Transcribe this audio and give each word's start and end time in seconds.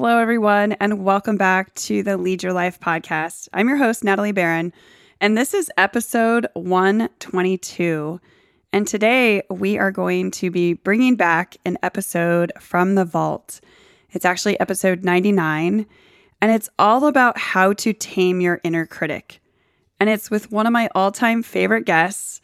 Hello, 0.00 0.18
everyone, 0.18 0.74
and 0.74 1.04
welcome 1.04 1.36
back 1.36 1.74
to 1.74 2.04
the 2.04 2.16
Lead 2.16 2.44
Your 2.44 2.52
Life 2.52 2.78
podcast. 2.78 3.48
I'm 3.52 3.66
your 3.66 3.78
host, 3.78 4.04
Natalie 4.04 4.30
Barron, 4.30 4.72
and 5.20 5.36
this 5.36 5.52
is 5.52 5.72
episode 5.76 6.46
122. 6.54 8.20
And 8.72 8.86
today 8.86 9.42
we 9.50 9.76
are 9.76 9.90
going 9.90 10.30
to 10.30 10.52
be 10.52 10.74
bringing 10.74 11.16
back 11.16 11.56
an 11.64 11.78
episode 11.82 12.52
from 12.60 12.94
the 12.94 13.04
vault. 13.04 13.60
It's 14.12 14.24
actually 14.24 14.60
episode 14.60 15.02
99, 15.02 15.84
and 16.40 16.52
it's 16.52 16.70
all 16.78 17.06
about 17.06 17.36
how 17.36 17.72
to 17.72 17.92
tame 17.92 18.40
your 18.40 18.60
inner 18.62 18.86
critic. 18.86 19.40
And 19.98 20.08
it's 20.08 20.30
with 20.30 20.52
one 20.52 20.68
of 20.68 20.72
my 20.72 20.88
all 20.94 21.10
time 21.10 21.42
favorite 21.42 21.86
guests. 21.86 22.40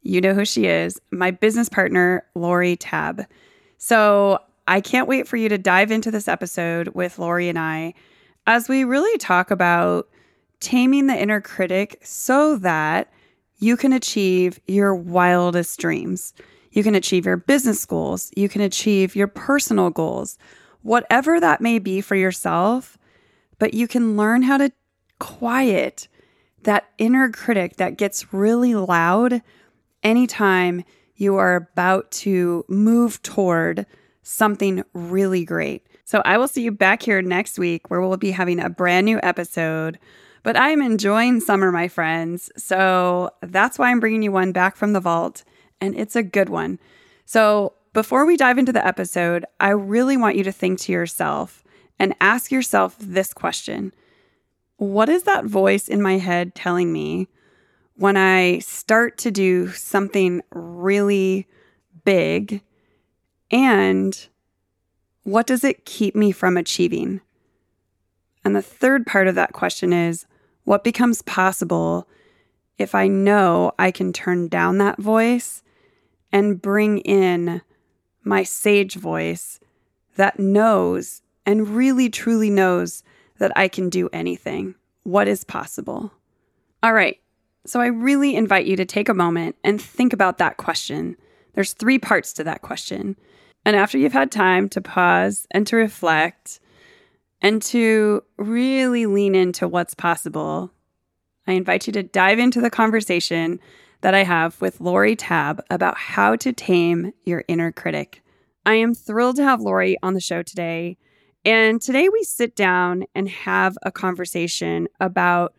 You 0.00 0.22
know 0.22 0.32
who 0.32 0.46
she 0.46 0.64
is, 0.64 0.98
my 1.10 1.32
business 1.32 1.68
partner, 1.68 2.24
Lori 2.34 2.76
Tabb. 2.76 3.26
So 3.76 4.40
I 4.68 4.82
can't 4.82 5.08
wait 5.08 5.26
for 5.26 5.38
you 5.38 5.48
to 5.48 5.56
dive 5.56 5.90
into 5.90 6.10
this 6.10 6.28
episode 6.28 6.88
with 6.88 7.18
Lori 7.18 7.48
and 7.48 7.58
I 7.58 7.94
as 8.46 8.68
we 8.68 8.84
really 8.84 9.16
talk 9.16 9.50
about 9.50 10.10
taming 10.60 11.06
the 11.06 11.18
inner 11.18 11.40
critic 11.40 11.98
so 12.04 12.56
that 12.56 13.10
you 13.56 13.78
can 13.78 13.94
achieve 13.94 14.60
your 14.66 14.94
wildest 14.94 15.80
dreams. 15.80 16.34
You 16.70 16.82
can 16.82 16.94
achieve 16.94 17.24
your 17.24 17.38
business 17.38 17.86
goals. 17.86 18.30
You 18.36 18.50
can 18.50 18.60
achieve 18.60 19.16
your 19.16 19.26
personal 19.26 19.88
goals, 19.88 20.36
whatever 20.82 21.40
that 21.40 21.62
may 21.62 21.78
be 21.78 22.02
for 22.02 22.14
yourself. 22.14 22.98
But 23.58 23.72
you 23.72 23.88
can 23.88 24.18
learn 24.18 24.42
how 24.42 24.58
to 24.58 24.70
quiet 25.18 26.08
that 26.64 26.90
inner 26.98 27.30
critic 27.30 27.76
that 27.76 27.96
gets 27.96 28.34
really 28.34 28.74
loud 28.74 29.40
anytime 30.02 30.84
you 31.16 31.36
are 31.36 31.56
about 31.56 32.10
to 32.10 32.66
move 32.68 33.22
toward 33.22 33.86
something 34.28 34.84
really 34.92 35.44
great. 35.44 35.86
So 36.04 36.22
I 36.24 36.38
will 36.38 36.48
see 36.48 36.62
you 36.62 36.70
back 36.70 37.02
here 37.02 37.22
next 37.22 37.58
week 37.58 37.90
where 37.90 38.00
we'll 38.00 38.16
be 38.16 38.30
having 38.30 38.60
a 38.60 38.70
brand 38.70 39.04
new 39.04 39.20
episode 39.22 39.98
but 40.42 40.56
I 40.56 40.70
am 40.70 40.80
enjoying 40.80 41.40
summer, 41.40 41.70
my 41.72 41.88
friends. 41.88 42.50
So 42.56 43.30
that's 43.42 43.78
why 43.78 43.90
I'm 43.90 44.00
bringing 44.00 44.22
you 44.22 44.32
one 44.32 44.52
back 44.52 44.76
from 44.76 44.92
the 44.92 45.00
vault, 45.00 45.44
and 45.80 45.94
it's 45.94 46.16
a 46.16 46.22
good 46.22 46.48
one. 46.48 46.78
So 47.24 47.74
before 47.92 48.24
we 48.24 48.36
dive 48.36 48.58
into 48.58 48.72
the 48.72 48.86
episode, 48.86 49.44
I 49.60 49.70
really 49.70 50.16
want 50.16 50.36
you 50.36 50.44
to 50.44 50.52
think 50.52 50.78
to 50.80 50.92
yourself 50.92 51.64
and 51.98 52.14
ask 52.20 52.50
yourself 52.50 52.96
this 52.98 53.34
question 53.34 53.92
What 54.76 55.08
is 55.08 55.24
that 55.24 55.44
voice 55.44 55.88
in 55.88 56.00
my 56.00 56.18
head 56.18 56.54
telling 56.54 56.92
me 56.92 57.28
when 57.96 58.16
I 58.16 58.60
start 58.60 59.18
to 59.18 59.30
do 59.30 59.70
something 59.72 60.40
really 60.50 61.46
big? 62.04 62.62
And 63.50 64.28
what 65.22 65.46
does 65.46 65.64
it 65.64 65.84
keep 65.84 66.14
me 66.14 66.32
from 66.32 66.56
achieving? 66.56 67.20
And 68.44 68.54
the 68.54 68.62
third 68.62 69.06
part 69.06 69.26
of 69.28 69.34
that 69.34 69.52
question 69.52 69.92
is 69.92 70.26
what 70.64 70.84
becomes 70.84 71.22
possible 71.22 72.08
if 72.78 72.94
I 72.94 73.08
know 73.08 73.72
I 73.78 73.90
can 73.90 74.12
turn 74.12 74.48
down 74.48 74.78
that 74.78 74.98
voice 74.98 75.62
and 76.32 76.62
bring 76.62 76.98
in 76.98 77.62
my 78.22 78.42
sage 78.42 78.94
voice 78.94 79.60
that 80.16 80.38
knows 80.38 81.22
and 81.44 81.68
really 81.68 82.08
truly 82.08 82.50
knows 82.50 83.02
that 83.38 83.52
I 83.56 83.68
can 83.68 83.88
do 83.88 84.08
anything? 84.12 84.74
What 85.02 85.28
is 85.28 85.44
possible? 85.44 86.12
All 86.82 86.92
right. 86.92 87.18
So 87.66 87.80
I 87.80 87.86
really 87.86 88.36
invite 88.36 88.66
you 88.66 88.76
to 88.76 88.84
take 88.84 89.08
a 89.08 89.14
moment 89.14 89.56
and 89.64 89.80
think 89.80 90.12
about 90.12 90.38
that 90.38 90.56
question. 90.56 91.16
There's 91.54 91.72
three 91.72 91.98
parts 91.98 92.32
to 92.34 92.44
that 92.44 92.62
question. 92.62 93.16
And 93.68 93.76
after 93.76 93.98
you've 93.98 94.14
had 94.14 94.32
time 94.32 94.70
to 94.70 94.80
pause 94.80 95.46
and 95.50 95.66
to 95.66 95.76
reflect, 95.76 96.58
and 97.42 97.60
to 97.64 98.24
really 98.38 99.04
lean 99.04 99.34
into 99.34 99.68
what's 99.68 99.92
possible, 99.92 100.72
I 101.46 101.52
invite 101.52 101.86
you 101.86 101.92
to 101.92 102.02
dive 102.02 102.38
into 102.38 102.62
the 102.62 102.70
conversation 102.70 103.60
that 104.00 104.14
I 104.14 104.22
have 104.22 104.58
with 104.62 104.80
Lori 104.80 105.14
Tabb 105.14 105.62
about 105.68 105.98
how 105.98 106.34
to 106.36 106.50
tame 106.50 107.12
your 107.24 107.44
inner 107.46 107.70
critic. 107.70 108.22
I 108.64 108.76
am 108.76 108.94
thrilled 108.94 109.36
to 109.36 109.44
have 109.44 109.60
Lori 109.60 109.98
on 110.02 110.14
the 110.14 110.20
show 110.20 110.42
today. 110.42 110.96
And 111.44 111.78
today 111.78 112.08
we 112.08 112.22
sit 112.22 112.56
down 112.56 113.04
and 113.14 113.28
have 113.28 113.76
a 113.82 113.92
conversation 113.92 114.88
about 114.98 115.52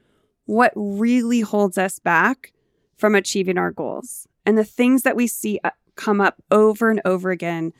what 0.47 0.73
really 0.75 1.41
holds 1.41 1.77
us 1.77 1.99
back 1.99 2.53
from 2.97 3.13
achieving 3.13 3.59
our 3.59 3.69
goals 3.69 4.27
and 4.47 4.57
the 4.57 4.65
things 4.65 5.03
that 5.03 5.15
we 5.15 5.27
see 5.27 5.59
uh, 5.63 5.69
come 5.93 6.19
up 6.19 6.41
over 6.49 6.89
and 6.89 7.01
over 7.05 7.29
again 7.29 7.71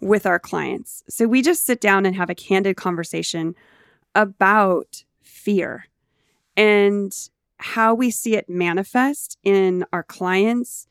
with 0.00 0.26
our 0.26 0.38
clients. 0.38 1.02
So 1.08 1.26
we 1.26 1.42
just 1.42 1.66
sit 1.66 1.80
down 1.80 2.06
and 2.06 2.14
have 2.14 2.30
a 2.30 2.34
candid 2.34 2.76
conversation 2.76 3.54
about 4.14 5.04
fear 5.22 5.86
and 6.56 7.12
how 7.58 7.94
we 7.94 8.10
see 8.10 8.36
it 8.36 8.48
manifest 8.48 9.38
in 9.42 9.84
our 9.92 10.02
clients. 10.02 10.86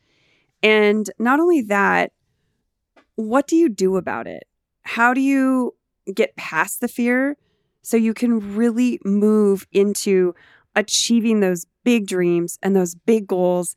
And 0.62 1.08
not 1.18 1.40
only 1.40 1.62
that, 1.62 2.12
what 3.16 3.46
do 3.46 3.56
you 3.56 3.68
do 3.68 3.96
about 3.96 4.26
it? 4.26 4.46
How 4.82 5.14
do 5.14 5.20
you 5.20 5.74
get 6.14 6.36
past 6.36 6.80
the 6.80 6.88
fear 6.88 7.36
so 7.82 7.96
you 7.96 8.14
can 8.14 8.56
really 8.56 8.98
move 9.04 9.66
into 9.72 10.34
achieving 10.76 11.40
those 11.40 11.66
big 11.84 12.06
dreams 12.06 12.58
and 12.62 12.76
those 12.76 12.94
big 12.94 13.26
goals 13.26 13.74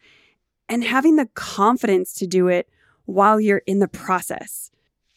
and 0.68 0.84
having 0.84 1.16
the 1.16 1.30
confidence 1.34 2.14
to 2.14 2.28
do 2.28 2.48
it 2.48 2.70
while 3.06 3.40
you're 3.40 3.64
in 3.66 3.80
the 3.80 3.88
process? 3.88 4.72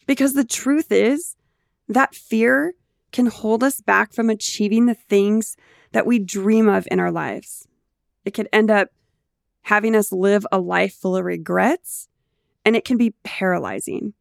Because 0.05 0.33
the 0.33 0.43
truth 0.43 0.91
is 0.91 1.35
that 1.87 2.15
fear 2.15 2.73
can 3.11 3.27
hold 3.27 3.63
us 3.63 3.81
back 3.81 4.13
from 4.13 4.29
achieving 4.29 4.85
the 4.85 4.93
things 4.93 5.55
that 5.93 6.05
we 6.05 6.19
dream 6.19 6.67
of 6.67 6.87
in 6.91 6.99
our 6.99 7.11
lives. 7.11 7.67
It 8.25 8.33
can 8.33 8.47
end 8.51 8.69
up 8.69 8.89
having 9.63 9.95
us 9.95 10.11
live 10.11 10.45
a 10.51 10.59
life 10.59 10.93
full 10.93 11.15
of 11.15 11.25
regrets, 11.25 12.07
and 12.63 12.75
it 12.75 12.85
can 12.85 12.97
be 12.97 13.15
paralyzing. 13.23 14.13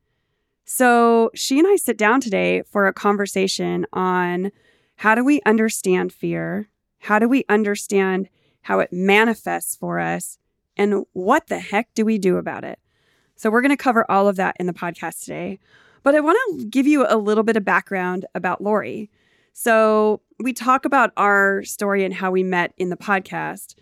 So, 0.65 1.31
she 1.34 1.59
and 1.59 1.69
I 1.69 1.77
sit 1.77 1.99
down 1.99 2.21
today 2.21 2.62
for 2.62 2.87
a 2.87 2.93
conversation 2.93 3.87
on 3.93 4.53
how 4.97 5.15
do 5.15 5.25
we 5.25 5.43
understand 5.44 6.12
fear? 6.12 6.69
How 7.00 7.19
do 7.19 7.28
we 7.28 7.44
understand 7.49 8.28
how 8.62 8.78
it 8.78 8.93
manifests 8.93 9.77
for 9.77 9.99
us? 9.99 10.39
And 10.77 11.05
what 11.12 11.49
the 11.49 11.59
heck 11.59 11.93
do 11.94 12.05
we 12.05 12.19
do 12.19 12.37
about 12.37 12.65
it? 12.65 12.78
So, 13.37 13.50
we're 13.50 13.62
going 13.62 13.71
to 13.71 13.77
cover 13.77 14.09
all 14.11 14.28
of 14.28 14.37
that 14.37 14.56
in 14.59 14.67
the 14.67 14.72
podcast 14.72 15.25
today. 15.25 15.59
But 16.03 16.15
I 16.15 16.21
want 16.21 16.39
to 16.61 16.67
give 16.67 16.87
you 16.87 17.06
a 17.09 17.17
little 17.17 17.45
bit 17.45 17.56
of 17.56 17.65
background 17.65 18.27
about 18.34 18.61
Lori. 18.61 19.11
So, 19.53 20.21
we 20.39 20.53
talk 20.53 20.84
about 20.84 21.12
our 21.17 21.62
story 21.65 22.05
and 22.05 22.12
how 22.12 22.31
we 22.31 22.43
met 22.43 22.75
in 22.77 22.91
the 22.91 22.97
podcast, 22.97 23.75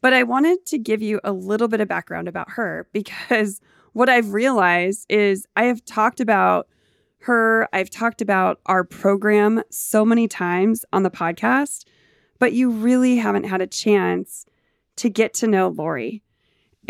but 0.00 0.12
I 0.12 0.22
wanted 0.22 0.66
to 0.66 0.78
give 0.78 1.02
you 1.02 1.20
a 1.24 1.32
little 1.32 1.68
bit 1.68 1.80
of 1.80 1.88
background 1.88 2.28
about 2.28 2.50
her 2.52 2.88
because 2.92 3.60
what 3.92 4.08
I've 4.08 4.32
realized 4.32 5.06
is 5.08 5.46
I 5.56 5.64
have 5.64 5.84
talked 5.84 6.20
about 6.20 6.68
her, 7.24 7.68
I've 7.72 7.90
talked 7.90 8.22
about 8.22 8.60
our 8.66 8.82
program 8.82 9.62
so 9.70 10.04
many 10.04 10.26
times 10.26 10.84
on 10.92 11.02
the 11.02 11.10
podcast, 11.10 11.84
but 12.38 12.52
you 12.52 12.70
really 12.70 13.16
haven't 13.16 13.44
had 13.44 13.60
a 13.60 13.66
chance 13.66 14.46
to 14.96 15.10
get 15.10 15.34
to 15.34 15.46
know 15.46 15.68
Lori. 15.68 16.22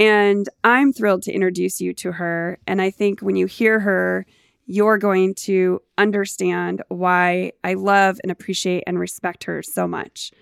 And 0.01 0.49
I'm 0.65 0.95
thrilled 0.95 1.25
to 1.25 1.33
introduce 1.33 1.79
you 1.79 1.93
to 1.93 2.13
her. 2.13 2.59
And 2.67 2.81
I 2.81 2.91
think 2.91 3.21
when 3.21 3.37
you 3.37 3.45
hear 3.45 3.81
her, 3.81 4.25
you're 4.65 4.97
going 4.97 5.35
to 5.35 5.83
understand 5.99 6.83
why 6.89 7.53
I 7.63 7.75
love 7.75 8.19
and 8.23 8.33
appreciate 8.33 8.85
and 8.87 8.99
respect 8.99 9.45
her 9.45 9.63
so 9.63 9.87
much. 9.87 10.33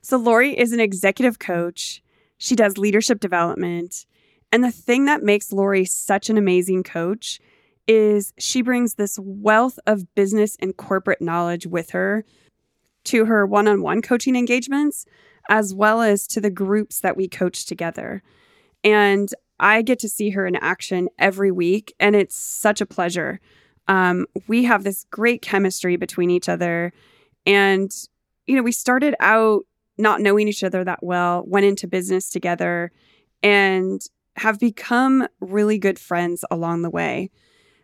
So, 0.00 0.16
Lori 0.16 0.58
is 0.58 0.72
an 0.72 0.80
executive 0.80 1.38
coach. 1.38 2.02
She 2.38 2.56
does 2.56 2.78
leadership 2.78 3.20
development. 3.20 4.06
And 4.52 4.64
the 4.64 4.70
thing 4.70 5.04
that 5.04 5.22
makes 5.22 5.52
Lori 5.52 5.84
such 5.84 6.30
an 6.30 6.38
amazing 6.38 6.82
coach 6.82 7.40
is 7.86 8.32
she 8.38 8.62
brings 8.62 8.94
this 8.94 9.18
wealth 9.20 9.78
of 9.86 10.14
business 10.14 10.56
and 10.60 10.74
corporate 10.74 11.20
knowledge 11.20 11.66
with 11.66 11.90
her 11.90 12.24
to 13.04 13.26
her 13.26 13.44
one 13.44 13.68
on 13.68 13.82
one 13.82 14.00
coaching 14.00 14.34
engagements, 14.34 15.04
as 15.50 15.74
well 15.74 16.00
as 16.00 16.26
to 16.28 16.40
the 16.40 16.48
groups 16.48 17.00
that 17.00 17.18
we 17.18 17.28
coach 17.28 17.66
together. 17.66 18.22
And 18.84 19.28
I 19.60 19.82
get 19.82 19.98
to 20.00 20.08
see 20.08 20.30
her 20.30 20.46
in 20.46 20.56
action 20.56 21.08
every 21.18 21.50
week, 21.50 21.94
and 21.98 22.14
it's 22.14 22.36
such 22.36 22.80
a 22.80 22.86
pleasure. 22.86 23.40
Um, 23.88 24.26
we 24.46 24.64
have 24.64 24.84
this 24.84 25.04
great 25.10 25.42
chemistry 25.42 25.96
between 25.96 26.30
each 26.30 26.48
other. 26.48 26.92
And, 27.46 27.90
you 28.46 28.54
know, 28.54 28.62
we 28.62 28.72
started 28.72 29.14
out 29.20 29.64
not 29.96 30.20
knowing 30.20 30.46
each 30.46 30.62
other 30.62 30.84
that 30.84 31.02
well, 31.02 31.42
went 31.46 31.66
into 31.66 31.88
business 31.88 32.30
together, 32.30 32.92
and 33.42 34.00
have 34.36 34.60
become 34.60 35.26
really 35.40 35.78
good 35.78 35.98
friends 35.98 36.44
along 36.50 36.82
the 36.82 36.90
way. 36.90 37.30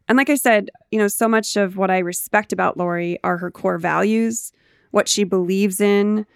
And 0.07 0.17
like 0.17 0.31
I 0.31 0.37
said, 0.37 0.71
you 0.91 0.99
know, 0.99 1.09
so 1.09 1.27
much 1.27 1.57
of 1.57 1.77
what 1.77 1.91
I 1.91 1.99
respect 1.99 2.53
about 2.53 2.77
Lori 2.77 3.19
are 3.25 3.39
her 3.39 3.51
core 3.51 3.79
values, 3.79 4.53
what 4.91 5.09
she 5.09 5.25
believes 5.25 5.81
in, 5.81 6.27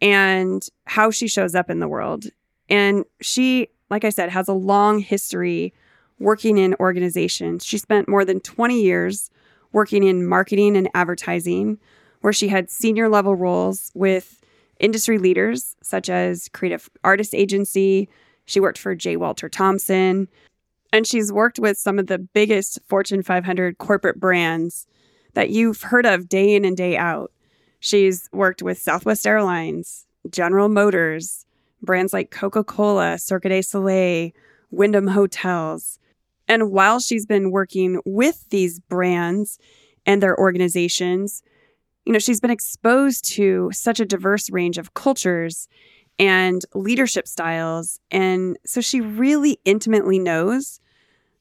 and 0.00 0.66
how 0.86 1.10
she 1.10 1.28
shows 1.28 1.54
up 1.54 1.70
in 1.70 1.78
the 1.78 1.88
world. 1.88 2.24
And 2.68 3.04
she 3.20 3.68
like 3.90 4.04
I 4.04 4.10
said, 4.10 4.30
has 4.30 4.48
a 4.48 4.52
long 4.54 5.00
history 5.00 5.74
working 6.18 6.58
in 6.58 6.74
organizations. 6.78 7.64
She 7.64 7.78
spent 7.78 8.08
more 8.08 8.24
than 8.24 8.40
20 8.40 8.80
years 8.80 9.30
working 9.72 10.04
in 10.04 10.26
marketing 10.26 10.76
and 10.76 10.88
advertising, 10.94 11.78
where 12.20 12.32
she 12.32 12.48
had 12.48 12.70
senior 12.70 13.08
level 13.08 13.34
roles 13.34 13.90
with 13.94 14.40
industry 14.78 15.18
leaders 15.18 15.76
such 15.82 16.08
as 16.08 16.48
Creative 16.48 16.88
Artist 17.04 17.34
Agency. 17.34 18.08
She 18.46 18.60
worked 18.60 18.78
for 18.78 18.94
J. 18.94 19.16
Walter 19.16 19.48
Thompson, 19.48 20.28
and 20.92 21.06
she's 21.06 21.32
worked 21.32 21.58
with 21.58 21.78
some 21.78 21.98
of 21.98 22.08
the 22.08 22.18
biggest 22.18 22.78
Fortune 22.86 23.22
500 23.22 23.78
corporate 23.78 24.18
brands 24.18 24.86
that 25.34 25.50
you've 25.50 25.82
heard 25.82 26.06
of 26.06 26.28
day 26.28 26.54
in 26.54 26.64
and 26.64 26.76
day 26.76 26.96
out. 26.96 27.32
She's 27.78 28.28
worked 28.32 28.62
with 28.62 28.78
Southwest 28.78 29.26
Airlines, 29.26 30.06
General 30.28 30.68
Motors, 30.68 31.46
brands 31.82 32.12
like 32.12 32.30
Coca 32.30 32.64
Cola, 32.64 33.18
Cirque 33.18 33.44
du 33.44 33.62
Soleil, 33.62 34.30
Wyndham 34.70 35.08
Hotels. 35.08 35.98
And 36.48 36.70
while 36.70 37.00
she's 37.00 37.26
been 37.26 37.50
working 37.50 38.00
with 38.04 38.48
these 38.50 38.80
brands 38.80 39.58
and 40.06 40.22
their 40.22 40.38
organizations, 40.38 41.42
you 42.04 42.12
know, 42.12 42.18
she's 42.18 42.40
been 42.40 42.50
exposed 42.50 43.24
to 43.34 43.70
such 43.72 44.00
a 44.00 44.04
diverse 44.04 44.50
range 44.50 44.78
of 44.78 44.94
cultures 44.94 45.68
and 46.18 46.64
leadership 46.74 47.28
styles. 47.28 48.00
And 48.10 48.58
so 48.66 48.80
she 48.80 49.00
really 49.00 49.58
intimately 49.64 50.18
knows 50.18 50.80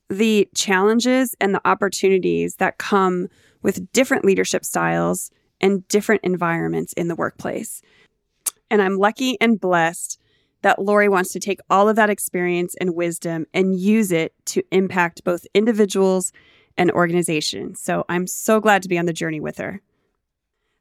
the 0.10 0.48
challenges 0.56 1.36
and 1.40 1.54
the 1.54 1.68
opportunities 1.68 2.56
that 2.56 2.78
come 2.78 3.28
with 3.62 3.92
different 3.92 4.26
leadership 4.26 4.66
styles 4.66 5.32
and 5.62 5.88
different 5.88 6.22
environments 6.24 6.94
in 6.94 7.08
the 7.08 7.16
workplace. 7.16 7.82
And 8.72 8.82
I'm 8.82 8.98
lucky 8.98 9.38
and 9.42 9.60
blessed 9.60 10.19
that 10.62 10.82
Lori 10.82 11.08
wants 11.08 11.32
to 11.34 11.40
take 11.40 11.60
all 11.70 11.88
of 11.88 11.96
that 11.96 12.10
experience 12.10 12.76
and 12.80 12.96
wisdom 12.96 13.46
and 13.54 13.80
use 13.80 14.12
it 14.12 14.34
to 14.46 14.64
impact 14.72 15.24
both 15.24 15.46
individuals 15.54 16.32
and 16.78 16.92
organizations. 16.92 17.82
So 17.82 18.06
I'm 18.10 18.28
so 18.28 18.60
glad 18.60 18.84
to 18.84 18.90
be 18.90 18.98
on 18.98 19.06
the 19.06 19.14
journey 19.14 19.40
with 19.40 19.58
her. 19.58 19.82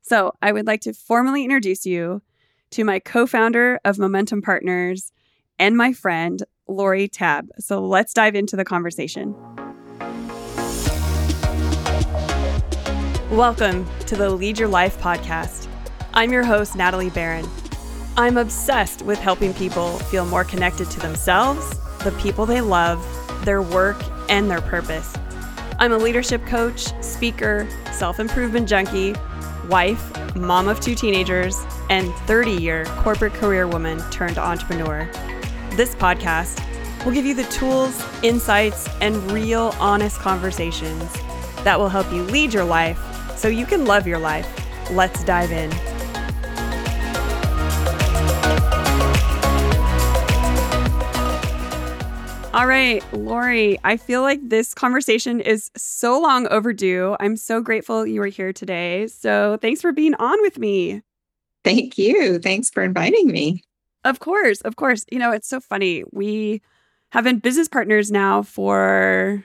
So 0.02 0.32
I 0.40 0.52
would 0.52 0.66
like 0.66 0.80
to 0.82 0.94
formally 0.94 1.44
introduce 1.44 1.84
you 1.84 2.22
to 2.70 2.84
my 2.84 2.98
co 2.98 3.26
founder 3.26 3.80
of 3.84 3.98
Momentum 3.98 4.42
Partners 4.42 5.12
and 5.58 5.76
my 5.76 5.92
friend, 5.92 6.42
Lori 6.66 7.08
Tabb. 7.08 7.48
So 7.58 7.80
let's 7.80 8.12
dive 8.12 8.34
into 8.34 8.56
the 8.56 8.64
conversation. 8.64 9.34
Welcome 13.30 13.86
to 14.06 14.16
the 14.16 14.30
Lead 14.30 14.58
Your 14.58 14.69
Life 14.69 14.98
podcast. 15.00 15.69
I'm 16.14 16.32
your 16.32 16.44
host, 16.44 16.75
Natalie 16.75 17.10
Barron. 17.10 17.46
I'm 18.18 18.36
obsessed 18.36 19.02
with 19.02 19.20
helping 19.20 19.54
people 19.54 19.96
feel 20.00 20.26
more 20.26 20.42
connected 20.42 20.90
to 20.90 20.98
themselves, 20.98 21.78
the 22.02 22.10
people 22.20 22.46
they 22.46 22.60
love, 22.60 23.00
their 23.44 23.62
work, 23.62 23.96
and 24.28 24.50
their 24.50 24.60
purpose. 24.60 25.14
I'm 25.78 25.92
a 25.92 25.98
leadership 25.98 26.44
coach, 26.44 26.92
speaker, 27.00 27.68
self 27.92 28.18
improvement 28.18 28.68
junkie, 28.68 29.14
wife, 29.68 30.34
mom 30.34 30.66
of 30.66 30.80
two 30.80 30.96
teenagers, 30.96 31.62
and 31.90 32.12
30 32.26 32.50
year 32.50 32.86
corporate 32.86 33.34
career 33.34 33.68
woman 33.68 34.00
turned 34.10 34.36
entrepreneur. 34.36 35.08
This 35.76 35.94
podcast 35.94 36.58
will 37.04 37.12
give 37.12 37.24
you 37.24 37.34
the 37.34 37.44
tools, 37.44 38.04
insights, 38.24 38.88
and 39.00 39.30
real 39.30 39.76
honest 39.78 40.18
conversations 40.18 41.08
that 41.62 41.78
will 41.78 41.88
help 41.88 42.12
you 42.12 42.24
lead 42.24 42.52
your 42.52 42.64
life 42.64 42.98
so 43.36 43.46
you 43.46 43.64
can 43.64 43.84
love 43.84 44.08
your 44.08 44.18
life. 44.18 44.48
Let's 44.90 45.22
dive 45.22 45.52
in. 45.52 45.70
All 52.58 52.66
right, 52.66 53.05
Lori, 53.12 53.78
I 53.84 53.96
feel 53.96 54.22
like 54.22 54.40
this 54.43 54.75
conversation 54.75 55.38
is 55.38 55.70
so 55.76 56.20
long 56.20 56.49
overdue. 56.49 57.16
I'm 57.20 57.37
so 57.37 57.60
grateful 57.60 58.05
you 58.05 58.20
are 58.22 58.26
here 58.26 58.52
today. 58.52 59.06
So 59.06 59.58
thanks 59.62 59.81
for 59.81 59.93
being 59.93 60.16
on 60.16 60.43
with 60.43 60.58
me. 60.58 61.02
Thank 61.62 61.96
you. 61.99 62.40
Thanks 62.40 62.69
for 62.69 62.82
inviting 62.82 63.28
me. 63.28 63.62
Of 64.02 64.19
course, 64.19 64.60
of 64.62 64.75
course. 64.75 65.05
You 65.12 65.20
know, 65.20 65.31
it's 65.31 65.46
so 65.46 65.60
funny. 65.60 66.02
We 66.10 66.60
have 67.10 67.22
been 67.22 67.38
business 67.38 67.69
partners 67.69 68.10
now 68.10 68.43
for 68.43 69.44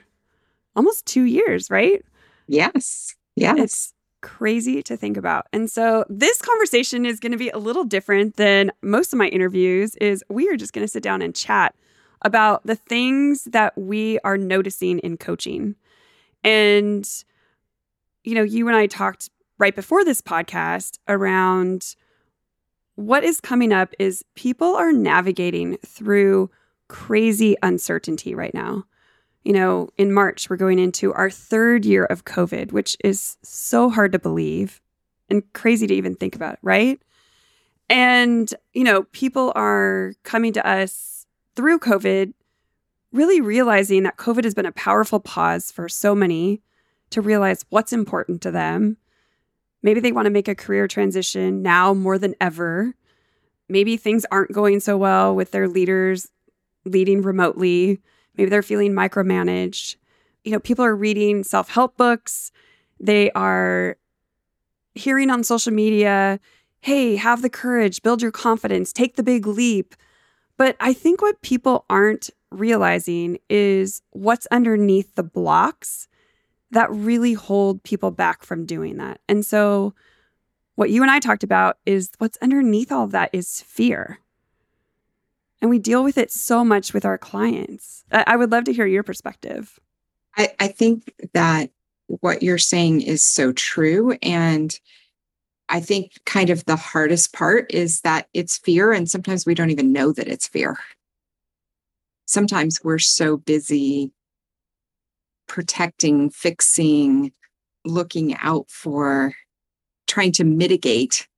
almost 0.74 1.06
two 1.06 1.22
years, 1.22 1.70
right? 1.70 2.04
Yes. 2.48 3.14
Yes. 3.36 3.58
It's 3.60 3.94
crazy 4.22 4.82
to 4.82 4.96
think 4.96 5.16
about. 5.16 5.46
And 5.52 5.70
so 5.70 6.04
this 6.08 6.42
conversation 6.42 7.06
is 7.06 7.20
going 7.20 7.30
to 7.30 7.38
be 7.38 7.50
a 7.50 7.58
little 7.58 7.84
different 7.84 8.34
than 8.38 8.72
most 8.82 9.12
of 9.12 9.20
my 9.20 9.28
interviews 9.28 9.94
is 10.00 10.24
we 10.28 10.48
are 10.48 10.56
just 10.56 10.72
going 10.72 10.84
to 10.84 10.90
sit 10.90 11.04
down 11.04 11.22
and 11.22 11.32
chat 11.32 11.76
about 12.24 12.66
the 12.66 12.74
things 12.74 13.44
that 13.44 13.76
we 13.76 14.18
are 14.24 14.38
noticing 14.38 14.98
in 15.00 15.16
coaching. 15.16 15.76
And, 16.42 17.08
you 18.24 18.34
know, 18.34 18.42
you 18.42 18.66
and 18.66 18.76
I 18.76 18.86
talked 18.86 19.30
right 19.58 19.74
before 19.74 20.04
this 20.04 20.20
podcast 20.20 20.98
around 21.06 21.94
what 22.96 23.24
is 23.24 23.40
coming 23.40 23.72
up 23.72 23.92
is 23.98 24.24
people 24.34 24.74
are 24.74 24.92
navigating 24.92 25.76
through 25.84 26.50
crazy 26.88 27.56
uncertainty 27.62 28.34
right 28.34 28.54
now. 28.54 28.84
You 29.42 29.52
know, 29.52 29.88
in 29.98 30.12
March, 30.12 30.48
we're 30.48 30.56
going 30.56 30.78
into 30.78 31.12
our 31.12 31.28
third 31.28 31.84
year 31.84 32.04
of 32.06 32.24
COVID, 32.24 32.72
which 32.72 32.96
is 33.04 33.36
so 33.42 33.90
hard 33.90 34.12
to 34.12 34.18
believe 34.18 34.80
and 35.28 35.42
crazy 35.52 35.86
to 35.86 35.94
even 35.94 36.14
think 36.14 36.34
about, 36.34 36.58
right? 36.62 37.00
And, 37.90 38.52
you 38.72 38.84
know, 38.84 39.02
people 39.12 39.52
are 39.54 40.14
coming 40.22 40.54
to 40.54 40.66
us 40.66 41.13
through 41.56 41.78
COVID, 41.78 42.32
really 43.12 43.40
realizing 43.40 44.02
that 44.02 44.16
COVID 44.16 44.44
has 44.44 44.54
been 44.54 44.66
a 44.66 44.72
powerful 44.72 45.20
pause 45.20 45.70
for 45.70 45.88
so 45.88 46.14
many 46.14 46.62
to 47.10 47.20
realize 47.20 47.64
what's 47.70 47.92
important 47.92 48.42
to 48.42 48.50
them. 48.50 48.96
Maybe 49.82 50.00
they 50.00 50.12
want 50.12 50.26
to 50.26 50.30
make 50.30 50.48
a 50.48 50.54
career 50.54 50.88
transition 50.88 51.62
now 51.62 51.94
more 51.94 52.18
than 52.18 52.34
ever. 52.40 52.94
Maybe 53.68 53.96
things 53.96 54.26
aren't 54.30 54.52
going 54.52 54.80
so 54.80 54.96
well 54.96 55.34
with 55.34 55.50
their 55.50 55.68
leaders 55.68 56.28
leading 56.84 57.22
remotely. 57.22 58.00
Maybe 58.36 58.50
they're 58.50 58.62
feeling 58.62 58.92
micromanaged. 58.92 59.96
You 60.42 60.52
know, 60.52 60.60
people 60.60 60.84
are 60.84 60.96
reading 60.96 61.44
self 61.44 61.70
help 61.70 61.96
books. 61.96 62.50
They 62.98 63.30
are 63.32 63.96
hearing 64.94 65.30
on 65.30 65.44
social 65.44 65.72
media, 65.72 66.40
hey, 66.80 67.16
have 67.16 67.42
the 67.42 67.50
courage, 67.50 68.02
build 68.02 68.22
your 68.22 68.30
confidence, 68.30 68.92
take 68.92 69.16
the 69.16 69.22
big 69.22 69.46
leap. 69.46 69.94
But 70.56 70.76
I 70.80 70.92
think 70.92 71.20
what 71.20 71.42
people 71.42 71.84
aren't 71.90 72.30
realizing 72.50 73.38
is 73.48 74.02
what's 74.10 74.46
underneath 74.50 75.14
the 75.14 75.22
blocks 75.22 76.08
that 76.70 76.90
really 76.90 77.32
hold 77.32 77.82
people 77.82 78.10
back 78.10 78.42
from 78.44 78.66
doing 78.66 78.96
that. 78.98 79.20
And 79.28 79.44
so, 79.44 79.94
what 80.76 80.90
you 80.90 81.02
and 81.02 81.10
I 81.10 81.20
talked 81.20 81.44
about 81.44 81.78
is 81.86 82.10
what's 82.18 82.38
underneath 82.42 82.90
all 82.90 83.04
of 83.04 83.12
that 83.12 83.30
is 83.32 83.60
fear. 83.62 84.18
And 85.60 85.70
we 85.70 85.78
deal 85.78 86.02
with 86.02 86.18
it 86.18 86.32
so 86.32 86.64
much 86.64 86.92
with 86.92 87.04
our 87.04 87.16
clients. 87.16 88.04
I, 88.10 88.36
would 88.36 88.50
love 88.50 88.64
to 88.64 88.72
hear 88.72 88.86
your 88.86 89.04
perspective. 89.04 89.78
I, 90.36 90.52
I 90.58 90.68
think 90.68 91.14
that 91.32 91.70
what 92.06 92.42
you're 92.42 92.58
saying 92.58 93.02
is 93.02 93.22
so 93.22 93.52
true. 93.52 94.16
And 94.20 94.78
I 95.68 95.80
think 95.80 96.12
kind 96.26 96.50
of 96.50 96.64
the 96.66 96.76
hardest 96.76 97.32
part 97.32 97.72
is 97.72 98.02
that 98.02 98.28
it's 98.34 98.58
fear, 98.58 98.92
and 98.92 99.10
sometimes 99.10 99.46
we 99.46 99.54
don't 99.54 99.70
even 99.70 99.92
know 99.92 100.12
that 100.12 100.28
it's 100.28 100.48
fear. 100.48 100.78
Sometimes 102.26 102.82
we're 102.82 102.98
so 102.98 103.36
busy 103.36 104.12
protecting, 105.46 106.30
fixing, 106.30 107.32
looking 107.84 108.36
out 108.36 108.70
for, 108.70 109.34
trying 110.06 110.32
to 110.32 110.44
mitigate 110.44 111.28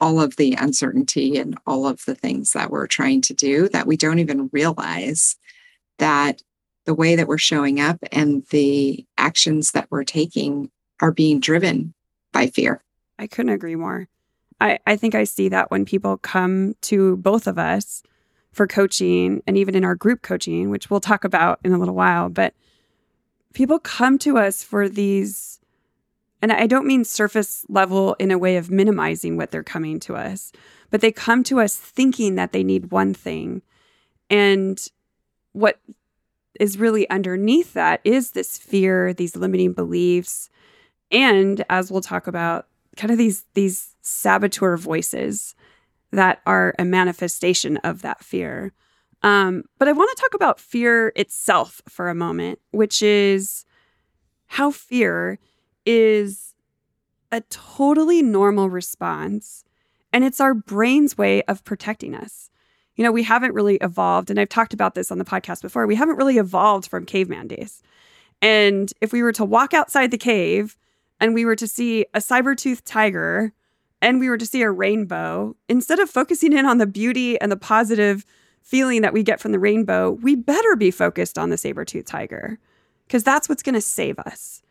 all 0.00 0.20
of 0.20 0.36
the 0.36 0.54
uncertainty 0.54 1.38
and 1.38 1.56
all 1.66 1.86
of 1.86 2.04
the 2.06 2.14
things 2.14 2.52
that 2.52 2.70
we're 2.70 2.88
trying 2.88 3.20
to 3.20 3.32
do 3.32 3.68
that 3.68 3.86
we 3.86 3.96
don't 3.96 4.18
even 4.18 4.50
realize 4.52 5.36
that 5.98 6.42
the 6.86 6.94
way 6.94 7.14
that 7.14 7.28
we're 7.28 7.38
showing 7.38 7.78
up 7.78 7.98
and 8.10 8.44
the 8.50 9.06
actions 9.16 9.70
that 9.70 9.86
we're 9.90 10.02
taking 10.02 10.68
are 11.00 11.12
being 11.12 11.38
driven 11.38 11.94
by 12.32 12.48
fear. 12.48 12.82
I 13.22 13.28
couldn't 13.28 13.52
agree 13.52 13.76
more. 13.76 14.08
I, 14.60 14.80
I 14.84 14.96
think 14.96 15.14
I 15.14 15.22
see 15.22 15.48
that 15.50 15.70
when 15.70 15.84
people 15.84 16.16
come 16.16 16.74
to 16.82 17.16
both 17.18 17.46
of 17.46 17.56
us 17.56 18.02
for 18.50 18.66
coaching 18.66 19.44
and 19.46 19.56
even 19.56 19.76
in 19.76 19.84
our 19.84 19.94
group 19.94 20.22
coaching, 20.22 20.70
which 20.70 20.90
we'll 20.90 20.98
talk 20.98 21.22
about 21.22 21.60
in 21.62 21.72
a 21.72 21.78
little 21.78 21.94
while, 21.94 22.28
but 22.28 22.52
people 23.54 23.78
come 23.78 24.18
to 24.18 24.38
us 24.38 24.64
for 24.64 24.88
these, 24.88 25.60
and 26.42 26.52
I 26.52 26.66
don't 26.66 26.86
mean 26.86 27.04
surface 27.04 27.64
level 27.68 28.16
in 28.18 28.32
a 28.32 28.38
way 28.38 28.56
of 28.56 28.72
minimizing 28.72 29.36
what 29.36 29.52
they're 29.52 29.62
coming 29.62 30.00
to 30.00 30.16
us, 30.16 30.50
but 30.90 31.00
they 31.00 31.12
come 31.12 31.44
to 31.44 31.60
us 31.60 31.76
thinking 31.76 32.34
that 32.34 32.50
they 32.50 32.64
need 32.64 32.90
one 32.90 33.14
thing. 33.14 33.62
And 34.30 34.84
what 35.52 35.78
is 36.58 36.76
really 36.76 37.08
underneath 37.08 37.72
that 37.74 38.00
is 38.02 38.32
this 38.32 38.58
fear, 38.58 39.14
these 39.14 39.36
limiting 39.36 39.74
beliefs, 39.74 40.50
and 41.12 41.64
as 41.70 41.92
we'll 41.92 42.00
talk 42.00 42.26
about, 42.26 42.66
kind 42.96 43.10
of 43.10 43.18
these 43.18 43.44
these 43.54 43.94
saboteur 44.02 44.76
voices 44.76 45.54
that 46.10 46.40
are 46.46 46.74
a 46.78 46.84
manifestation 46.84 47.78
of 47.78 48.02
that 48.02 48.22
fear. 48.22 48.72
Um, 49.22 49.64
but 49.78 49.88
I 49.88 49.92
want 49.92 50.14
to 50.16 50.20
talk 50.20 50.34
about 50.34 50.60
fear 50.60 51.12
itself 51.14 51.80
for 51.88 52.08
a 52.08 52.14
moment, 52.14 52.58
which 52.72 53.02
is 53.02 53.64
how 54.46 54.70
fear 54.70 55.38
is 55.86 56.54
a 57.30 57.40
totally 57.42 58.20
normal 58.20 58.68
response 58.68 59.64
and 60.12 60.24
it's 60.24 60.40
our 60.40 60.54
brain's 60.54 61.16
way 61.16 61.42
of 61.44 61.64
protecting 61.64 62.14
us. 62.14 62.50
You 62.96 63.04
know, 63.04 63.12
we 63.12 63.22
haven't 63.22 63.54
really 63.54 63.76
evolved, 63.76 64.28
and 64.28 64.38
I've 64.38 64.50
talked 64.50 64.74
about 64.74 64.94
this 64.94 65.10
on 65.10 65.18
the 65.18 65.24
podcast 65.24 65.62
before. 65.62 65.86
We 65.86 65.94
haven't 65.94 66.16
really 66.16 66.36
evolved 66.36 66.88
from 66.88 67.06
caveman 67.06 67.48
days. 67.48 67.82
And 68.42 68.92
if 69.00 69.12
we 69.12 69.22
were 69.22 69.32
to 69.32 69.44
walk 69.44 69.72
outside 69.72 70.10
the 70.10 70.18
cave 70.18 70.76
and 71.22 71.32
we 71.34 71.44
were 71.44 71.56
to 71.56 71.68
see 71.68 72.04
a 72.12 72.20
saber-toothed 72.20 72.84
tiger 72.84 73.52
and 74.02 74.18
we 74.18 74.28
were 74.28 74.36
to 74.36 74.44
see 74.44 74.62
a 74.62 74.70
rainbow, 74.70 75.54
instead 75.68 76.00
of 76.00 76.10
focusing 76.10 76.52
in 76.52 76.66
on 76.66 76.78
the 76.78 76.86
beauty 76.86 77.40
and 77.40 77.52
the 77.52 77.56
positive 77.56 78.26
feeling 78.60 79.02
that 79.02 79.12
we 79.12 79.22
get 79.22 79.38
from 79.38 79.52
the 79.52 79.60
rainbow, 79.60 80.10
we 80.10 80.34
better 80.34 80.74
be 80.74 80.90
focused 80.90 81.38
on 81.38 81.50
the 81.50 81.56
saber-toothed 81.56 82.08
tiger 82.08 82.58
because 83.06 83.22
that's 83.22 83.48
what's 83.48 83.62
going 83.62 83.76
to 83.76 83.80
save 83.80 84.18
us. 84.18 84.62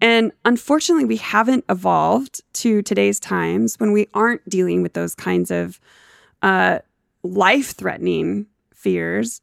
And 0.00 0.30
unfortunately, 0.44 1.04
we 1.04 1.16
haven't 1.16 1.64
evolved 1.68 2.42
to 2.54 2.82
today's 2.82 3.18
times 3.18 3.74
when 3.80 3.90
we 3.90 4.06
aren't 4.14 4.48
dealing 4.48 4.82
with 4.82 4.92
those 4.92 5.16
kinds 5.16 5.50
of 5.50 5.80
uh, 6.42 6.78
life 7.24 7.72
threatening 7.72 8.46
fears, 8.72 9.40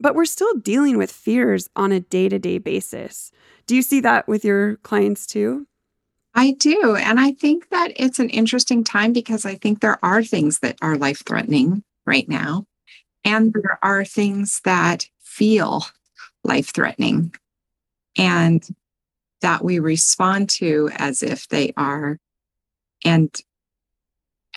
but 0.00 0.14
we're 0.14 0.24
still 0.24 0.54
dealing 0.54 0.96
with 0.96 1.12
fears 1.12 1.68
on 1.76 1.92
a 1.92 2.00
day 2.00 2.30
to 2.30 2.38
day 2.38 2.56
basis. 2.56 3.30
Do 3.68 3.76
you 3.76 3.82
see 3.82 4.00
that 4.00 4.26
with 4.26 4.46
your 4.46 4.76
clients 4.76 5.26
too? 5.26 5.66
I 6.34 6.52
do. 6.52 6.96
And 6.96 7.20
I 7.20 7.32
think 7.32 7.68
that 7.68 7.92
it's 7.96 8.18
an 8.18 8.30
interesting 8.30 8.82
time 8.82 9.12
because 9.12 9.44
I 9.44 9.56
think 9.56 9.80
there 9.80 10.02
are 10.02 10.24
things 10.24 10.60
that 10.60 10.78
are 10.80 10.96
life 10.96 11.22
threatening 11.26 11.84
right 12.06 12.26
now. 12.26 12.64
And 13.24 13.52
there 13.52 13.78
are 13.82 14.06
things 14.06 14.62
that 14.64 15.06
feel 15.20 15.84
life 16.44 16.72
threatening 16.72 17.34
and 18.16 18.66
that 19.42 19.62
we 19.62 19.80
respond 19.80 20.48
to 20.50 20.88
as 20.96 21.22
if 21.22 21.46
they 21.48 21.74
are. 21.76 22.18
And 23.04 23.34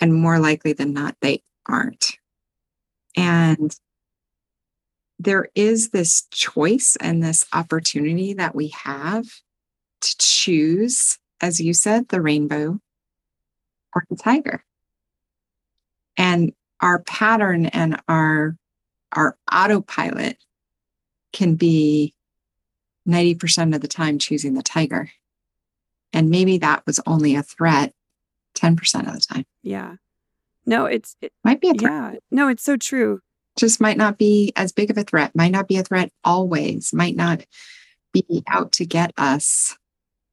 and 0.00 0.14
more 0.14 0.38
likely 0.38 0.72
than 0.72 0.94
not, 0.94 1.16
they 1.20 1.42
aren't. 1.68 2.16
And 3.14 3.76
there 5.24 5.48
is 5.54 5.90
this 5.90 6.26
choice 6.30 6.96
and 7.00 7.22
this 7.22 7.44
opportunity 7.52 8.34
that 8.34 8.54
we 8.54 8.68
have 8.68 9.26
to 10.00 10.16
choose 10.18 11.18
as 11.42 11.60
you 11.60 11.74
said, 11.74 12.08
the 12.08 12.22
rainbow 12.22 12.78
or 13.94 14.04
the 14.08 14.16
tiger. 14.16 14.64
And 16.16 16.52
our 16.80 17.00
pattern 17.02 17.66
and 17.66 18.00
our 18.08 18.56
our 19.14 19.36
autopilot 19.52 20.38
can 21.34 21.54
be 21.54 22.14
90% 23.06 23.74
of 23.74 23.82
the 23.82 23.88
time 23.88 24.18
choosing 24.18 24.54
the 24.54 24.62
tiger. 24.62 25.10
And 26.14 26.30
maybe 26.30 26.56
that 26.58 26.82
was 26.86 26.98
only 27.06 27.34
a 27.34 27.42
threat 27.42 27.92
10% 28.54 29.06
of 29.06 29.12
the 29.12 29.20
time. 29.20 29.44
Yeah. 29.62 29.96
No, 30.64 30.86
it's 30.86 31.16
it 31.20 31.32
might 31.44 31.60
be 31.60 31.68
a 31.68 31.74
threat. 31.74 31.92
Yeah. 31.92 32.18
No, 32.30 32.48
it's 32.48 32.62
so 32.62 32.76
true. 32.76 33.20
Just 33.58 33.80
might 33.80 33.96
not 33.96 34.18
be 34.18 34.52
as 34.56 34.72
big 34.72 34.90
of 34.90 34.98
a 34.98 35.04
threat, 35.04 35.34
might 35.34 35.52
not 35.52 35.68
be 35.68 35.76
a 35.76 35.82
threat 35.82 36.10
always, 36.24 36.92
might 36.92 37.16
not 37.16 37.44
be 38.12 38.42
out 38.48 38.72
to 38.72 38.86
get 38.86 39.12
us 39.16 39.76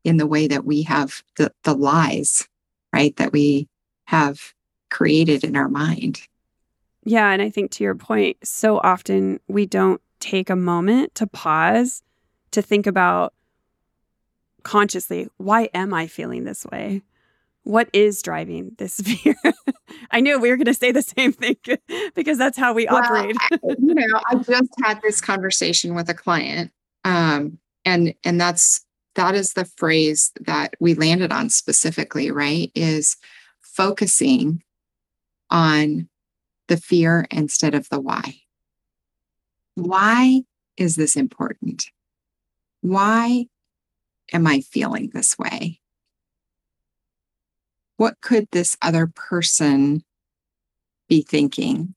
in 0.03 0.17
the 0.17 0.27
way 0.27 0.47
that 0.47 0.65
we 0.65 0.83
have 0.83 1.21
the, 1.38 1.51
the 1.63 1.73
lies, 1.73 2.47
right? 2.93 3.15
That 3.17 3.33
we 3.33 3.67
have 4.05 4.53
created 4.89 5.43
in 5.43 5.55
our 5.55 5.69
mind. 5.69 6.21
Yeah. 7.03 7.29
And 7.29 7.41
I 7.41 7.49
think 7.49 7.71
to 7.71 7.83
your 7.83 7.95
point, 7.95 8.38
so 8.43 8.79
often 8.79 9.39
we 9.47 9.65
don't 9.65 10.01
take 10.19 10.49
a 10.49 10.55
moment 10.55 11.15
to 11.15 11.27
pause 11.27 12.03
to 12.51 12.61
think 12.61 12.88
about 12.88 13.33
consciously 14.63 15.27
why 15.38 15.69
am 15.73 15.93
I 15.93 16.07
feeling 16.07 16.43
this 16.43 16.65
way? 16.65 17.01
What 17.69 17.88
is 17.93 18.23
driving 18.23 18.71
this 18.79 18.99
fear? 19.01 19.35
I 20.09 20.21
knew 20.21 20.39
we 20.39 20.49
were 20.49 20.57
going 20.57 20.65
to 20.65 20.73
say 20.73 20.91
the 20.91 21.03
same 21.03 21.33
thing 21.33 21.55
because 22.15 22.39
that's 22.39 22.57
how 22.57 22.73
we 22.73 22.88
well, 22.89 23.03
operate. 23.03 23.35
you 23.63 23.93
know, 23.93 24.19
I 24.25 24.38
just 24.38 24.71
had 24.83 24.99
this 25.03 25.21
conversation 25.21 25.93
with 25.93 26.09
a 26.09 26.15
client, 26.15 26.71
um, 27.05 27.59
and 27.85 28.15
and 28.23 28.41
that's 28.41 28.83
that 29.13 29.35
is 29.35 29.53
the 29.53 29.65
phrase 29.65 30.31
that 30.41 30.73
we 30.79 30.95
landed 30.95 31.31
on 31.31 31.51
specifically, 31.51 32.31
right? 32.31 32.71
Is 32.73 33.17
focusing 33.61 34.63
on 35.51 36.09
the 36.69 36.77
fear 36.77 37.27
instead 37.29 37.75
of 37.75 37.88
the 37.89 37.99
why. 37.99 38.33
Why 39.75 40.41
is 40.75 40.95
this 40.95 41.15
important? 41.15 41.85
Why 42.81 43.45
am 44.33 44.47
I 44.47 44.61
feeling 44.61 45.11
this 45.13 45.38
way? 45.38 45.78
What 48.00 48.22
could 48.22 48.48
this 48.51 48.77
other 48.82 49.08
person 49.08 50.03
be 51.08 51.22
thinking 51.22 51.96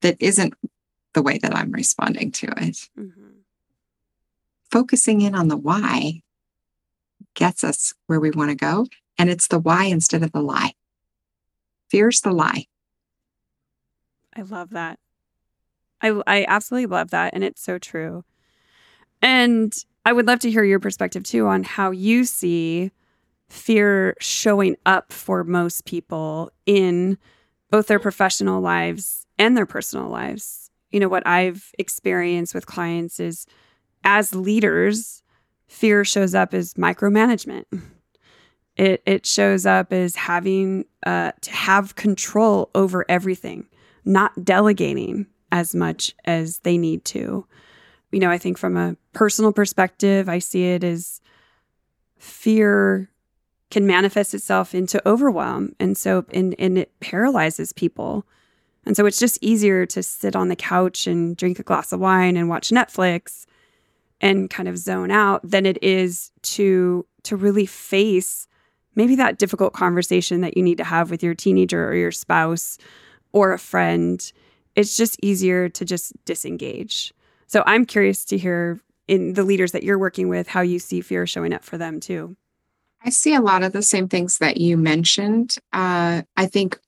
that 0.00 0.16
isn't 0.20 0.54
the 1.12 1.22
way 1.22 1.38
that 1.38 1.54
I'm 1.54 1.72
responding 1.72 2.30
to 2.32 2.46
it? 2.46 2.88
Mm-hmm 2.98 3.26
focusing 4.70 5.20
in 5.20 5.34
on 5.34 5.48
the 5.48 5.56
why 5.56 6.20
gets 7.34 7.64
us 7.64 7.94
where 8.06 8.20
we 8.20 8.30
want 8.30 8.50
to 8.50 8.56
go. 8.56 8.86
And 9.18 9.30
it's 9.30 9.48
the 9.48 9.58
why 9.58 9.84
instead 9.84 10.22
of 10.22 10.32
the 10.32 10.42
lie. 10.42 10.72
Fear's 11.90 12.20
the 12.20 12.32
lie. 12.32 12.66
I 14.34 14.42
love 14.42 14.70
that. 14.70 14.98
I, 16.02 16.20
I 16.26 16.44
absolutely 16.46 16.86
love 16.86 17.10
that. 17.10 17.32
And 17.32 17.42
it's 17.42 17.62
so 17.62 17.78
true. 17.78 18.24
And 19.22 19.74
I 20.04 20.12
would 20.12 20.26
love 20.26 20.40
to 20.40 20.50
hear 20.50 20.62
your 20.62 20.80
perspective 20.80 21.22
too 21.22 21.46
on 21.46 21.62
how 21.62 21.90
you 21.90 22.24
see 22.24 22.90
fear 23.48 24.16
showing 24.20 24.76
up 24.84 25.12
for 25.12 25.44
most 25.44 25.84
people 25.84 26.50
in 26.66 27.18
both 27.70 27.86
their 27.86 27.98
professional 27.98 28.60
lives 28.60 29.26
and 29.38 29.56
their 29.56 29.66
personal 29.66 30.08
lives. 30.08 30.70
You 30.90 31.00
know, 31.00 31.08
what 31.08 31.26
I've 31.26 31.72
experienced 31.78 32.54
with 32.54 32.66
clients 32.66 33.20
is 33.20 33.46
as 34.04 34.34
leaders, 34.34 35.22
fear 35.68 36.04
shows 36.04 36.34
up 36.34 36.54
as 36.54 36.74
micromanagement. 36.74 37.64
It 38.76 39.02
it 39.06 39.26
shows 39.26 39.64
up 39.64 39.92
as 39.92 40.16
having 40.16 40.84
uh, 41.04 41.32
to 41.40 41.50
have 41.50 41.94
control 41.94 42.70
over 42.74 43.06
everything, 43.08 43.66
not 44.04 44.44
delegating 44.44 45.26
as 45.50 45.74
much 45.74 46.14
as 46.24 46.58
they 46.58 46.76
need 46.76 47.04
to. 47.06 47.46
You 48.12 48.20
know, 48.20 48.30
I 48.30 48.38
think 48.38 48.58
from 48.58 48.76
a 48.76 48.96
personal 49.12 49.52
perspective, 49.52 50.28
I 50.28 50.38
see 50.38 50.64
it 50.64 50.84
as 50.84 51.20
fear 52.18 53.10
can 53.70 53.86
manifest 53.86 54.34
itself 54.34 54.74
into 54.74 55.06
overwhelm, 55.08 55.74
and 55.80 55.96
so 55.96 56.24
and 56.32 56.54
and 56.58 56.78
it 56.78 56.92
paralyzes 57.00 57.72
people. 57.72 58.26
And 58.84 58.96
so 58.96 59.04
it's 59.04 59.18
just 59.18 59.38
easier 59.42 59.84
to 59.86 60.02
sit 60.02 60.36
on 60.36 60.48
the 60.48 60.56
couch 60.56 61.08
and 61.08 61.36
drink 61.36 61.58
a 61.58 61.64
glass 61.64 61.92
of 61.92 61.98
wine 61.98 62.36
and 62.36 62.48
watch 62.48 62.70
Netflix 62.70 63.44
and 64.20 64.48
kind 64.48 64.68
of 64.68 64.78
zone 64.78 65.10
out 65.10 65.40
than 65.42 65.66
it 65.66 65.82
is 65.82 66.30
to 66.42 67.04
to 67.24 67.36
really 67.36 67.66
face 67.66 68.46
maybe 68.94 69.16
that 69.16 69.38
difficult 69.38 69.72
conversation 69.72 70.40
that 70.40 70.56
you 70.56 70.62
need 70.62 70.78
to 70.78 70.84
have 70.84 71.10
with 71.10 71.22
your 71.22 71.34
teenager 71.34 71.88
or 71.88 71.94
your 71.94 72.12
spouse 72.12 72.78
or 73.32 73.52
a 73.52 73.58
friend. 73.58 74.32
It's 74.76 74.96
just 74.96 75.18
easier 75.22 75.68
to 75.70 75.84
just 75.84 76.12
disengage. 76.24 77.12
So 77.48 77.62
i'm 77.66 77.84
curious 77.84 78.24
to 78.26 78.38
hear 78.38 78.80
in 79.08 79.34
the 79.34 79.44
leaders 79.44 79.72
that 79.72 79.82
you're 79.82 79.98
working 79.98 80.28
with 80.28 80.48
how 80.48 80.60
you 80.60 80.78
see 80.78 81.00
fear 81.00 81.26
showing 81.26 81.52
up 81.52 81.64
for 81.64 81.78
them 81.78 82.00
too 82.00 82.36
i 83.06 83.10
see 83.10 83.34
a 83.34 83.40
lot 83.40 83.62
of 83.62 83.72
the 83.72 83.82
same 83.82 84.08
things 84.08 84.38
that 84.38 84.58
you 84.58 84.76
mentioned 84.76 85.56
uh, 85.72 86.22
i 86.36 86.46
think 86.46 86.78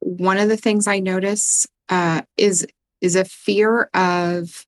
one 0.00 0.38
of 0.38 0.48
the 0.48 0.56
things 0.56 0.86
i 0.86 0.98
notice 0.98 1.66
uh, 1.88 2.22
is 2.36 2.66
is 3.00 3.16
a 3.16 3.24
fear 3.24 3.90
of 3.94 4.66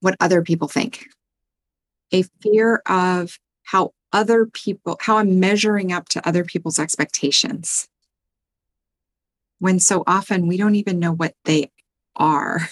what 0.00 0.16
other 0.20 0.42
people 0.42 0.68
think 0.68 1.06
a 2.12 2.22
fear 2.42 2.82
of 2.86 3.38
how 3.64 3.92
other 4.12 4.46
people, 4.46 4.96
how 5.00 5.18
I'm 5.18 5.40
measuring 5.40 5.92
up 5.92 6.08
to 6.10 6.26
other 6.26 6.44
people's 6.44 6.78
expectations. 6.78 7.88
When 9.58 9.78
so 9.78 10.04
often 10.06 10.46
we 10.46 10.56
don't 10.56 10.74
even 10.74 10.98
know 10.98 11.12
what 11.12 11.34
they 11.44 11.70
are. 12.14 12.68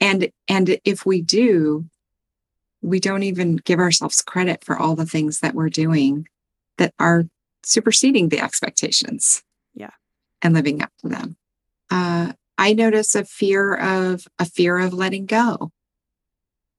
And, 0.00 0.30
and 0.48 0.78
if 0.84 1.06
we 1.06 1.22
do, 1.22 1.86
we 2.84 3.00
don't 3.00 3.22
even 3.22 3.56
give 3.56 3.78
ourselves 3.78 4.20
credit 4.20 4.62
for 4.62 4.76
all 4.76 4.94
the 4.94 5.06
things 5.06 5.40
that 5.40 5.54
we're 5.54 5.70
doing 5.70 6.28
that 6.76 6.92
are 6.98 7.24
superseding 7.64 8.28
the 8.28 8.40
expectations. 8.40 9.42
Yeah. 9.74 9.92
And 10.42 10.52
living 10.52 10.82
up 10.82 10.92
to 11.00 11.08
them. 11.08 11.36
Uh, 11.90 12.32
I 12.58 12.74
notice 12.74 13.14
a 13.14 13.24
fear 13.24 13.74
of 13.74 14.28
a 14.38 14.44
fear 14.44 14.78
of 14.78 14.92
letting 14.92 15.24
go. 15.24 15.72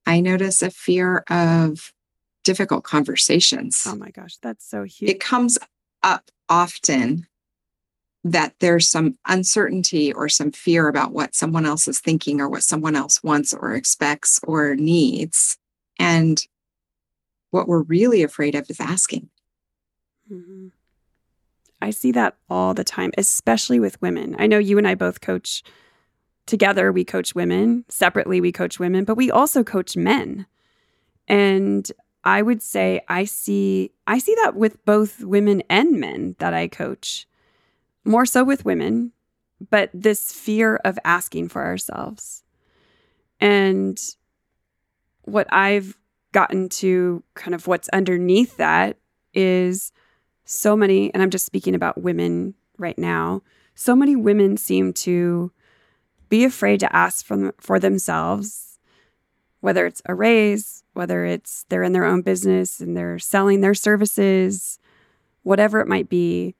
I 0.05 0.19
notice 0.21 0.62
a 0.62 0.69
fear 0.69 1.24
of 1.29 1.91
difficult 2.43 2.83
conversations. 2.83 3.83
Oh 3.88 3.95
my 3.95 4.12
gosh, 4.12 4.38
that's 4.38 4.69
so 4.69 4.83
huge. 4.83 5.09
It 5.09 5.19
comes 5.19 5.57
up 6.03 6.29
often 6.47 7.25
that 8.24 8.53
there's 8.59 8.88
some 8.88 9.17
uncertainty 9.27 10.13
or 10.13 10.29
some 10.29 10.51
fear 10.51 10.88
about 10.88 11.12
what 11.12 11.33
someone 11.33 11.65
else 11.65 11.88
is 11.88 12.00
thinking 12.00 12.39
or 12.39 12.47
what 12.47 12.63
someone 12.63 12.95
else 12.95 13.24
wants 13.24 13.53
or 13.53 13.74
expects 13.74 14.39
or 14.43 14.75
needs. 14.75 15.57
And 16.00 16.46
what 17.52 17.68
we're 17.68 17.84
really 17.84 18.24
afraid 18.24 18.56
of 18.56 18.70
is 18.70 18.80
asking. 18.80 19.30
Mm-hmm. 20.32 20.68
I 21.82 21.92
see 21.92 22.12
that 22.14 22.36
all 22.50 22.74
the 22.74 22.84
time, 22.84 23.12
especially 23.18 23.80
with 23.80 24.02
women. 24.02 24.36
I 24.40 24.48
know 24.48 24.58
you 24.58 24.78
and 24.78 24.88
I 24.88 24.96
both 24.96 25.22
coach 25.22 25.64
together, 26.46 26.92
we 26.92 27.04
coach 27.04 27.36
women, 27.36 27.86
separately, 27.90 28.42
we 28.42 28.52
coach 28.52 28.80
women, 28.80 29.04
but 29.04 29.18
we 29.18 29.32
also 29.32 29.64
coach 29.64 29.98
men. 29.98 30.46
And 31.28 31.90
I 32.24 32.42
would 32.42 32.62
say 32.62 33.02
I 33.08 33.25
see 33.25 33.92
I 34.08 34.18
see 34.18 34.36
that 34.44 34.56
with 34.56 34.84
both 34.86 35.24
women 35.24 35.64
and 35.70 36.00
men 36.00 36.36
that 36.40 36.54
I 36.54 36.68
coach. 36.68 37.28
More 38.04 38.25
so 38.25 38.44
with 38.44 38.66
women, 38.66 39.12
but 39.70 39.90
this 39.94 40.32
fear 40.32 40.78
of 40.78 41.00
asking 41.04 41.50
for 41.50 41.64
ourselves. 41.64 42.44
And 43.40 44.00
what 45.25 45.48
I've 45.51 45.98
gotten 46.32 46.70
to 46.70 47.24
kind 47.34 47.53
of 47.55 47.67
what's 47.67 47.89
underneath 47.89 48.58
that 48.58 48.98
is 49.34 49.91
so 50.46 50.75
many, 50.75 51.13
and 51.13 51.22
I'm 51.22 51.29
just 51.29 51.46
speaking 51.46 51.75
about 51.75 52.01
women 52.01 52.53
right 52.77 52.98
now, 52.98 53.41
so 53.74 53.96
many 53.96 54.15
women 54.15 54.58
seem 54.58 54.94
to 54.94 55.51
be 56.29 56.44
afraid 56.46 56.79
to 56.79 56.96
ask 56.96 57.25
for, 57.25 57.53
for 57.60 57.79
themselves, 57.79 58.79
whether 59.60 59.86
it's 59.86 60.01
a 60.05 60.13
raise, 60.13 60.84
whether 60.94 61.25
it's 61.25 61.65
they're 61.70 61.84
in 61.84 61.94
their 61.94 62.05
own 62.05 62.22
business 62.22 62.79
and 62.79 62.96
they're 62.96 63.20
selling 63.20 63.62
their 63.62 63.74
services, 63.74 64.79
whatever 65.44 65.79
it 65.79 65.88
might 65.88 66.10
be, 66.10 66.55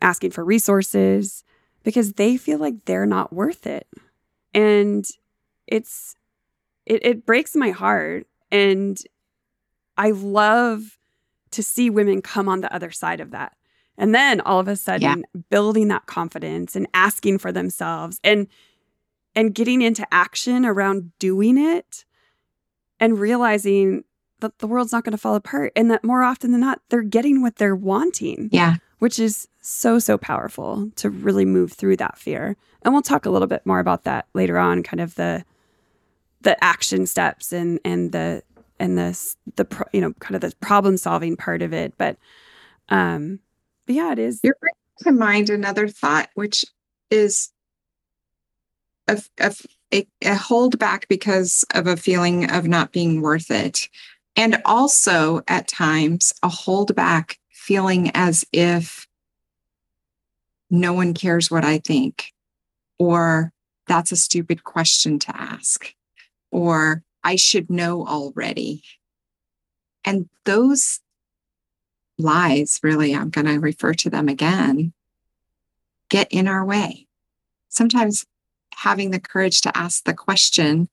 asking 0.00 0.30
for 0.30 0.44
resources, 0.44 1.44
because 1.82 2.14
they 2.14 2.36
feel 2.36 2.58
like 2.58 2.84
they're 2.84 3.06
not 3.06 3.32
worth 3.32 3.66
it. 3.66 3.86
And 4.54 5.06
it's, 5.66 6.16
it, 6.86 7.04
it 7.04 7.26
breaks 7.26 7.54
my 7.54 7.70
heart. 7.70 8.26
And 8.50 8.98
I 9.96 10.10
love 10.12 10.98
to 11.50 11.62
see 11.62 11.90
women 11.90 12.22
come 12.22 12.48
on 12.48 12.60
the 12.60 12.72
other 12.72 12.90
side 12.90 13.20
of 13.20 13.32
that. 13.32 13.56
And 13.98 14.14
then 14.14 14.40
all 14.42 14.60
of 14.60 14.68
a 14.68 14.76
sudden 14.76 15.24
yeah. 15.34 15.40
building 15.50 15.88
that 15.88 16.06
confidence 16.06 16.76
and 16.76 16.86
asking 16.94 17.38
for 17.38 17.50
themselves 17.50 18.20
and 18.22 18.46
and 19.34 19.54
getting 19.54 19.82
into 19.82 20.06
action 20.12 20.64
around 20.64 21.12
doing 21.18 21.58
it 21.58 22.04
and 23.00 23.18
realizing 23.18 24.04
that 24.40 24.58
the 24.58 24.66
world's 24.66 24.92
not 24.92 25.04
going 25.04 25.12
to 25.12 25.18
fall 25.18 25.34
apart 25.34 25.72
and 25.76 25.90
that 25.90 26.04
more 26.04 26.22
often 26.22 26.52
than 26.52 26.60
not 26.60 26.80
they're 26.88 27.02
getting 27.02 27.42
what 27.42 27.56
they're 27.56 27.76
wanting. 27.76 28.48
Yeah. 28.52 28.76
Which 28.98 29.18
is 29.18 29.48
so 29.60 29.98
so 29.98 30.18
powerful 30.18 30.90
to 30.96 31.10
really 31.10 31.44
move 31.44 31.72
through 31.72 31.96
that 31.96 32.18
fear. 32.18 32.56
And 32.82 32.92
we'll 32.92 33.02
talk 33.02 33.26
a 33.26 33.30
little 33.30 33.48
bit 33.48 33.64
more 33.64 33.78
about 33.78 34.04
that 34.04 34.26
later 34.34 34.58
on 34.58 34.82
kind 34.82 35.00
of 35.00 35.14
the 35.14 35.44
the 36.46 36.62
action 36.62 37.06
steps 37.06 37.52
and 37.52 37.80
and 37.84 38.12
the 38.12 38.40
and 38.78 38.96
the 38.96 39.34
the 39.56 39.86
you 39.92 40.00
know 40.00 40.12
kind 40.20 40.36
of 40.36 40.40
the 40.40 40.56
problem 40.60 40.96
solving 40.96 41.36
part 41.36 41.60
of 41.60 41.72
it 41.72 41.92
but 41.98 42.16
um 42.88 43.40
but 43.84 43.96
yeah 43.96 44.12
it 44.12 44.20
is. 44.20 44.38
You're 44.44 44.56
bringing 44.60 44.74
to 45.00 45.12
mind 45.12 45.50
another 45.50 45.88
thought 45.88 46.28
which 46.34 46.64
is 47.10 47.50
a, 49.08 49.20
a, 49.38 49.54
a, 49.92 50.06
a 50.22 50.34
hold 50.36 50.78
back 50.78 51.08
because 51.08 51.64
of 51.74 51.88
a 51.88 51.96
feeling 51.96 52.48
of 52.48 52.68
not 52.68 52.92
being 52.92 53.22
worth 53.22 53.50
it. 53.50 53.88
And 54.36 54.62
also 54.64 55.42
at 55.48 55.66
times 55.66 56.32
a 56.44 56.48
hold 56.48 56.94
back 56.94 57.40
feeling 57.50 58.12
as 58.14 58.44
if 58.52 59.08
no 60.70 60.92
one 60.92 61.14
cares 61.14 61.50
what 61.50 61.64
i 61.64 61.78
think 61.78 62.32
or 62.98 63.52
that's 63.86 64.10
a 64.10 64.16
stupid 64.16 64.64
question 64.64 65.18
to 65.18 65.36
ask 65.36 65.94
or 66.50 67.02
I 67.24 67.36
should 67.36 67.70
know 67.70 68.06
already. 68.06 68.82
And 70.04 70.28
those 70.44 71.00
lies, 72.18 72.80
really, 72.82 73.14
I'm 73.14 73.30
going 73.30 73.46
to 73.46 73.58
refer 73.58 73.94
to 73.94 74.10
them 74.10 74.28
again, 74.28 74.92
get 76.08 76.28
in 76.30 76.46
our 76.48 76.64
way. 76.64 77.06
Sometimes 77.68 78.24
having 78.74 79.10
the 79.10 79.20
courage 79.20 79.60
to 79.62 79.76
ask 79.76 80.04
the 80.04 80.14
question 80.14 80.88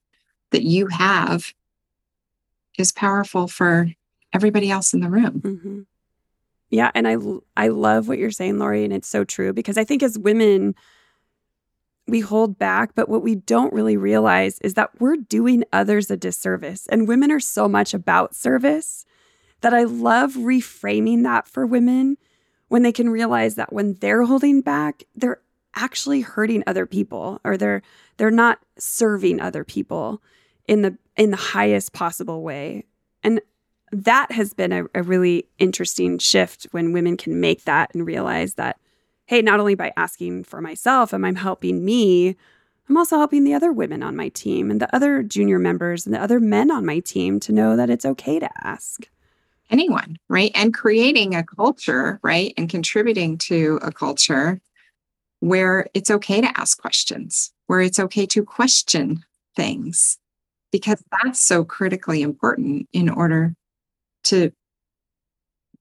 that 0.51 0.63
you 0.63 0.87
have 0.87 1.53
is 2.77 2.91
powerful 2.91 3.47
for 3.47 3.89
everybody 4.33 4.71
else 4.71 4.93
in 4.93 5.01
the 5.01 5.09
room. 5.09 5.41
Mm-hmm. 5.41 5.81
Yeah, 6.69 6.89
and 6.95 7.07
I 7.07 7.17
I 7.55 7.67
love 7.67 8.07
what 8.07 8.17
you're 8.17 8.31
saying, 8.31 8.57
Lori, 8.57 8.83
and 8.83 8.91
it's 8.91 9.07
so 9.07 9.23
true 9.23 9.53
because 9.53 9.77
I 9.77 9.83
think 9.83 10.01
as 10.01 10.17
women, 10.17 10.73
we 12.07 12.19
hold 12.19 12.57
back, 12.57 12.95
but 12.95 13.07
what 13.07 13.23
we 13.23 13.35
don't 13.35 13.73
really 13.73 13.97
realize 13.97 14.59
is 14.59 14.73
that 14.73 14.89
we're 14.99 15.15
doing 15.15 15.63
others 15.71 16.11
a 16.11 16.17
disservice. 16.17 16.85
And 16.87 17.07
women 17.07 17.31
are 17.31 17.39
so 17.39 17.67
much 17.67 17.93
about 17.93 18.35
service 18.35 19.05
that 19.61 19.73
I 19.73 19.83
love 19.83 20.33
reframing 20.33 21.23
that 21.23 21.47
for 21.47 21.65
women 21.65 22.17
when 22.67 22.83
they 22.83 22.91
can 22.91 23.09
realize 23.09 23.55
that 23.55 23.71
when 23.71 23.93
they're 23.95 24.23
holding 24.23 24.61
back, 24.61 25.03
they're 25.15 25.39
actually 25.75 26.21
hurting 26.21 26.63
other 26.67 26.85
people 26.85 27.39
or 27.43 27.57
they're 27.57 27.81
they're 28.17 28.31
not 28.31 28.59
serving 28.77 29.39
other 29.39 29.63
people 29.63 30.21
in 30.67 30.81
the 30.81 30.97
in 31.15 31.31
the 31.31 31.37
highest 31.37 31.93
possible 31.93 32.41
way. 32.43 32.83
And 33.23 33.41
that 33.91 34.31
has 34.31 34.53
been 34.53 34.71
a, 34.71 34.85
a 34.95 35.03
really 35.03 35.47
interesting 35.59 36.17
shift 36.17 36.67
when 36.71 36.93
women 36.93 37.15
can 37.15 37.39
make 37.39 37.63
that 37.65 37.93
and 37.93 38.05
realize 38.05 38.55
that 38.55 38.77
hey, 39.25 39.41
not 39.41 39.59
only 39.59 39.75
by 39.75 39.91
asking 39.95 40.43
for 40.43 40.61
myself 40.61 41.13
am 41.13 41.25
I 41.25 41.33
helping 41.37 41.83
me, 41.83 42.35
I'm 42.89 42.97
also 42.97 43.17
helping 43.17 43.43
the 43.43 43.53
other 43.53 43.71
women 43.71 44.03
on 44.03 44.15
my 44.15 44.29
team 44.29 44.69
and 44.69 44.81
the 44.81 44.93
other 44.93 45.23
junior 45.23 45.59
members 45.59 46.05
and 46.05 46.13
the 46.13 46.21
other 46.21 46.39
men 46.39 46.69
on 46.69 46.85
my 46.85 46.99
team 46.99 47.39
to 47.41 47.53
know 47.53 47.75
that 47.77 47.89
it's 47.89 48.05
okay 48.05 48.39
to 48.39 48.49
ask. 48.63 49.07
Anyone, 49.69 50.17
right? 50.29 50.51
And 50.53 50.73
creating 50.73 51.33
a 51.33 51.43
culture, 51.43 52.19
right? 52.21 52.53
And 52.57 52.69
contributing 52.69 53.37
to 53.39 53.79
a 53.81 53.91
culture 53.91 54.59
where 55.39 55.87
it's 55.93 56.11
okay 56.11 56.41
to 56.41 56.59
ask 56.59 56.79
questions, 56.79 57.51
where 57.67 57.81
it's 57.81 57.99
okay 57.99 58.25
to 58.27 58.43
question 58.43 59.23
things, 59.55 60.17
because 60.71 61.01
that's 61.11 61.39
so 61.39 61.63
critically 61.63 62.21
important 62.21 62.87
in 62.91 63.09
order 63.09 63.55
to 64.25 64.51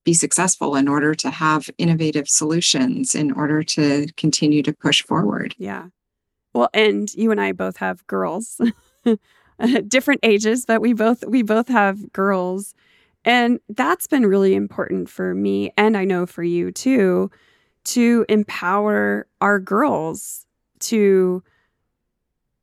be 0.05 0.15
successful 0.15 0.75
in 0.77 0.89
order 0.89 1.15
to 1.15 1.31
have 1.31 1.71
innovative 1.79 2.29
solutions 2.29 3.15
in 3.15 3.33
order 3.33 3.63
to 3.63 4.07
continue 4.17 4.63
to 4.63 4.73
push 4.73 5.03
forward. 5.03 5.55
Yeah. 5.59 5.87
Well, 6.55 6.69
and 6.75 7.13
you 7.15 7.31
and 7.31 7.41
I 7.41 7.53
both 7.53 7.77
have 7.79 8.07
girls, 8.07 8.61
different 9.89 10.21
ages, 10.23 10.67
but 10.67 10.81
we 10.81 10.93
both 10.93 11.25
we 11.27 11.43
both 11.43 11.69
have 11.69 12.13
girls. 12.13 12.75
And 13.25 13.61
that's 13.69 14.09
been 14.09 14.27
really 14.27 14.55
important 14.55 15.09
for 15.09 15.35
me 15.35 15.73
and 15.77 15.97
I 15.97 16.05
know 16.05 16.27
for 16.27 16.43
you 16.43 16.73
too 16.73 17.31
to 17.85 18.27
empower 18.29 19.27
our 19.41 19.59
girls 19.59 20.47
to 20.81 21.43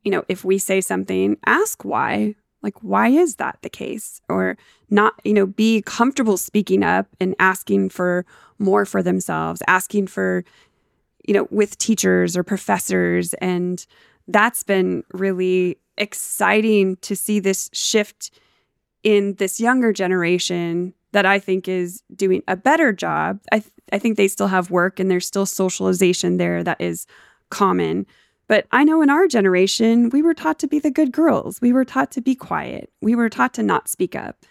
you 0.03 0.11
know, 0.11 0.23
if 0.27 0.45
we 0.45 0.57
say 0.57 0.81
something, 0.81 1.37
ask 1.45 1.83
why. 1.83 2.35
Like, 2.61 2.83
why 2.83 3.09
is 3.09 3.35
that 3.35 3.59
the 3.61 3.69
case? 3.69 4.21
Or 4.29 4.57
not, 4.89 5.13
you 5.23 5.33
know, 5.33 5.45
be 5.45 5.81
comfortable 5.81 6.37
speaking 6.37 6.83
up 6.83 7.07
and 7.19 7.35
asking 7.39 7.89
for 7.89 8.25
more 8.57 8.85
for 8.85 9.01
themselves, 9.01 9.61
asking 9.67 10.07
for, 10.07 10.43
you 11.25 11.33
know, 11.33 11.47
with 11.49 11.77
teachers 11.77 12.35
or 12.35 12.43
professors. 12.43 13.33
And 13.35 13.85
that's 14.27 14.63
been 14.63 15.03
really 15.13 15.77
exciting 15.97 16.97
to 16.97 17.15
see 17.15 17.39
this 17.39 17.69
shift 17.73 18.31
in 19.03 19.35
this 19.35 19.59
younger 19.59 19.93
generation 19.93 20.93
that 21.11 21.25
I 21.25 21.39
think 21.39 21.67
is 21.67 22.03
doing 22.15 22.43
a 22.47 22.55
better 22.55 22.93
job. 22.93 23.39
I, 23.51 23.59
th- 23.59 23.71
I 23.91 23.99
think 23.99 24.17
they 24.17 24.27
still 24.27 24.47
have 24.47 24.69
work 24.69 24.99
and 24.99 25.09
there's 25.09 25.25
still 25.25 25.45
socialization 25.45 26.37
there 26.37 26.63
that 26.63 26.79
is 26.79 27.07
common. 27.49 28.05
But 28.49 28.65
I 28.71 28.83
know 28.83 29.03
in 29.03 29.11
our 29.11 29.27
generation, 29.27 30.09
we 30.09 30.23
were 30.23 30.33
taught 30.33 30.57
to 30.59 30.67
be 30.67 30.79
the 30.79 30.89
good 30.89 31.11
girls. 31.11 31.61
We 31.61 31.71
were 31.71 31.85
taught 31.85 32.11
to 32.13 32.21
be 32.21 32.33
quiet. 32.33 32.91
We 32.99 33.13
were 33.13 33.29
taught 33.29 33.53
to 33.53 33.63
not 33.63 33.87
speak 33.87 34.15
up. 34.15 34.43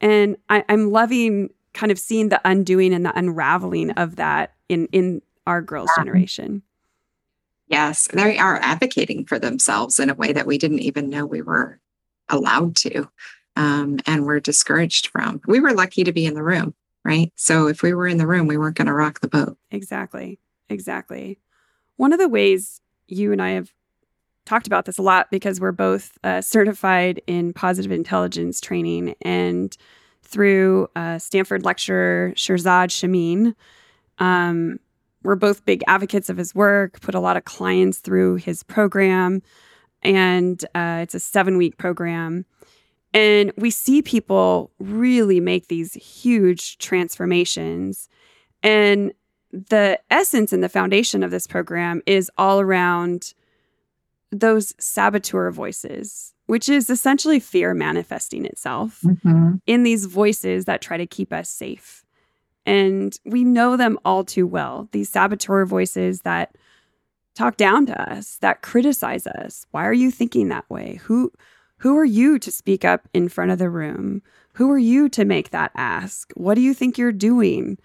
And 0.00 0.36
I, 0.48 0.64
I'm 0.68 0.92
loving 0.92 1.50
kind 1.74 1.90
of 1.90 1.98
seeing 1.98 2.28
the 2.28 2.40
undoing 2.44 2.94
and 2.94 3.04
the 3.04 3.18
unraveling 3.18 3.90
of 3.92 4.16
that 4.16 4.54
in 4.68 4.86
in 4.92 5.22
our 5.46 5.60
girls' 5.60 5.90
generation. 5.96 6.62
Yes, 7.66 8.08
they 8.12 8.38
are 8.38 8.60
advocating 8.62 9.24
for 9.24 9.40
themselves 9.40 9.98
in 9.98 10.08
a 10.08 10.14
way 10.14 10.32
that 10.32 10.46
we 10.46 10.56
didn't 10.56 10.80
even 10.80 11.10
know 11.10 11.26
we 11.26 11.42
were 11.42 11.80
allowed 12.28 12.76
to, 12.76 13.08
um, 13.56 13.98
and 14.06 14.24
we're 14.24 14.40
discouraged 14.40 15.08
from. 15.08 15.40
We 15.48 15.58
were 15.58 15.72
lucky 15.72 16.04
to 16.04 16.12
be 16.12 16.26
in 16.26 16.34
the 16.34 16.42
room, 16.44 16.74
right? 17.04 17.32
So 17.34 17.66
if 17.66 17.82
we 17.82 17.92
were 17.92 18.06
in 18.06 18.18
the 18.18 18.26
room, 18.26 18.46
we 18.46 18.56
weren't 18.56 18.76
going 18.76 18.86
to 18.86 18.92
rock 18.92 19.20
the 19.20 19.28
boat. 19.28 19.56
Exactly, 19.70 20.38
exactly. 20.68 21.40
One 21.96 22.12
of 22.12 22.18
the 22.18 22.28
ways 22.28 22.81
you 23.12 23.32
and 23.32 23.42
I 23.42 23.50
have 23.50 23.72
talked 24.44 24.66
about 24.66 24.86
this 24.86 24.98
a 24.98 25.02
lot 25.02 25.30
because 25.30 25.60
we're 25.60 25.72
both 25.72 26.18
uh, 26.24 26.40
certified 26.40 27.20
in 27.26 27.52
positive 27.52 27.92
intelligence 27.92 28.60
training 28.60 29.14
and 29.22 29.76
through 30.22 30.88
uh, 30.96 31.18
Stanford 31.18 31.64
lecturer 31.64 32.32
Shirzad 32.34 32.90
Chamine. 32.90 33.54
Um, 34.18 34.78
we're 35.22 35.36
both 35.36 35.64
big 35.64 35.82
advocates 35.86 36.28
of 36.28 36.36
his 36.36 36.54
work, 36.54 37.00
put 37.00 37.14
a 37.14 37.20
lot 37.20 37.36
of 37.36 37.44
clients 37.44 37.98
through 37.98 38.36
his 38.36 38.62
program, 38.62 39.42
and 40.02 40.64
uh, 40.74 41.00
it's 41.02 41.14
a 41.14 41.20
seven 41.20 41.56
week 41.56 41.76
program. 41.76 42.44
And 43.14 43.52
we 43.56 43.70
see 43.70 44.02
people 44.02 44.72
really 44.78 45.38
make 45.38 45.68
these 45.68 45.94
huge 45.94 46.78
transformations. 46.78 48.08
And 48.62 49.12
the 49.52 50.00
essence 50.10 50.52
and 50.52 50.62
the 50.62 50.68
foundation 50.68 51.22
of 51.22 51.30
this 51.30 51.46
program 51.46 52.02
is 52.06 52.30
all 52.38 52.60
around 52.60 53.34
those 54.30 54.74
saboteur 54.78 55.50
voices, 55.50 56.32
which 56.46 56.68
is 56.68 56.88
essentially 56.88 57.38
fear 57.38 57.74
manifesting 57.74 58.46
itself 58.46 59.00
mm-hmm. 59.04 59.56
in 59.66 59.82
these 59.82 60.06
voices 60.06 60.64
that 60.64 60.80
try 60.80 60.96
to 60.96 61.06
keep 61.06 61.32
us 61.32 61.50
safe. 61.50 62.04
And 62.64 63.18
we 63.24 63.44
know 63.44 63.76
them 63.76 63.98
all 64.04 64.24
too 64.24 64.46
well. 64.46 64.88
These 64.92 65.10
saboteur 65.10 65.66
voices 65.66 66.22
that 66.22 66.56
talk 67.34 67.56
down 67.56 67.86
to 67.86 68.12
us, 68.12 68.38
that 68.38 68.62
criticize 68.62 69.26
us. 69.26 69.66
Why 69.70 69.84
are 69.84 69.92
you 69.92 70.10
thinking 70.10 70.48
that 70.48 70.68
way? 70.70 71.00
Who 71.04 71.32
who 71.78 71.98
are 71.98 72.04
you 72.04 72.38
to 72.38 72.52
speak 72.52 72.84
up 72.84 73.08
in 73.12 73.28
front 73.28 73.50
of 73.50 73.58
the 73.58 73.68
room? 73.68 74.22
Who 74.54 74.70
are 74.70 74.78
you 74.78 75.08
to 75.10 75.24
make 75.24 75.50
that 75.50 75.72
ask? 75.74 76.30
What 76.36 76.54
do 76.54 76.60
you 76.60 76.74
think 76.74 76.96
you're 76.96 77.10
doing? 77.10 77.76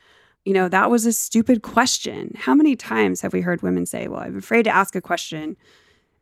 You 0.48 0.54
know, 0.54 0.70
that 0.70 0.90
was 0.90 1.06
a 1.06 1.12
stupid 1.12 1.62
question. 1.62 2.32
How 2.38 2.56
many 2.56 2.78
times 2.78 3.20
have 3.20 3.34
we 3.34 3.42
heard 3.42 3.62
women 3.62 3.86
say, 3.86 4.08
Well, 4.08 4.22
I'm 4.22 4.38
afraid 4.38 4.64
to 4.64 4.70
ask 4.70 4.96
a 4.96 5.02
question 5.02 5.58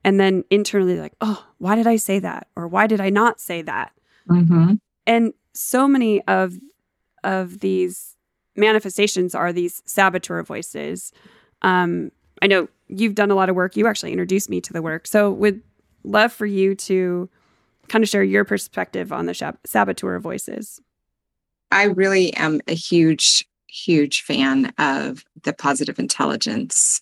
and 0.06 0.20
then 0.20 0.44
internally 0.52 1.00
like 1.00 1.14
oh 1.20 1.46
why 1.58 1.76
did 1.76 1.88
i 1.88 1.98
say 1.98 2.20
that? 2.20 2.48
Or 2.56 2.68
why 2.68 2.88
did 2.88 3.02
i 3.02 3.10
not 3.10 3.42
say 3.42 3.62
that? 3.64 3.92
Mm-hmm. 4.30 4.76
and 5.06 5.34
so 5.54 5.88
many 5.88 6.22
of 6.24 6.58
of 7.24 7.60
these 7.60 8.16
manifestations 8.56 9.36
are 9.36 9.52
these 9.54 9.84
saboteur 9.86 10.42
voices. 10.44 11.12
Um 11.62 12.12
i 12.42 12.48
know 12.48 12.70
you've 12.88 13.16
done 13.16 13.32
a 13.32 13.36
lot 13.36 13.50
of 13.50 13.56
work. 13.56 13.76
You 13.76 13.88
actually 13.88 14.12
introduced 14.12 14.50
me 14.50 14.62
to 14.62 14.74
the 14.74 14.82
work. 14.82 15.08
So 15.08 15.32
would 15.32 15.62
love 16.04 16.32
for 16.32 16.46
you 16.46 16.76
to 16.76 17.30
kind 17.90 18.04
of 18.04 18.10
share 18.10 18.24
your 18.24 18.46
perspective 18.46 19.12
on 19.12 19.26
the 19.26 19.34
shab- 19.34 19.58
saboteur 19.66 20.20
voices. 20.20 20.80
I 21.72 21.86
really 21.86 22.34
am 22.36 22.62
a 22.68 22.76
huge 22.76 23.48
huge 23.76 24.22
fan 24.22 24.74
of 24.78 25.24
the 25.44 25.54
positive 25.54 26.00
intelligence 26.00 27.02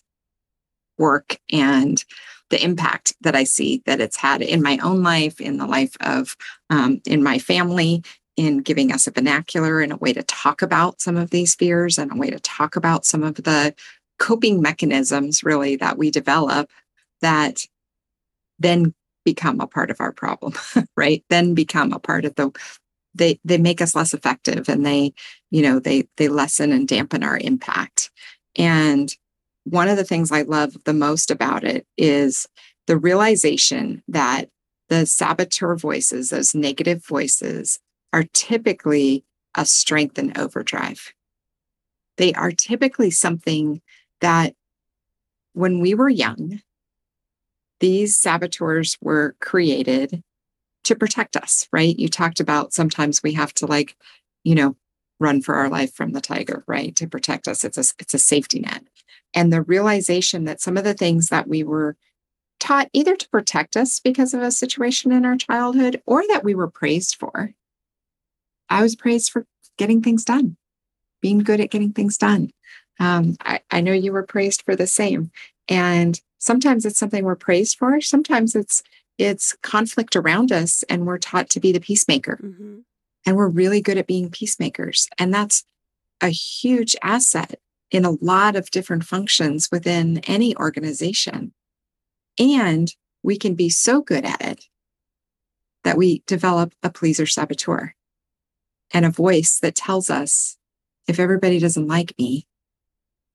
work 0.98 1.38
and 1.52 2.04
the 2.50 2.62
impact 2.62 3.14
that 3.20 3.34
I 3.34 3.44
see 3.44 3.82
that 3.86 4.00
it's 4.00 4.16
had 4.16 4.42
in 4.42 4.62
my 4.62 4.78
own 4.82 5.02
life, 5.02 5.40
in 5.40 5.56
the 5.56 5.66
life 5.66 5.96
of, 6.00 6.36
um, 6.70 7.00
in 7.06 7.22
my 7.22 7.38
family, 7.38 8.02
in 8.36 8.58
giving 8.58 8.92
us 8.92 9.06
a 9.06 9.12
vernacular 9.12 9.80
and 9.80 9.92
a 9.92 9.96
way 9.96 10.12
to 10.12 10.22
talk 10.22 10.62
about 10.62 11.00
some 11.00 11.16
of 11.16 11.30
these 11.30 11.54
fears 11.54 11.98
and 11.98 12.12
a 12.12 12.16
way 12.16 12.30
to 12.30 12.40
talk 12.40 12.76
about 12.76 13.06
some 13.06 13.22
of 13.22 13.36
the 13.36 13.74
coping 14.18 14.60
mechanisms, 14.60 15.42
really, 15.42 15.76
that 15.76 15.98
we 15.98 16.10
develop 16.10 16.70
that 17.20 17.64
then 18.58 18.94
become 19.24 19.60
a 19.60 19.66
part 19.66 19.90
of 19.90 20.00
our 20.00 20.12
problem, 20.12 20.52
right? 20.96 21.24
Then 21.30 21.54
become 21.54 21.92
a 21.92 21.98
part 21.98 22.24
of 22.24 22.34
the 22.34 22.50
they 23.14 23.38
they 23.44 23.58
make 23.58 23.80
us 23.80 23.94
less 23.94 24.12
effective 24.14 24.68
and 24.68 24.84
they 24.84 25.12
you 25.50 25.62
know 25.62 25.78
they 25.78 26.08
they 26.16 26.28
lessen 26.28 26.72
and 26.72 26.88
dampen 26.88 27.22
our 27.22 27.38
impact 27.38 28.10
and 28.56 29.16
one 29.64 29.88
of 29.88 29.96
the 29.96 30.04
things 30.04 30.30
I 30.30 30.42
love 30.42 30.76
the 30.84 30.92
most 30.92 31.30
about 31.30 31.64
it 31.64 31.86
is 31.96 32.46
the 32.86 32.98
realization 32.98 34.02
that 34.08 34.50
the 34.88 35.06
saboteur 35.06 35.74
voices, 35.76 36.28
those 36.28 36.54
negative 36.54 37.04
voices, 37.04 37.78
are 38.12 38.24
typically 38.34 39.24
a 39.56 39.64
strength 39.64 40.18
in 40.18 40.36
overdrive. 40.36 41.12
They 42.18 42.32
are 42.34 42.52
typically 42.52 43.10
something 43.10 43.80
that 44.20 44.54
when 45.54 45.80
we 45.80 45.94
were 45.94 46.08
young, 46.08 46.60
these 47.80 48.18
saboteurs 48.18 48.96
were 49.00 49.34
created 49.40 50.22
to 50.84 50.94
protect 50.94 51.36
us, 51.36 51.68
right? 51.72 51.98
You 51.98 52.08
talked 52.08 52.40
about 52.40 52.72
sometimes 52.72 53.22
we 53.22 53.32
have 53.34 53.52
to 53.54 53.66
like, 53.66 53.96
you 54.44 54.54
know, 54.54 54.76
run 55.20 55.42
for 55.42 55.54
our 55.54 55.68
life 55.68 55.92
from 55.94 56.12
the 56.12 56.20
tiger, 56.20 56.64
right? 56.66 56.94
To 56.96 57.06
protect 57.06 57.48
us. 57.48 57.64
It's 57.64 57.78
a 57.78 57.84
it's 57.98 58.14
a 58.14 58.18
safety 58.18 58.60
net 58.60 58.84
and 59.34 59.52
the 59.52 59.62
realization 59.62 60.44
that 60.44 60.60
some 60.60 60.76
of 60.76 60.84
the 60.84 60.94
things 60.94 61.28
that 61.28 61.48
we 61.48 61.62
were 61.62 61.96
taught 62.60 62.88
either 62.92 63.16
to 63.16 63.28
protect 63.28 63.76
us 63.76 63.98
because 63.98 64.32
of 64.32 64.40
a 64.40 64.50
situation 64.50 65.12
in 65.12 65.24
our 65.24 65.36
childhood 65.36 66.00
or 66.06 66.22
that 66.28 66.44
we 66.44 66.54
were 66.54 66.70
praised 66.70 67.16
for. 67.16 67.52
I 68.70 68.80
was 68.80 68.96
praised 68.96 69.30
for 69.30 69.46
getting 69.76 70.00
things 70.00 70.24
done, 70.24 70.56
being 71.20 71.40
good 71.40 71.60
at 71.60 71.70
getting 71.70 71.92
things 71.92 72.16
done. 72.16 72.50
Um, 73.00 73.36
I, 73.40 73.60
I 73.70 73.80
know 73.80 73.92
you 73.92 74.12
were 74.12 74.22
praised 74.22 74.62
for 74.62 74.76
the 74.76 74.86
same. 74.86 75.30
And 75.68 76.18
sometimes 76.38 76.86
it's 76.86 76.98
something 76.98 77.24
we're 77.24 77.34
praised 77.34 77.76
for. 77.76 78.00
Sometimes 78.00 78.54
it's 78.54 78.82
it's 79.18 79.56
conflict 79.62 80.16
around 80.16 80.52
us 80.52 80.82
and 80.88 81.06
we're 81.06 81.18
taught 81.18 81.48
to 81.50 81.60
be 81.60 81.72
the 81.72 81.80
peacemaker. 81.80 82.38
Mm-hmm. 82.42 82.78
And 83.26 83.36
we're 83.36 83.48
really 83.48 83.80
good 83.80 83.96
at 83.96 84.06
being 84.06 84.30
peacemakers. 84.30 85.08
And 85.18 85.32
that's 85.32 85.64
a 86.20 86.28
huge 86.28 86.94
asset 87.02 87.58
in 87.90 88.04
a 88.04 88.16
lot 88.20 88.56
of 88.56 88.70
different 88.70 89.04
functions 89.04 89.68
within 89.70 90.18
any 90.20 90.56
organization. 90.56 91.52
And 92.38 92.92
we 93.22 93.38
can 93.38 93.54
be 93.54 93.70
so 93.70 94.02
good 94.02 94.24
at 94.24 94.42
it 94.42 94.66
that 95.84 95.96
we 95.96 96.22
develop 96.26 96.74
a 96.82 96.90
pleaser 96.90 97.26
saboteur 97.26 97.94
and 98.92 99.04
a 99.04 99.10
voice 99.10 99.58
that 99.60 99.74
tells 99.74 100.10
us 100.10 100.56
if 101.06 101.18
everybody 101.18 101.58
doesn't 101.58 101.86
like 101.86 102.14
me, 102.18 102.46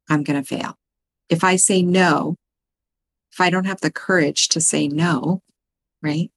I'm 0.10 0.24
going 0.24 0.42
to 0.42 0.48
fail. 0.48 0.76
If 1.30 1.44
I 1.44 1.56
say 1.56 1.82
no, 1.82 2.36
if 3.32 3.40
I 3.40 3.50
don't 3.50 3.66
have 3.66 3.82
the 3.82 3.92
courage 3.92 4.50
to 4.50 4.62
say 4.62 4.88
no, 4.88 5.42
right? 6.02 6.32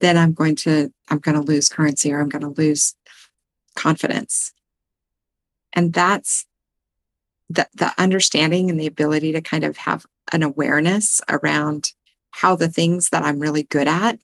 Then 0.00 0.16
I'm 0.16 0.32
going 0.32 0.56
to 0.56 0.92
I'm 1.08 1.18
going 1.18 1.34
to 1.34 1.42
lose 1.42 1.68
currency 1.68 2.12
or 2.12 2.20
I'm 2.20 2.28
going 2.28 2.42
to 2.42 2.60
lose 2.60 2.94
confidence. 3.74 4.52
And 5.72 5.92
that's 5.92 6.46
the, 7.48 7.68
the 7.74 7.92
understanding 7.98 8.70
and 8.70 8.80
the 8.80 8.86
ability 8.86 9.32
to 9.32 9.40
kind 9.40 9.64
of 9.64 9.76
have 9.76 10.06
an 10.32 10.42
awareness 10.42 11.20
around 11.28 11.92
how 12.30 12.54
the 12.56 12.68
things 12.68 13.10
that 13.10 13.24
I'm 13.24 13.40
really 13.40 13.64
good 13.64 13.88
at 13.88 14.20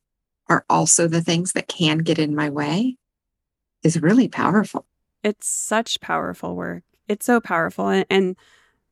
are 0.49 0.65
also 0.71 1.09
the 1.09 1.21
things 1.21 1.53
that 1.53 1.69
can 1.69 1.99
get 1.99 2.19
in 2.19 2.35
my 2.35 2.49
way 2.51 2.97
is 3.83 4.01
really 4.01 4.29
powerful. 4.29 4.87
It's 5.25 5.49
such 5.49 6.01
powerful 6.01 6.55
work. 6.55 6.85
It's 7.09 7.27
so 7.27 7.41
powerful. 7.41 7.89
And, 7.89 8.07
and 8.09 8.37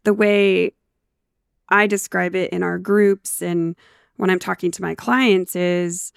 the 0.03 0.15
way 0.15 0.73
I 1.69 1.87
describe 1.87 2.35
it 2.35 2.51
in 2.51 2.63
our 2.63 2.79
groups 2.79 3.41
and 3.41 3.77
when 4.17 4.31
I'm 4.31 4.39
talking 4.39 4.71
to 4.73 4.83
my 4.83 4.95
clients 4.95 5.57
is 5.57 6.13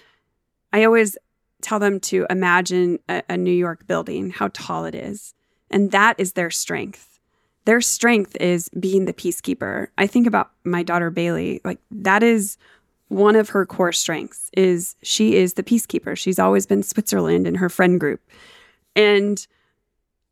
I 0.72 0.84
always 0.84 1.16
tell 1.62 1.78
them 1.78 2.00
to 2.00 2.26
imagine 2.30 2.98
a, 3.08 3.22
a 3.28 3.36
New 3.36 3.52
York 3.52 3.86
building, 3.86 4.30
how 4.30 4.48
tall 4.52 4.84
it 4.84 4.94
is. 4.94 5.34
And 5.70 5.90
that 5.90 6.18
is 6.18 6.32
their 6.32 6.50
strength. 6.50 7.18
Their 7.64 7.80
strength 7.80 8.36
is 8.40 8.68
being 8.80 9.04
the 9.04 9.12
peacekeeper. 9.12 9.88
I 9.98 10.06
think 10.06 10.26
about 10.26 10.52
my 10.64 10.82
daughter 10.82 11.10
Bailey, 11.10 11.60
like 11.64 11.80
that 11.90 12.22
is 12.22 12.56
one 13.08 13.36
of 13.36 13.50
her 13.50 13.66
core 13.66 13.92
strengths 13.92 14.50
is 14.56 14.94
she 15.02 15.36
is 15.36 15.54
the 15.54 15.62
peacekeeper. 15.62 16.16
She's 16.16 16.38
always 16.38 16.66
been 16.66 16.82
Switzerland 16.82 17.46
in 17.46 17.56
her 17.56 17.68
friend 17.68 17.98
group. 17.98 18.20
And 18.94 19.46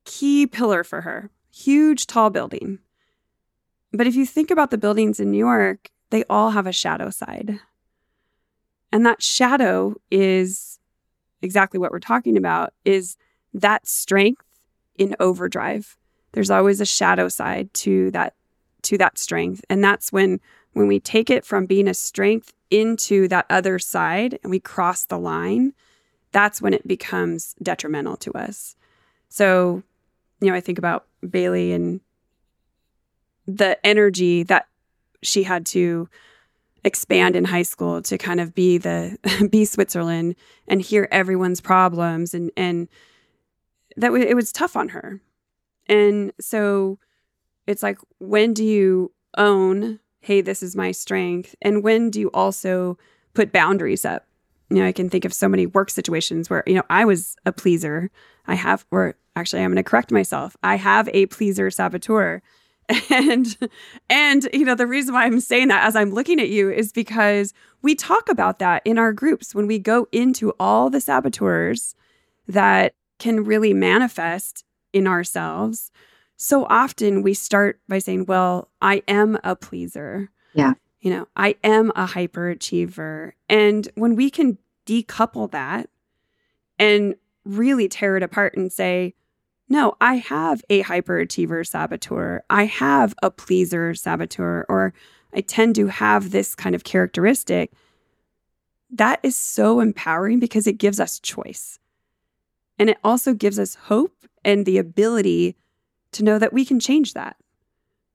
key 0.04 0.46
pillar 0.46 0.84
for 0.84 1.02
her, 1.02 1.30
huge 1.50 2.06
tall 2.06 2.30
building. 2.30 2.78
But 3.92 4.06
if 4.06 4.14
you 4.14 4.26
think 4.26 4.50
about 4.50 4.70
the 4.70 4.78
buildings 4.78 5.20
in 5.20 5.30
New 5.30 5.38
York, 5.38 5.90
they 6.10 6.24
all 6.24 6.50
have 6.50 6.66
a 6.66 6.72
shadow 6.72 7.10
side. 7.10 7.60
And 8.92 9.04
that 9.04 9.22
shadow 9.22 9.96
is 10.10 10.78
exactly 11.42 11.78
what 11.78 11.90
we're 11.90 11.98
talking 11.98 12.36
about 12.36 12.72
is 12.84 13.16
that 13.52 13.86
strength 13.86 14.44
in 14.96 15.14
overdrive. 15.20 15.96
There's 16.32 16.50
always 16.50 16.80
a 16.80 16.86
shadow 16.86 17.28
side 17.28 17.72
to 17.74 18.10
that 18.12 18.34
to 18.82 18.98
that 18.98 19.18
strength. 19.18 19.64
And 19.68 19.82
that's 19.82 20.12
when 20.12 20.40
when 20.72 20.86
we 20.86 21.00
take 21.00 21.30
it 21.30 21.44
from 21.44 21.66
being 21.66 21.88
a 21.88 21.94
strength 21.94 22.52
into 22.70 23.28
that 23.28 23.46
other 23.48 23.78
side 23.78 24.38
and 24.42 24.50
we 24.50 24.60
cross 24.60 25.04
the 25.04 25.18
line, 25.18 25.72
that's 26.32 26.60
when 26.60 26.74
it 26.74 26.86
becomes 26.86 27.54
detrimental 27.62 28.16
to 28.18 28.32
us. 28.32 28.76
So, 29.28 29.82
you 30.40 30.48
know, 30.48 30.54
I 30.54 30.60
think 30.60 30.78
about 30.78 31.06
Bailey 31.28 31.72
and 31.72 32.00
the 33.46 33.84
energy 33.86 34.42
that 34.44 34.66
she 35.22 35.42
had 35.42 35.66
to 35.66 36.08
expand 36.84 37.34
in 37.34 37.44
high 37.44 37.62
school 37.62 38.00
to 38.00 38.16
kind 38.16 38.40
of 38.40 38.54
be 38.54 38.78
the 38.78 39.18
be 39.50 39.64
Switzerland 39.64 40.36
and 40.68 40.80
hear 40.80 41.08
everyone's 41.10 41.60
problems 41.60 42.32
and 42.32 42.50
and 42.56 42.88
that 43.96 44.08
w- 44.08 44.24
it 44.24 44.34
was 44.34 44.52
tough 44.52 44.76
on 44.76 44.90
her. 44.90 45.20
And 45.88 46.32
so 46.40 46.98
it's 47.66 47.82
like, 47.82 47.98
when 48.18 48.54
do 48.54 48.64
you 48.64 49.12
own, 49.36 50.00
hey, 50.20 50.40
this 50.40 50.62
is 50.62 50.76
my 50.76 50.92
strength? 50.92 51.54
And 51.62 51.82
when 51.82 52.10
do 52.10 52.20
you 52.20 52.30
also 52.32 52.98
put 53.34 53.52
boundaries 53.52 54.04
up? 54.04 54.26
You 54.70 54.78
know, 54.78 54.86
I 54.86 54.92
can 54.92 55.08
think 55.08 55.24
of 55.24 55.32
so 55.32 55.48
many 55.48 55.66
work 55.66 55.90
situations 55.90 56.50
where, 56.50 56.64
you 56.66 56.74
know, 56.74 56.82
I 56.90 57.04
was 57.04 57.36
a 57.46 57.52
pleaser. 57.52 58.10
I 58.46 58.56
have, 58.56 58.84
or 58.90 59.14
actually, 59.36 59.62
I'm 59.62 59.70
going 59.70 59.76
to 59.76 59.82
correct 59.82 60.10
myself. 60.10 60.56
I 60.62 60.76
have 60.76 61.08
a 61.12 61.26
pleaser 61.26 61.70
saboteur. 61.70 62.42
And 63.10 63.56
and 64.08 64.48
you 64.52 64.64
know 64.64 64.74
the 64.74 64.86
reason 64.86 65.14
why 65.14 65.24
I'm 65.24 65.40
saying 65.40 65.68
that 65.68 65.84
as 65.84 65.96
I'm 65.96 66.10
looking 66.10 66.38
at 66.40 66.50
you 66.50 66.70
is 66.70 66.92
because 66.92 67.52
we 67.82 67.94
talk 67.94 68.28
about 68.28 68.58
that 68.60 68.82
in 68.84 68.98
our 68.98 69.12
groups 69.12 69.54
when 69.54 69.66
we 69.66 69.78
go 69.78 70.06
into 70.12 70.52
all 70.60 70.88
the 70.90 71.00
saboteurs 71.00 71.94
that 72.46 72.94
can 73.18 73.44
really 73.44 73.72
manifest 73.72 74.64
in 74.92 75.06
ourselves. 75.06 75.90
So 76.36 76.66
often 76.66 77.22
we 77.22 77.34
start 77.34 77.80
by 77.88 77.98
saying, 77.98 78.26
"Well, 78.26 78.68
I 78.80 79.02
am 79.08 79.38
a 79.42 79.56
pleaser." 79.56 80.30
Yeah. 80.54 80.74
You 81.00 81.10
know, 81.10 81.28
I 81.36 81.56
am 81.64 81.90
a 81.90 82.06
hyperachiever. 82.06 83.32
And 83.48 83.88
when 83.94 84.16
we 84.16 84.30
can 84.30 84.58
decouple 84.86 85.50
that 85.50 85.88
and 86.78 87.14
really 87.44 87.88
tear 87.88 88.16
it 88.16 88.22
apart 88.22 88.56
and 88.56 88.72
say, 88.72 89.14
no, 89.68 89.96
I 90.00 90.16
have 90.16 90.62
a 90.70 90.82
hyperachiever 90.82 91.66
saboteur. 91.66 92.44
I 92.50 92.66
have 92.66 93.14
a 93.22 93.30
pleaser 93.30 93.94
saboteur, 93.94 94.64
or 94.68 94.94
I 95.34 95.40
tend 95.40 95.74
to 95.76 95.88
have 95.88 96.30
this 96.30 96.54
kind 96.54 96.74
of 96.74 96.84
characteristic. 96.84 97.72
That 98.90 99.18
is 99.22 99.36
so 99.36 99.80
empowering 99.80 100.38
because 100.38 100.66
it 100.66 100.78
gives 100.78 101.00
us 101.00 101.18
choice. 101.18 101.78
And 102.78 102.88
it 102.90 102.98
also 103.02 103.34
gives 103.34 103.58
us 103.58 103.74
hope 103.74 104.14
and 104.44 104.64
the 104.64 104.78
ability 104.78 105.56
to 106.12 106.22
know 106.22 106.38
that 106.38 106.52
we 106.52 106.64
can 106.64 106.78
change 106.78 107.14
that. 107.14 107.36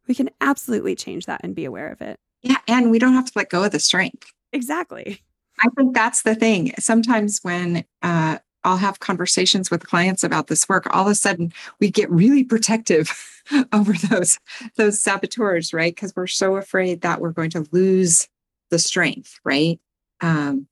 We 0.07 0.15
can 0.15 0.29
absolutely 0.39 0.95
change 0.95 1.25
that 1.25 1.41
and 1.43 1.53
be 1.53 1.65
aware 1.65 1.91
of 1.91 2.01
it. 2.01 2.19
Yeah. 2.41 2.57
And 2.67 2.89
we 2.89 2.99
don't 2.99 3.13
have 3.13 3.25
to 3.25 3.31
let 3.35 3.49
go 3.49 3.63
of 3.63 3.71
the 3.71 3.79
strength. 3.79 4.31
Exactly. 4.53 5.21
I 5.59 5.67
think 5.75 5.93
that's 5.93 6.23
the 6.23 6.35
thing. 6.35 6.73
Sometimes 6.79 7.39
when 7.43 7.83
uh, 8.01 8.39
I'll 8.63 8.77
have 8.77 8.99
conversations 8.99 9.71
with 9.71 9.87
clients 9.87 10.23
about 10.23 10.47
this 10.47 10.67
work, 10.69 10.87
all 10.93 11.05
of 11.05 11.11
a 11.11 11.15
sudden 11.15 11.53
we 11.79 11.89
get 11.89 12.09
really 12.11 12.43
protective 12.43 13.11
over 13.73 13.93
those 13.93 14.39
those 14.75 15.01
saboteurs, 15.01 15.73
right? 15.73 15.93
Because 15.93 16.15
we're 16.15 16.27
so 16.27 16.55
afraid 16.55 17.01
that 17.01 17.21
we're 17.21 17.31
going 17.31 17.49
to 17.51 17.67
lose 17.71 18.27
the 18.69 18.79
strength, 18.79 19.39
right? 19.43 19.79
Um, 20.21 20.67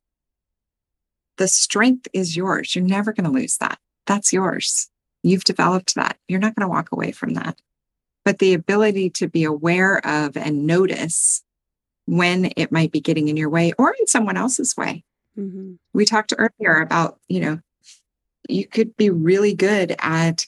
the 1.37 1.47
strength 1.47 2.07
is 2.13 2.35
yours. 2.35 2.75
You're 2.75 2.85
never 2.85 3.13
going 3.13 3.25
to 3.25 3.37
lose 3.39 3.57
that. 3.57 3.79
That's 4.05 4.33
yours. 4.33 4.89
You've 5.23 5.43
developed 5.43 5.95
that. 5.95 6.17
You're 6.27 6.39
not 6.39 6.55
going 6.55 6.67
to 6.67 6.71
walk 6.71 6.91
away 6.91 7.11
from 7.11 7.33
that. 7.33 7.59
But 8.25 8.39
the 8.39 8.53
ability 8.53 9.09
to 9.11 9.27
be 9.27 9.43
aware 9.43 10.05
of 10.05 10.37
and 10.37 10.67
notice 10.67 11.43
when 12.05 12.51
it 12.57 12.71
might 12.71 12.91
be 12.91 12.99
getting 12.99 13.27
in 13.27 13.37
your 13.37 13.49
way 13.49 13.71
or 13.77 13.95
in 13.99 14.07
someone 14.07 14.37
else's 14.37 14.75
way. 14.75 15.03
Mm-hmm. 15.37 15.73
We 15.93 16.05
talked 16.05 16.33
earlier 16.37 16.81
about, 16.81 17.19
you 17.27 17.39
know, 17.39 17.59
you 18.51 18.67
could 18.67 18.95
be 18.97 19.09
really 19.09 19.53
good 19.53 19.95
at 19.99 20.45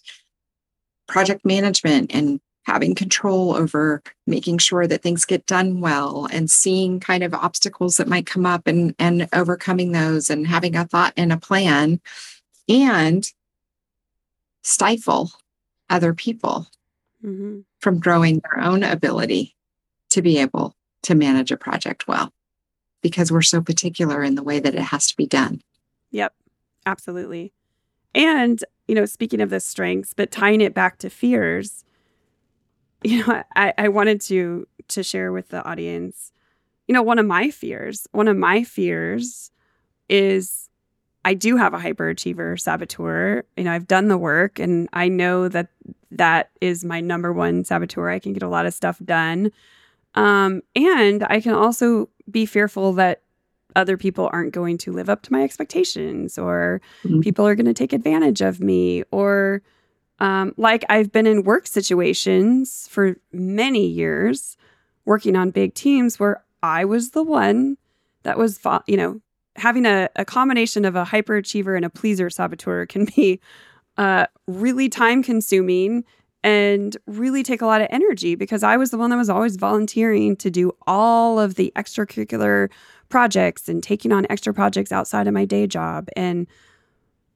project 1.07 1.45
management 1.45 2.13
and 2.13 2.39
having 2.63 2.93
control 2.93 3.55
over 3.55 4.01
making 4.27 4.57
sure 4.57 4.85
that 4.85 5.01
things 5.01 5.25
get 5.25 5.45
done 5.45 5.81
well 5.81 6.27
and 6.31 6.49
seeing 6.49 6.99
kind 6.99 7.23
of 7.23 7.33
obstacles 7.33 7.97
that 7.97 8.07
might 8.07 8.25
come 8.25 8.45
up 8.45 8.67
and 8.67 8.95
and 8.99 9.27
overcoming 9.33 9.91
those 9.91 10.29
and 10.29 10.47
having 10.47 10.75
a 10.75 10.85
thought 10.85 11.13
and 11.17 11.33
a 11.33 11.37
plan 11.37 11.99
and 12.69 13.31
stifle 14.63 15.31
other 15.89 16.13
people 16.13 16.67
mm-hmm. 17.23 17.61
from 17.79 17.99
growing 17.99 18.39
their 18.39 18.63
own 18.63 18.83
ability 18.83 19.55
to 20.09 20.21
be 20.21 20.37
able 20.37 20.75
to 21.03 21.15
manage 21.15 21.51
a 21.51 21.57
project 21.57 22.07
well 22.07 22.31
because 23.01 23.31
we're 23.31 23.41
so 23.41 23.61
particular 23.61 24.23
in 24.23 24.35
the 24.35 24.43
way 24.43 24.59
that 24.59 24.75
it 24.75 24.81
has 24.81 25.07
to 25.07 25.17
be 25.17 25.25
done. 25.25 25.61
Yep, 26.11 26.33
absolutely. 26.85 27.53
And, 28.13 28.63
you 28.87 28.95
know, 28.95 29.05
speaking 29.05 29.41
of 29.41 29.49
the 29.49 29.59
strengths, 29.59 30.13
but 30.13 30.31
tying 30.31 30.61
it 30.61 30.73
back 30.73 30.97
to 30.99 31.09
fears, 31.09 31.85
you 33.03 33.25
know, 33.25 33.43
I, 33.55 33.73
I 33.77 33.87
wanted 33.87 34.21
to 34.21 34.67
to 34.89 35.03
share 35.03 35.31
with 35.31 35.49
the 35.49 35.63
audience, 35.63 36.33
you 36.87 36.93
know, 36.93 37.01
one 37.01 37.17
of 37.17 37.25
my 37.25 37.49
fears, 37.49 38.07
one 38.11 38.27
of 38.27 38.35
my 38.35 38.63
fears 38.63 39.51
is 40.09 40.69
I 41.23 41.33
do 41.33 41.55
have 41.55 41.73
a 41.73 41.79
hyperachiever 41.79 42.59
saboteur. 42.59 43.43
You 43.55 43.63
know, 43.63 43.71
I've 43.71 43.87
done 43.87 44.07
the 44.07 44.17
work 44.17 44.59
and 44.59 44.89
I 44.91 45.07
know 45.07 45.47
that 45.47 45.69
that 46.11 46.49
is 46.59 46.83
my 46.83 46.99
number 46.99 47.31
one 47.31 47.63
saboteur. 47.63 48.09
I 48.09 48.19
can 48.19 48.33
get 48.33 48.43
a 48.43 48.49
lot 48.49 48.65
of 48.65 48.73
stuff 48.73 48.99
done. 49.03 49.51
Um, 50.15 50.61
and 50.75 51.25
I 51.29 51.39
can 51.39 51.53
also 51.53 52.09
be 52.29 52.45
fearful 52.45 52.93
that 52.93 53.21
other 53.75 53.97
people 53.97 54.29
aren't 54.31 54.53
going 54.53 54.77
to 54.79 54.91
live 54.91 55.09
up 55.09 55.21
to 55.23 55.31
my 55.31 55.43
expectations 55.43 56.37
or 56.37 56.81
mm-hmm. 57.03 57.19
people 57.21 57.45
are 57.45 57.55
going 57.55 57.65
to 57.65 57.73
take 57.73 57.93
advantage 57.93 58.41
of 58.41 58.59
me 58.59 59.03
or 59.11 59.61
um, 60.19 60.53
like 60.55 60.85
I've 60.87 61.11
been 61.11 61.25
in 61.25 61.43
work 61.43 61.65
situations 61.65 62.87
for 62.89 63.17
many 63.31 63.87
years 63.87 64.55
working 65.05 65.35
on 65.35 65.49
big 65.49 65.73
teams 65.73 66.19
where 66.19 66.43
I 66.61 66.85
was 66.85 67.11
the 67.11 67.23
one 67.23 67.77
that 68.23 68.37
was, 68.37 68.59
you 68.87 68.97
know, 68.97 69.19
having 69.55 69.85
a, 69.85 70.09
a 70.15 70.23
combination 70.23 70.85
of 70.85 70.95
a 70.95 71.03
hyperachiever 71.03 71.75
and 71.75 71.83
a 71.83 71.89
pleaser 71.89 72.29
saboteur 72.29 72.85
can 72.85 73.05
be 73.05 73.39
uh, 73.97 74.27
really 74.47 74.89
time 74.89 75.23
consuming 75.23 76.03
and 76.43 76.97
really 77.07 77.43
take 77.43 77.61
a 77.61 77.65
lot 77.65 77.81
of 77.81 77.87
energy 77.91 78.35
because 78.35 78.63
I 78.63 78.77
was 78.77 78.91
the 78.91 78.97
one 78.97 79.09
that 79.11 79.17
was 79.17 79.29
always 79.29 79.57
volunteering 79.57 80.35
to 80.37 80.49
do 80.49 80.71
all 80.87 81.39
of 81.39 81.55
the 81.55 81.71
extracurricular 81.75 82.69
projects 83.11 83.69
and 83.69 83.83
taking 83.83 84.11
on 84.11 84.25
extra 84.29 84.53
projects 84.53 84.91
outside 84.91 85.27
of 85.27 85.33
my 85.33 85.45
day 85.45 85.67
job. 85.67 86.07
And, 86.15 86.47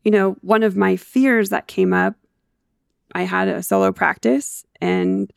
you 0.03 0.11
know, 0.11 0.37
one 0.41 0.63
of 0.63 0.75
my 0.75 0.95
fears 0.95 1.49
that 1.49 1.67
came 1.67 1.93
up, 1.93 2.15
I 3.13 3.23
had 3.23 3.47
a 3.47 3.61
solo 3.61 3.91
practice 3.91 4.65
and 4.81 5.31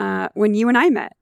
uh, 0.00 0.28
when 0.34 0.54
you 0.54 0.68
and 0.68 0.78
I 0.78 0.88
met, 0.88 1.14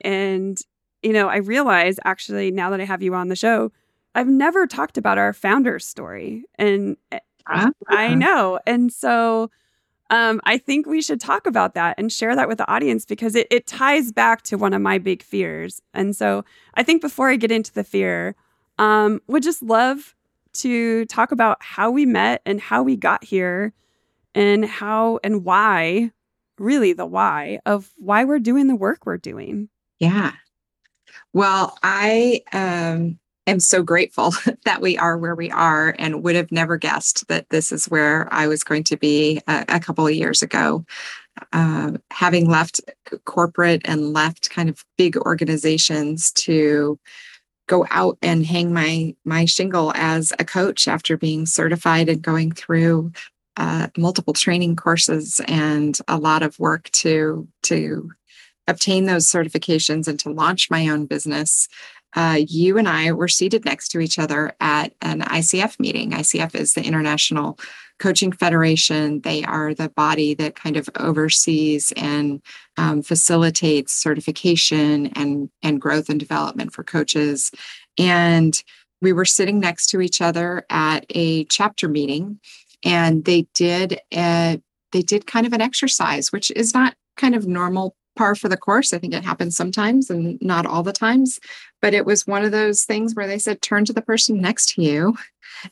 and, 0.00 0.58
you 1.02 1.12
know, 1.12 1.28
I 1.28 1.36
realized 1.36 2.00
actually 2.04 2.50
now 2.50 2.70
that 2.70 2.80
I 2.80 2.84
have 2.84 3.02
you 3.02 3.14
on 3.14 3.28
the 3.28 3.36
show, 3.36 3.72
I've 4.14 4.26
never 4.26 4.66
talked 4.66 4.98
about 4.98 5.16
our 5.16 5.32
founder 5.32 5.78
story. 5.78 6.44
And 6.56 6.96
uh-huh. 7.12 7.70
I 7.88 8.14
know. 8.14 8.58
And 8.66 8.92
so, 8.92 9.50
um, 10.10 10.40
I 10.44 10.58
think 10.58 10.86
we 10.86 11.02
should 11.02 11.20
talk 11.20 11.46
about 11.46 11.74
that 11.74 11.96
and 11.98 12.12
share 12.12 12.36
that 12.36 12.48
with 12.48 12.58
the 12.58 12.70
audience 12.70 13.04
because 13.04 13.34
it, 13.34 13.46
it 13.50 13.66
ties 13.66 14.12
back 14.12 14.42
to 14.42 14.56
one 14.56 14.72
of 14.72 14.80
my 14.80 14.98
big 14.98 15.22
fears. 15.22 15.82
And 15.94 16.14
so 16.14 16.44
I 16.74 16.82
think 16.82 17.02
before 17.02 17.28
I 17.28 17.36
get 17.36 17.50
into 17.50 17.72
the 17.72 17.84
fear, 17.84 18.36
um, 18.78 19.20
would 19.26 19.42
just 19.42 19.62
love 19.62 20.14
to 20.54 21.04
talk 21.06 21.32
about 21.32 21.58
how 21.60 21.90
we 21.90 22.06
met 22.06 22.40
and 22.46 22.60
how 22.60 22.82
we 22.82 22.96
got 22.96 23.24
here 23.24 23.72
and 24.34 24.64
how 24.64 25.18
and 25.24 25.44
why, 25.44 26.12
really 26.58 26.92
the 26.92 27.06
why 27.06 27.58
of 27.66 27.90
why 27.96 28.24
we're 28.24 28.38
doing 28.38 28.66
the 28.68 28.76
work 28.76 29.06
we're 29.06 29.16
doing. 29.16 29.68
Yeah. 29.98 30.32
Well, 31.32 31.76
I 31.82 32.42
um 32.52 33.18
am 33.46 33.60
so 33.60 33.82
grateful 33.82 34.32
that 34.64 34.80
we 34.80 34.98
are 34.98 35.16
where 35.16 35.34
we 35.34 35.50
are 35.50 35.94
and 35.98 36.22
would 36.22 36.36
have 36.36 36.52
never 36.52 36.76
guessed 36.76 37.26
that 37.28 37.48
this 37.50 37.72
is 37.72 37.86
where 37.86 38.32
I 38.32 38.46
was 38.46 38.64
going 38.64 38.84
to 38.84 38.96
be 38.96 39.40
a, 39.46 39.64
a 39.68 39.80
couple 39.80 40.06
of 40.06 40.14
years 40.14 40.42
ago. 40.42 40.84
Uh, 41.52 41.92
having 42.10 42.48
left 42.48 42.80
corporate 43.26 43.82
and 43.84 44.14
left 44.14 44.48
kind 44.48 44.70
of 44.70 44.84
big 44.96 45.18
organizations 45.18 46.32
to 46.32 46.98
go 47.66 47.84
out 47.90 48.16
and 48.22 48.46
hang 48.46 48.72
my 48.72 49.14
my 49.24 49.44
shingle 49.44 49.92
as 49.94 50.32
a 50.38 50.44
coach 50.44 50.88
after 50.88 51.16
being 51.16 51.44
certified 51.44 52.08
and 52.08 52.22
going 52.22 52.52
through 52.52 53.12
uh, 53.58 53.88
multiple 53.98 54.32
training 54.32 54.76
courses 54.76 55.40
and 55.46 55.98
a 56.08 56.18
lot 56.18 56.42
of 56.42 56.58
work 56.58 56.90
to 56.90 57.46
to 57.62 58.10
obtain 58.66 59.06
those 59.06 59.26
certifications 59.26 60.08
and 60.08 60.18
to 60.20 60.30
launch 60.30 60.70
my 60.70 60.88
own 60.88 61.06
business 61.06 61.68
uh, 62.16 62.40
you 62.48 62.78
and 62.78 62.88
I 62.88 63.12
were 63.12 63.28
seated 63.28 63.64
next 63.64 63.90
to 63.90 64.00
each 64.00 64.18
other 64.18 64.54
at 64.58 64.94
an 65.02 65.20
ICF 65.20 65.78
meeting. 65.78 66.12
ICF 66.12 66.54
is 66.54 66.72
the 66.72 66.82
International 66.82 67.58
Coaching 67.98 68.32
Federation. 68.32 69.20
They 69.20 69.44
are 69.44 69.74
the 69.74 69.90
body 69.90 70.34
that 70.34 70.56
kind 70.56 70.76
of 70.76 70.88
oversees 70.98 71.92
and 71.96 72.42
um, 72.78 73.02
facilitates 73.02 73.92
certification 73.92 75.08
and, 75.08 75.50
and 75.62 75.80
growth 75.80 76.08
and 76.08 76.18
development 76.18 76.72
for 76.72 76.82
coaches. 76.82 77.50
And 77.98 78.60
we 79.02 79.12
were 79.12 79.24
sitting 79.26 79.60
next 79.60 79.88
to 79.88 80.00
each 80.00 80.20
other 80.20 80.64
at 80.70 81.04
a 81.10 81.44
chapter 81.44 81.88
meeting, 81.88 82.40
and 82.82 83.24
they 83.24 83.46
did 83.54 84.00
a, 84.12 84.60
they 84.92 85.02
did 85.02 85.26
kind 85.26 85.46
of 85.46 85.52
an 85.52 85.60
exercise, 85.60 86.32
which 86.32 86.50
is 86.52 86.72
not 86.72 86.94
kind 87.16 87.34
of 87.34 87.46
normal 87.46 87.94
par 88.16 88.34
for 88.34 88.48
the 88.48 88.56
course. 88.56 88.92
I 88.92 88.98
think 88.98 89.14
it 89.14 89.24
happens 89.24 89.56
sometimes 89.56 90.10
and 90.10 90.38
not 90.40 90.66
all 90.66 90.82
the 90.82 90.92
times. 90.92 91.38
But 91.80 91.94
it 91.94 92.06
was 92.06 92.26
one 92.26 92.44
of 92.44 92.52
those 92.52 92.84
things 92.84 93.14
where 93.14 93.26
they 93.26 93.38
said, 93.38 93.62
turn 93.62 93.84
to 93.84 93.92
the 93.92 94.02
person 94.02 94.40
next 94.40 94.74
to 94.74 94.82
you 94.82 95.16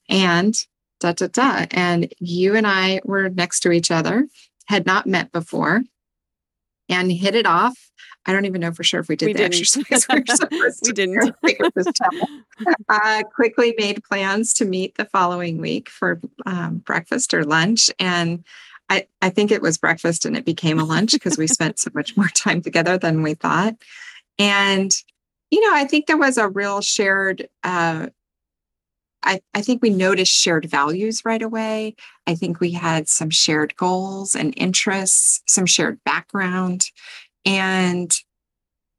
and 0.09 0.55
da 1.01 1.13
da 1.13 1.27
da. 1.29 1.67
And 1.71 2.13
you 2.21 2.55
and 2.55 2.67
I 2.67 3.01
were 3.05 3.29
next 3.29 3.61
to 3.61 3.73
each 3.73 3.91
other, 3.91 4.27
had 4.67 4.87
not 4.87 5.07
met 5.07 5.33
before, 5.33 5.83
and 6.89 7.11
hit 7.11 7.35
it 7.35 7.47
off. 7.47 7.79
I 8.27 8.33
don't 8.33 8.47
even 8.47 8.63
know 8.63 8.73
for 8.73 8.85
sure 8.85 9.01
if 9.01 9.09
we 9.09 9.17
did 9.17 9.27
we 9.27 9.33
the 9.35 9.39
didn't. 9.41 9.55
exercise. 9.55 10.07
we, 10.51 10.63
we 10.83 10.93
didn't. 10.93 11.37
uh, 12.89 13.23
quickly 13.35 13.75
made 13.77 14.03
plans 14.05 14.55
to 14.55 14.65
meet 14.65 14.97
the 14.97 15.05
following 15.07 15.59
week 15.59 15.89
for 15.91 16.21
um, 16.47 16.79
breakfast 16.79 17.35
or 17.35 17.45
lunch. 17.45 17.91
And 17.99 18.45
I, 18.89 19.07
I 19.23 19.31
think 19.31 19.51
it 19.51 19.63
was 19.63 19.79
breakfast 19.79 20.25
and 20.25 20.37
it 20.37 20.45
became 20.45 20.79
a 20.79 20.85
lunch 20.85 21.13
because 21.13 21.39
we 21.39 21.47
spent 21.47 21.79
so 21.79 21.91
much 21.95 22.17
more 22.17 22.29
time 22.35 22.63
together 22.63 22.99
than 22.99 23.23
we 23.23 23.35
thought. 23.35 23.75
And, 24.39 24.95
you 25.51 25.61
know, 25.61 25.77
I 25.77 25.85
think 25.85 26.07
there 26.07 26.17
was 26.17 26.37
a 26.37 26.49
real 26.49 26.81
shared, 26.81 27.49
uh, 27.63 28.09
I, 29.23 29.41
I 29.55 29.63
think 29.63 29.83
we 29.83 29.91
noticed 29.91 30.33
shared 30.33 30.67
values 30.67 31.23
right 31.25 31.41
away. 31.41 31.97
I 32.27 32.35
think 32.35 32.61
we 32.61 32.73
had 32.73 33.09
some 33.09 33.31
shared 33.31 33.75
goals 33.77 34.35
and 34.35 34.53
interests, 34.57 35.43
some 35.47 35.65
shared 35.65 35.99
background. 36.05 36.85
And 37.47 38.15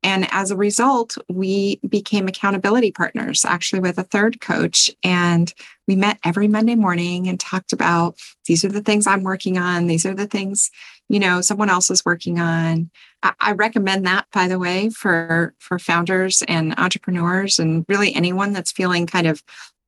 and 0.05 0.27
as 0.29 0.51
a 0.51 0.55
result, 0.55 1.17
we 1.29 1.79
became 1.89 2.27
accountability 2.27 2.91
partners 2.91 3.43
actually 3.43 3.79
with 3.79 3.97
a 3.97 4.03
third 4.03 4.39
coach. 4.39 4.91
And 5.03 5.51
we 5.87 5.95
met 5.95 6.19
every 6.23 6.47
Monday 6.47 6.75
morning 6.75 7.27
and 7.27 7.39
talked 7.39 7.73
about 7.73 8.15
these 8.45 8.63
are 8.63 8.69
the 8.69 8.83
things 8.83 9.07
I'm 9.07 9.23
working 9.23 9.57
on. 9.57 9.87
These 9.87 10.05
are 10.05 10.13
the 10.13 10.27
things, 10.27 10.69
you 11.09 11.17
know, 11.17 11.41
someone 11.41 11.71
else 11.71 11.89
is 11.89 12.05
working 12.05 12.39
on. 12.39 12.91
I, 13.23 13.33
I 13.39 13.51
recommend 13.53 14.05
that, 14.05 14.27
by 14.31 14.47
the 14.47 14.59
way, 14.59 14.89
for, 14.91 15.55
for 15.57 15.79
founders 15.79 16.43
and 16.47 16.77
entrepreneurs 16.77 17.57
and 17.57 17.83
really 17.89 18.13
anyone 18.13 18.53
that's 18.53 18.71
feeling 18.71 19.07
kind 19.07 19.25
of 19.25 19.41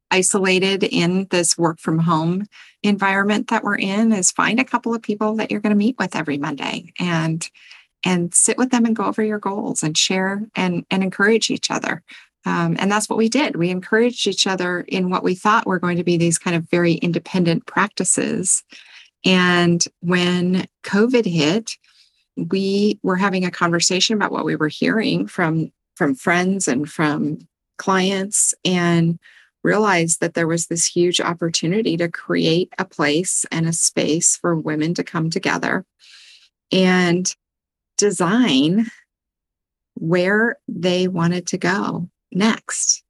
isolated 0.10 0.82
in 0.84 1.28
this 1.30 1.60
work 1.60 1.80
from 1.80 2.00
home 2.00 2.48
environment 2.82 3.50
that 3.50 3.64
we're 3.64 3.78
in 3.78 4.12
is 4.12 4.32
find 4.32 4.60
a 4.60 4.66
couple 4.66 4.96
of 4.96 5.04
people 5.04 5.36
that 5.36 5.52
you're 5.52 5.60
going 5.60 5.76
to 5.76 5.78
meet 5.78 5.98
with 6.00 6.16
every 6.16 6.40
Monday 6.40 6.92
and 6.98 7.48
and 8.06 8.34
sit 8.34 8.58
with 8.58 8.72
them 8.72 8.86
and 8.86 8.96
go 8.96 9.06
over 9.06 9.24
your 9.24 9.40
goals 9.40 9.84
and 9.84 9.98
share 9.98 10.42
and, 10.56 10.86
and 10.90 11.04
encourage 11.04 11.50
each 11.50 11.72
other. 11.72 12.04
Um, 12.46 12.78
and 12.80 12.92
that's 12.92 13.10
what 13.10 13.18
we 13.18 13.28
did. 13.28 13.56
We 13.56 13.70
encouraged 13.70 14.26
each 14.28 14.48
other 14.48 14.82
in 14.82 15.10
what 15.10 15.24
we 15.24 15.36
thought 15.36 15.68
were 15.68 15.80
going 15.80 15.98
to 15.98 16.04
be 16.04 16.18
these 16.18 16.38
kind 16.38 16.56
of 16.56 16.70
very 16.70 16.94
independent 16.94 17.66
practices. 17.66 18.64
And 19.26 19.84
when 20.00 20.68
COVID 20.84 21.26
hit, 21.26 21.78
we 22.38 23.00
were 23.04 23.16
having 23.16 23.44
a 23.44 23.52
conversation 23.52 24.16
about 24.16 24.32
what 24.32 24.46
we 24.46 24.56
were 24.56 24.68
hearing 24.68 25.28
from 25.28 25.72
from 25.96 26.14
friends 26.14 26.68
and 26.68 26.88
from 26.88 27.40
clients 27.80 28.54
and 28.64 29.18
realized 29.64 30.22
that 30.22 30.36
there 30.36 30.48
was 30.48 30.68
this 30.68 30.86
huge 30.86 31.20
opportunity 31.20 31.98
to 31.98 32.08
create 32.08 32.72
a 32.78 32.86
place 32.86 33.46
and 33.52 33.68
a 33.68 33.74
space 33.74 34.38
for 34.38 34.56
women 34.56 34.94
to 34.94 35.04
come 35.04 35.32
together 35.32 35.84
and 36.72 37.36
design 37.98 38.88
where 39.96 40.58
they 40.68 41.08
wanted 41.08 41.48
to 41.48 41.58
go 41.58 42.10
next. 42.32 43.04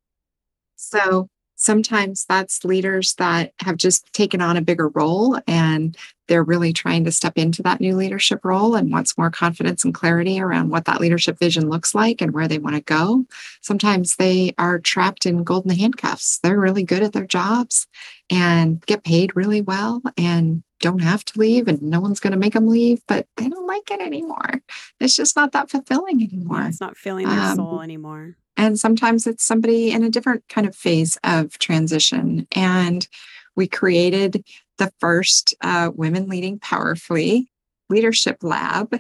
So 0.75 1.29
sometimes 1.57 2.23
that's 2.29 2.63
leaders 2.63 3.15
that 3.15 3.51
have 3.59 3.77
just 3.77 4.11
taken 4.13 4.41
on 4.41 4.55
a 4.55 4.61
bigger 4.61 4.89
role 4.89 5.39
and 5.47 5.97
they're 6.27 6.43
really 6.43 6.71
trying 6.71 7.03
to 7.03 7.11
step 7.11 7.33
into 7.35 7.63
that 7.63 7.81
new 7.81 7.95
leadership 7.95 8.45
role 8.45 8.75
and 8.75 8.91
wants 8.91 9.17
more 9.17 9.31
confidence 9.31 9.83
and 9.83 9.93
clarity 9.93 10.39
around 10.39 10.69
what 10.69 10.85
that 10.85 11.01
leadership 11.01 11.39
vision 11.39 11.69
looks 11.69 11.95
like 11.95 12.21
and 12.21 12.33
where 12.33 12.47
they 12.47 12.59
want 12.59 12.75
to 12.75 12.81
go. 12.81 13.25
Sometimes 13.61 14.15
they 14.15 14.53
are 14.57 14.77
trapped 14.77 15.25
in 15.25 15.43
golden 15.43 15.71
handcuffs. 15.71 16.39
They're 16.39 16.59
really 16.59 16.83
good 16.83 17.01
at 17.01 17.13
their 17.13 17.25
jobs 17.25 17.87
and 18.29 18.85
get 18.85 19.03
paid 19.03 19.35
really 19.35 19.61
well 19.61 20.01
and 20.15 20.63
don't 20.79 21.01
have 21.01 21.23
to 21.25 21.39
leave 21.39 21.67
and 21.67 21.81
no 21.81 21.99
one's 21.99 22.19
going 22.19 22.31
to 22.31 22.39
make 22.39 22.53
them 22.53 22.67
leave, 22.67 23.01
but 23.07 23.27
they 23.37 23.49
don't 23.49 23.67
like 23.67 23.89
it 23.91 24.01
anymore. 24.01 24.61
It's 24.99 25.15
just 25.15 25.35
not 25.35 25.51
that 25.51 25.69
fulfilling 25.69 26.23
anymore. 26.23 26.59
Yeah, 26.59 26.67
it's 26.67 26.81
not 26.81 26.97
filling 26.97 27.27
their 27.27 27.39
um, 27.39 27.55
soul 27.55 27.81
anymore. 27.81 28.35
And 28.55 28.79
sometimes 28.79 29.27
it's 29.27 29.43
somebody 29.43 29.91
in 29.91 30.03
a 30.03 30.09
different 30.09 30.43
kind 30.49 30.67
of 30.67 30.75
phase 30.75 31.17
of 31.23 31.57
transition. 31.59 32.47
And 32.53 33.07
we 33.55 33.67
created 33.67 34.43
the 34.77 34.91
first 34.99 35.55
uh, 35.61 35.91
Women 35.93 36.27
Leading 36.27 36.59
Powerfully 36.59 37.49
Leadership 37.89 38.37
Lab. 38.41 38.99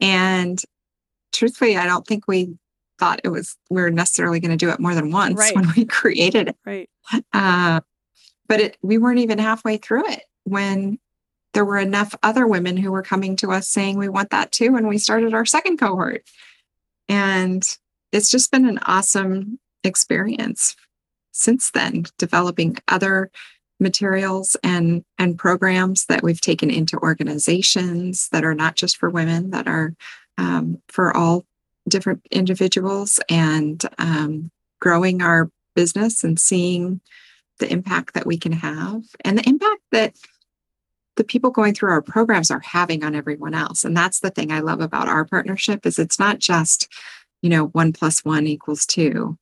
And 0.00 0.60
truthfully, 1.32 1.76
I 1.76 1.86
don't 1.86 2.06
think 2.06 2.26
we 2.26 2.56
thought 2.98 3.20
it 3.22 3.28
was 3.28 3.56
we 3.70 3.80
are 3.80 3.90
necessarily 3.90 4.40
going 4.40 4.50
to 4.50 4.56
do 4.56 4.70
it 4.70 4.80
more 4.80 4.94
than 4.94 5.12
once 5.12 5.38
right. 5.38 5.54
when 5.54 5.72
we 5.76 5.84
created 5.86 6.48
it. 6.48 6.56
Right. 6.66 6.90
Uh, 7.32 7.80
but 8.48 8.60
it, 8.60 8.76
we 8.82 8.98
weren't 8.98 9.20
even 9.20 9.38
halfway 9.38 9.76
through 9.76 10.08
it 10.10 10.22
when 10.44 10.98
there 11.58 11.64
were 11.64 11.76
enough 11.76 12.14
other 12.22 12.46
women 12.46 12.76
who 12.76 12.92
were 12.92 13.02
coming 13.02 13.34
to 13.34 13.50
us 13.50 13.68
saying 13.68 13.98
we 13.98 14.08
want 14.08 14.30
that 14.30 14.52
too 14.52 14.76
and 14.76 14.86
we 14.86 14.96
started 14.96 15.34
our 15.34 15.44
second 15.44 15.76
cohort. 15.76 16.22
And 17.08 17.64
it's 18.12 18.30
just 18.30 18.52
been 18.52 18.64
an 18.64 18.78
awesome 18.86 19.58
experience 19.82 20.76
since 21.32 21.72
then 21.72 22.04
developing 22.16 22.76
other 22.86 23.32
materials 23.80 24.56
and 24.62 25.04
and 25.18 25.36
programs 25.36 26.04
that 26.04 26.22
we've 26.22 26.40
taken 26.40 26.70
into 26.70 26.96
organizations 26.98 28.28
that 28.30 28.44
are 28.44 28.54
not 28.54 28.76
just 28.76 28.96
for 28.96 29.10
women 29.10 29.50
that 29.50 29.66
are 29.66 29.96
um, 30.36 30.80
for 30.86 31.16
all 31.16 31.44
different 31.88 32.24
individuals 32.30 33.18
and 33.28 33.82
um, 33.98 34.52
growing 34.78 35.22
our 35.22 35.50
business 35.74 36.22
and 36.22 36.38
seeing 36.38 37.00
the 37.58 37.68
impact 37.72 38.14
that 38.14 38.26
we 38.26 38.38
can 38.38 38.52
have 38.52 39.02
and 39.24 39.38
the 39.38 39.48
impact 39.48 39.82
that 39.90 40.14
the 41.18 41.24
people 41.24 41.50
going 41.50 41.74
through 41.74 41.90
our 41.90 42.00
programs 42.00 42.50
are 42.50 42.60
having 42.60 43.04
on 43.04 43.14
everyone 43.14 43.52
else 43.52 43.84
and 43.84 43.96
that's 43.96 44.20
the 44.20 44.30
thing 44.30 44.50
i 44.50 44.60
love 44.60 44.80
about 44.80 45.08
our 45.08 45.24
partnership 45.24 45.84
is 45.84 45.98
it's 45.98 46.18
not 46.18 46.38
just 46.38 46.88
you 47.42 47.50
know 47.50 47.66
one 47.66 47.92
plus 47.92 48.24
one 48.24 48.46
equals 48.46 48.86
two 48.86 49.36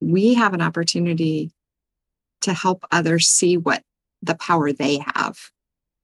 we 0.00 0.34
have 0.34 0.54
an 0.54 0.62
opportunity 0.62 1.50
to 2.40 2.54
help 2.54 2.84
others 2.92 3.28
see 3.28 3.56
what 3.56 3.82
the 4.22 4.36
power 4.36 4.72
they 4.72 4.98
have 5.14 5.36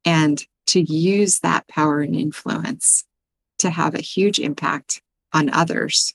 and 0.05 0.45
to 0.67 0.81
use 0.81 1.41
that 1.41 1.67
power 1.69 2.01
and 2.01 2.17
influence 2.17 3.05
to 3.59 3.71
have 3.71 3.95
a 3.95 4.01
huge 4.01 4.39
impact 4.39 5.01
on 5.33 5.49
others 5.51 6.13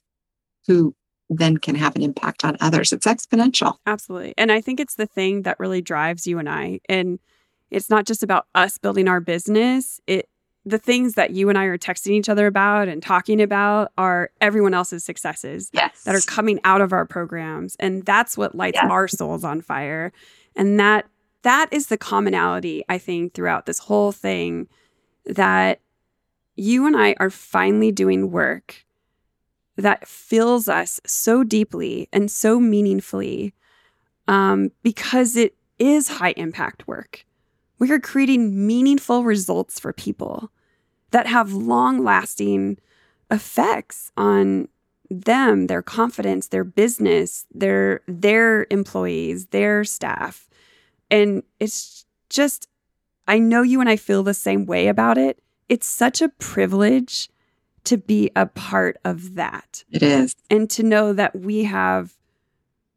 who 0.66 0.94
then 1.28 1.56
can 1.56 1.76
have 1.76 1.94
an 1.94 2.02
impact 2.02 2.44
on 2.44 2.56
others. 2.60 2.92
It's 2.92 3.06
exponential. 3.06 3.76
Absolutely. 3.86 4.34
And 4.36 4.50
I 4.50 4.60
think 4.60 4.80
it's 4.80 4.96
the 4.96 5.06
thing 5.06 5.42
that 5.42 5.60
really 5.60 5.80
drives 5.80 6.26
you 6.26 6.38
and 6.38 6.48
I. 6.48 6.80
And 6.88 7.20
it's 7.70 7.90
not 7.90 8.06
just 8.06 8.22
about 8.22 8.46
us 8.54 8.78
building 8.78 9.08
our 9.08 9.20
business. 9.20 10.00
It 10.06 10.28
the 10.66 10.78
things 10.78 11.14
that 11.14 11.30
you 11.30 11.48
and 11.48 11.56
I 11.56 11.64
are 11.64 11.78
texting 11.78 12.12
each 12.12 12.28
other 12.28 12.46
about 12.46 12.86
and 12.88 13.02
talking 13.02 13.40
about 13.40 13.92
are 13.96 14.30
everyone 14.42 14.74
else's 14.74 15.02
successes 15.02 15.70
yes. 15.72 16.04
that 16.04 16.14
are 16.14 16.20
coming 16.20 16.60
out 16.64 16.82
of 16.82 16.92
our 16.92 17.06
programs. 17.06 17.76
And 17.80 18.04
that's 18.04 18.36
what 18.36 18.54
lights 18.54 18.78
yes. 18.80 18.90
our 18.90 19.08
souls 19.08 19.42
on 19.42 19.62
fire. 19.62 20.12
And 20.54 20.78
that 20.78 21.06
that 21.42 21.72
is 21.72 21.86
the 21.86 21.96
commonality, 21.96 22.84
I 22.88 22.98
think, 22.98 23.32
throughout 23.32 23.64
this 23.64 23.78
whole 23.78 24.12
thing 24.12 24.68
that 25.24 25.80
you 26.56 26.86
and 26.86 26.94
I 26.94 27.14
are 27.18 27.30
finally 27.30 27.90
doing 27.90 28.30
work 28.30 28.84
that 29.76 30.06
fills 30.06 30.68
us 30.68 31.00
so 31.06 31.42
deeply 31.42 32.08
and 32.12 32.30
so 32.30 32.60
meaningfully 32.60 33.54
um, 34.28 34.70
because 34.82 35.36
it 35.36 35.54
is 35.78 36.08
high 36.08 36.34
impact 36.36 36.86
work. 36.86 37.24
We 37.80 37.90
are 37.90 37.98
creating 37.98 38.66
meaningful 38.66 39.24
results 39.24 39.80
for 39.80 39.92
people 39.92 40.52
that 41.10 41.26
have 41.26 41.52
long 41.52 42.04
lasting 42.04 42.78
effects 43.30 44.12
on 44.16 44.68
them, 45.10 45.66
their 45.66 45.82
confidence, 45.82 46.48
their 46.48 46.62
business, 46.62 47.46
their 47.52 48.02
their 48.06 48.66
employees, 48.70 49.46
their 49.46 49.82
staff. 49.82 50.48
And 51.10 51.42
it's 51.58 52.06
just 52.28 52.68
I 53.26 53.38
know 53.38 53.62
you 53.62 53.80
and 53.80 53.88
I 53.88 53.96
feel 53.96 54.22
the 54.22 54.34
same 54.34 54.66
way 54.66 54.86
about 54.86 55.18
it. 55.18 55.42
It's 55.68 55.86
such 55.86 56.20
a 56.20 56.28
privilege 56.28 57.28
to 57.84 57.96
be 57.96 58.30
a 58.36 58.46
part 58.46 58.98
of 59.04 59.34
that. 59.34 59.84
It 59.90 60.02
is. 60.02 60.36
And 60.50 60.68
to 60.70 60.82
know 60.82 61.12
that 61.14 61.34
we 61.34 61.64
have 61.64 62.16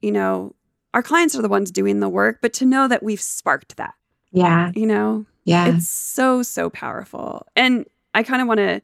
you 0.01 0.11
know, 0.11 0.53
our 0.93 1.01
clients 1.01 1.33
are 1.33 1.41
the 1.41 1.47
ones 1.47 1.71
doing 1.71 2.01
the 2.01 2.09
work, 2.09 2.39
but 2.41 2.51
to 2.53 2.65
know 2.65 2.89
that 2.89 3.01
we've 3.01 3.21
sparked 3.21 3.77
that. 3.77 3.95
Yeah. 4.33 4.71
You 4.75 4.87
know? 4.87 5.25
Yeah. 5.45 5.75
It's 5.75 5.87
so, 5.87 6.43
so 6.43 6.69
powerful. 6.69 7.45
And 7.55 7.85
I 8.13 8.23
kind 8.23 8.41
of 8.41 8.47
want 8.47 8.57
to, 8.59 8.81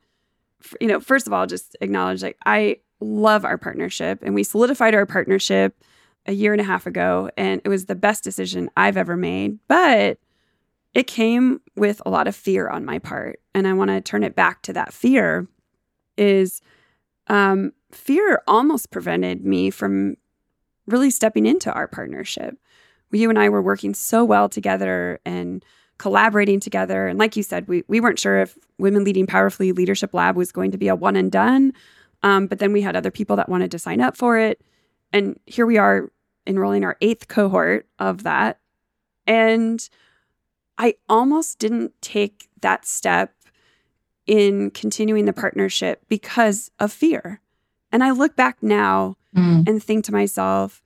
you 0.79 0.87
know, 0.87 0.99
first 0.99 1.27
of 1.27 1.33
all, 1.33 1.45
just 1.47 1.75
acknowledge 1.81 2.21
like 2.21 2.37
I 2.45 2.77
love 3.01 3.45
our 3.45 3.57
partnership 3.57 4.19
and 4.21 4.35
we 4.35 4.43
solidified 4.43 4.93
our 4.93 5.05
partnership 5.05 5.83
a 6.25 6.33
year 6.33 6.51
and 6.51 6.61
a 6.61 6.65
half 6.65 6.85
ago. 6.85 7.29
And 7.37 7.61
it 7.63 7.69
was 7.69 7.85
the 7.85 7.95
best 7.95 8.23
decision 8.23 8.69
I've 8.77 8.97
ever 8.97 9.17
made. 9.17 9.57
But 9.67 10.19
it 10.93 11.07
came 11.07 11.61
with 11.75 12.01
a 12.05 12.09
lot 12.09 12.27
of 12.27 12.35
fear 12.35 12.67
on 12.69 12.85
my 12.85 12.99
part. 12.99 13.39
And 13.53 13.67
I 13.67 13.73
want 13.73 13.89
to 13.89 14.01
turn 14.01 14.23
it 14.23 14.35
back 14.35 14.61
to 14.63 14.73
that 14.73 14.93
fear 14.93 15.47
is 16.17 16.61
um, 17.27 17.71
fear 17.91 18.41
almost 18.47 18.91
prevented 18.91 19.45
me 19.45 19.69
from 19.69 20.15
really 20.87 21.11
stepping 21.11 21.45
into 21.45 21.71
our 21.71 21.87
partnership 21.87 22.57
you 23.11 23.29
and 23.29 23.39
I 23.39 23.49
were 23.49 23.61
working 23.61 23.93
so 23.93 24.23
well 24.23 24.49
together 24.49 25.19
and 25.25 25.63
collaborating 25.97 26.59
together. 26.59 27.07
And 27.07 27.19
like 27.19 27.35
you 27.35 27.43
said, 27.43 27.67
we, 27.67 27.83
we 27.87 27.99
weren't 27.99 28.19
sure 28.19 28.39
if 28.39 28.57
Women 28.77 29.03
Leading 29.03 29.27
Powerfully 29.27 29.71
Leadership 29.71 30.13
Lab 30.13 30.35
was 30.35 30.51
going 30.51 30.71
to 30.71 30.77
be 30.77 30.87
a 30.87 30.95
one 30.95 31.15
and 31.15 31.31
done. 31.31 31.73
Um, 32.23 32.47
but 32.47 32.59
then 32.59 32.73
we 32.73 32.81
had 32.81 32.95
other 32.95 33.11
people 33.11 33.35
that 33.35 33.49
wanted 33.49 33.71
to 33.71 33.79
sign 33.79 34.01
up 34.01 34.17
for 34.17 34.37
it. 34.37 34.61
And 35.11 35.39
here 35.45 35.65
we 35.65 35.77
are 35.77 36.11
enrolling 36.47 36.83
our 36.83 36.97
eighth 37.01 37.27
cohort 37.27 37.87
of 37.99 38.23
that. 38.23 38.59
And 39.27 39.87
I 40.77 40.95
almost 41.07 41.59
didn't 41.59 41.93
take 42.01 42.49
that 42.61 42.85
step 42.85 43.33
in 44.25 44.71
continuing 44.71 45.25
the 45.25 45.33
partnership 45.33 46.03
because 46.07 46.71
of 46.79 46.91
fear. 46.91 47.41
And 47.91 48.03
I 48.03 48.11
look 48.11 48.35
back 48.35 48.61
now 48.61 49.17
mm. 49.35 49.67
and 49.67 49.83
think 49.83 50.05
to 50.05 50.11
myself, 50.11 50.81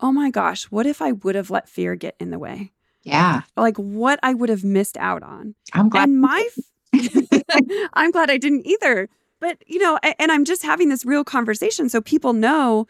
oh 0.00 0.12
my 0.12 0.30
gosh, 0.30 0.64
what 0.64 0.86
if 0.86 1.02
I 1.02 1.12
would 1.12 1.34
have 1.34 1.50
let 1.50 1.68
fear 1.68 1.94
get 1.94 2.16
in 2.20 2.30
the 2.30 2.38
way? 2.38 2.72
Yeah. 3.02 3.42
Like 3.56 3.76
what 3.76 4.18
I 4.22 4.34
would 4.34 4.48
have 4.48 4.64
missed 4.64 4.96
out 4.96 5.22
on. 5.22 5.54
I'm 5.72 5.88
glad. 5.88 6.08
And 6.08 6.20
my, 6.20 6.48
I'm 7.94 8.10
glad 8.10 8.30
I 8.30 8.38
didn't 8.38 8.66
either. 8.66 9.08
But, 9.40 9.58
you 9.66 9.78
know, 9.78 9.98
and 10.18 10.32
I'm 10.32 10.44
just 10.44 10.62
having 10.62 10.88
this 10.88 11.04
real 11.04 11.24
conversation 11.24 11.88
so 11.88 12.00
people 12.00 12.32
know. 12.32 12.86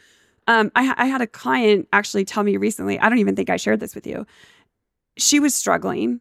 Um, 0.47 0.73
I, 0.75 0.95
I 0.97 1.07
had 1.07 1.21
a 1.21 1.27
client 1.27 1.89
actually 1.93 2.25
tell 2.25 2.43
me 2.43 2.57
recently, 2.57 2.99
I 2.99 3.11
don't 3.11 3.19
even 3.19 3.37
think 3.37 3.51
I 3.51 3.59
shared 3.59 3.81
this 3.81 3.95
with 3.95 4.07
you. 4.07 4.27
She 5.19 5.41
was 5.41 5.55
struggling 5.55 6.21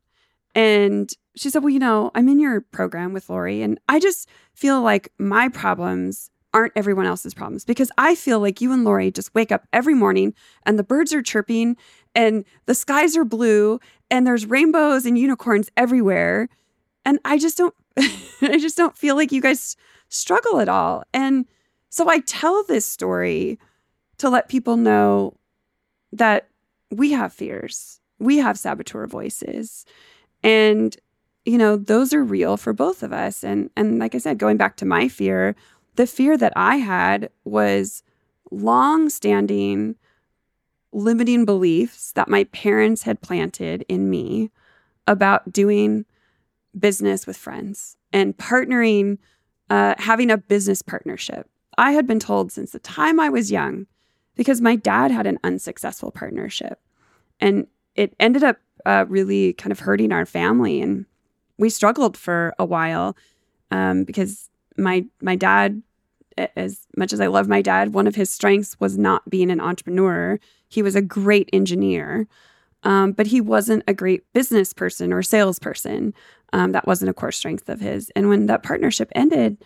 and 0.54 1.10
she 1.38 1.50
said, 1.50 1.64
Well, 1.64 1.70
you 1.70 1.80
know, 1.80 2.12
I'm 2.16 2.28
in 2.28 2.40
your 2.40 2.62
program 2.62 3.14
with 3.14 3.30
Lori, 3.30 3.62
and 3.62 3.80
I 3.88 4.00
just 4.00 4.28
feel 4.54 4.82
like 4.82 5.14
my 5.20 5.50
problems 5.50 6.32
aren't 6.54 6.74
everyone 6.76 7.06
else's 7.06 7.34
problems 7.34 7.66
because 7.66 7.92
I 7.98 8.16
feel 8.16 8.40
like 8.40 8.62
you 8.62 8.72
and 8.72 8.84
Lori 8.84 9.12
just 9.12 9.34
wake 9.36 9.52
up 9.52 9.68
every 9.74 9.94
morning 9.94 10.34
and 10.66 10.80
the 10.80 10.84
birds 10.84 11.14
are 11.14 11.22
chirping 11.22 11.76
and 12.16 12.46
the 12.66 12.76
skies 12.76 13.18
are 13.18 13.26
blue 13.26 13.80
and 14.10 14.26
there's 14.26 14.46
rainbows 14.46 15.06
and 15.06 15.18
unicorns 15.18 15.70
everywhere. 15.76 16.50
And 17.06 17.20
I 17.26 17.38
just 17.38 17.58
don't, 17.58 17.76
I 18.42 18.58
just 18.60 18.78
don't 18.78 18.98
feel 18.98 19.16
like 19.16 19.32
you 19.32 19.42
guys 19.42 19.76
struggle 20.10 20.60
at 20.60 20.70
all. 20.70 21.04
And 21.14 21.46
so 21.90 22.10
I 22.10 22.20
tell 22.20 22.64
this 22.64 22.86
story 22.86 23.60
to 24.18 24.30
let 24.30 24.50
people 24.50 24.78
know 24.78 25.36
that 26.12 26.48
we 26.90 27.12
have 27.12 27.34
fears, 27.34 28.00
we 28.20 28.38
have 28.38 28.58
saboteur 28.58 29.06
voices. 29.06 29.86
And 30.44 30.96
you 31.48 31.58
know, 31.58 31.78
those 31.78 32.14
are 32.14 32.26
real 32.26 32.58
for 32.58 32.74
both 32.74 33.04
of 33.04 33.14
us. 33.14 33.42
And 33.42 33.70
and 33.78 34.00
like 34.00 34.14
I 34.14 34.18
said, 34.18 34.38
going 34.38 34.58
back 34.58 34.76
to 34.78 34.86
my 34.86 35.08
fear, 35.08 35.56
the 35.98 36.08
fear 36.08 36.38
that 36.38 36.54
I 36.56 36.78
had 36.78 37.30
was 37.44 38.04
long-standing 38.50 39.96
limiting 40.94 41.46
beliefs 41.46 42.14
that 42.14 42.30
my 42.30 42.46
parents 42.46 43.04
had 43.04 43.22
planted 43.22 43.86
in 43.90 44.10
me 44.10 44.50
about 45.06 45.52
doing 45.52 46.06
business 46.78 47.28
with 47.28 47.36
friends 47.36 47.98
and 48.14 48.38
partnering, 48.38 49.18
uh, 49.70 49.96
having 49.98 50.32
a 50.32 50.38
business 50.38 50.82
partnership. 50.82 51.50
I 51.78 51.92
had 51.92 52.08
been 52.08 52.20
told 52.20 52.52
since 52.52 52.72
the 52.72 52.80
time 52.80 53.20
I 53.20 53.30
was 53.30 53.52
young, 53.52 53.86
because 54.36 54.62
my 54.62 54.76
dad 54.76 55.12
had 55.12 55.28
an 55.28 55.40
unsuccessful 55.44 56.12
partnership. 56.12 56.80
And 57.40 57.68
it 57.96 58.16
ended 58.20 58.44
up 58.44 58.58
uh, 58.86 59.06
really 59.10 59.54
kind 59.54 59.72
of 59.72 59.80
hurting 59.80 60.12
our 60.12 60.26
family. 60.26 60.82
And 60.82 61.06
we 61.58 61.70
struggled 61.70 62.16
for 62.16 62.54
a 62.58 62.66
while 62.66 63.18
um, 63.72 64.04
because 64.04 64.50
my 64.78 65.06
my 65.22 65.36
dad, 65.36 65.82
as 66.56 66.88
much 66.96 67.14
as 67.14 67.20
I 67.20 67.28
love 67.28 67.48
my 67.48 67.62
dad, 67.62 67.94
one 67.94 68.08
of 68.08 68.16
his 68.16 68.30
strengths 68.30 68.80
was 68.80 68.98
not 68.98 69.30
being 69.30 69.52
an 69.52 69.62
entrepreneur. 69.62 70.40
He 70.70 70.82
was 70.82 70.96
a 70.96 71.02
great 71.02 71.50
engineer, 71.54 72.28
um, 72.84 73.12
but 73.12 73.28
he 73.28 73.42
wasn't 73.42 73.84
a 73.88 73.94
great 73.94 74.32
business 74.34 74.74
person 74.74 75.12
or 75.12 75.24
salesperson. 75.24 76.14
Um, 76.54 76.72
that 76.72 76.88
wasn't 76.88 77.10
a 77.10 77.14
core 77.14 77.32
strength 77.32 77.68
of 77.68 77.82
his. 77.82 78.10
And 78.16 78.30
when 78.30 78.46
that 78.46 78.64
partnership 78.64 79.12
ended, 79.14 79.58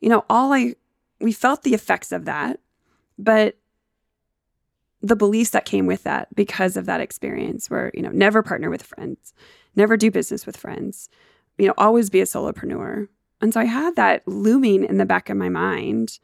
you 0.00 0.08
know, 0.08 0.24
all 0.28 0.52
I 0.52 0.74
we 1.20 1.32
felt 1.32 1.62
the 1.62 1.74
effects 1.74 2.12
of 2.12 2.26
that, 2.26 2.60
but 3.18 3.56
the 5.02 5.16
beliefs 5.16 5.50
that 5.50 5.64
came 5.64 5.86
with 5.86 6.02
that 6.02 6.34
because 6.34 6.76
of 6.76 6.86
that 6.86 7.00
experience 7.00 7.70
were, 7.70 7.90
you 7.94 8.02
know, 8.02 8.10
never 8.10 8.42
partner 8.42 8.70
with 8.70 8.82
friends, 8.82 9.32
never 9.74 9.96
do 9.96 10.10
business 10.10 10.46
with 10.46 10.56
friends, 10.56 11.08
you 11.58 11.66
know, 11.66 11.74
always 11.78 12.10
be 12.10 12.20
a 12.20 12.24
solopreneur. 12.24 13.08
And 13.40 13.52
so 13.52 13.60
I 13.60 13.64
had 13.64 13.96
that 13.96 14.26
looming 14.26 14.84
in 14.84 14.98
the 14.98 15.06
back 15.06 15.28
of 15.28 15.36
my 15.36 15.48
mind. 15.48 16.18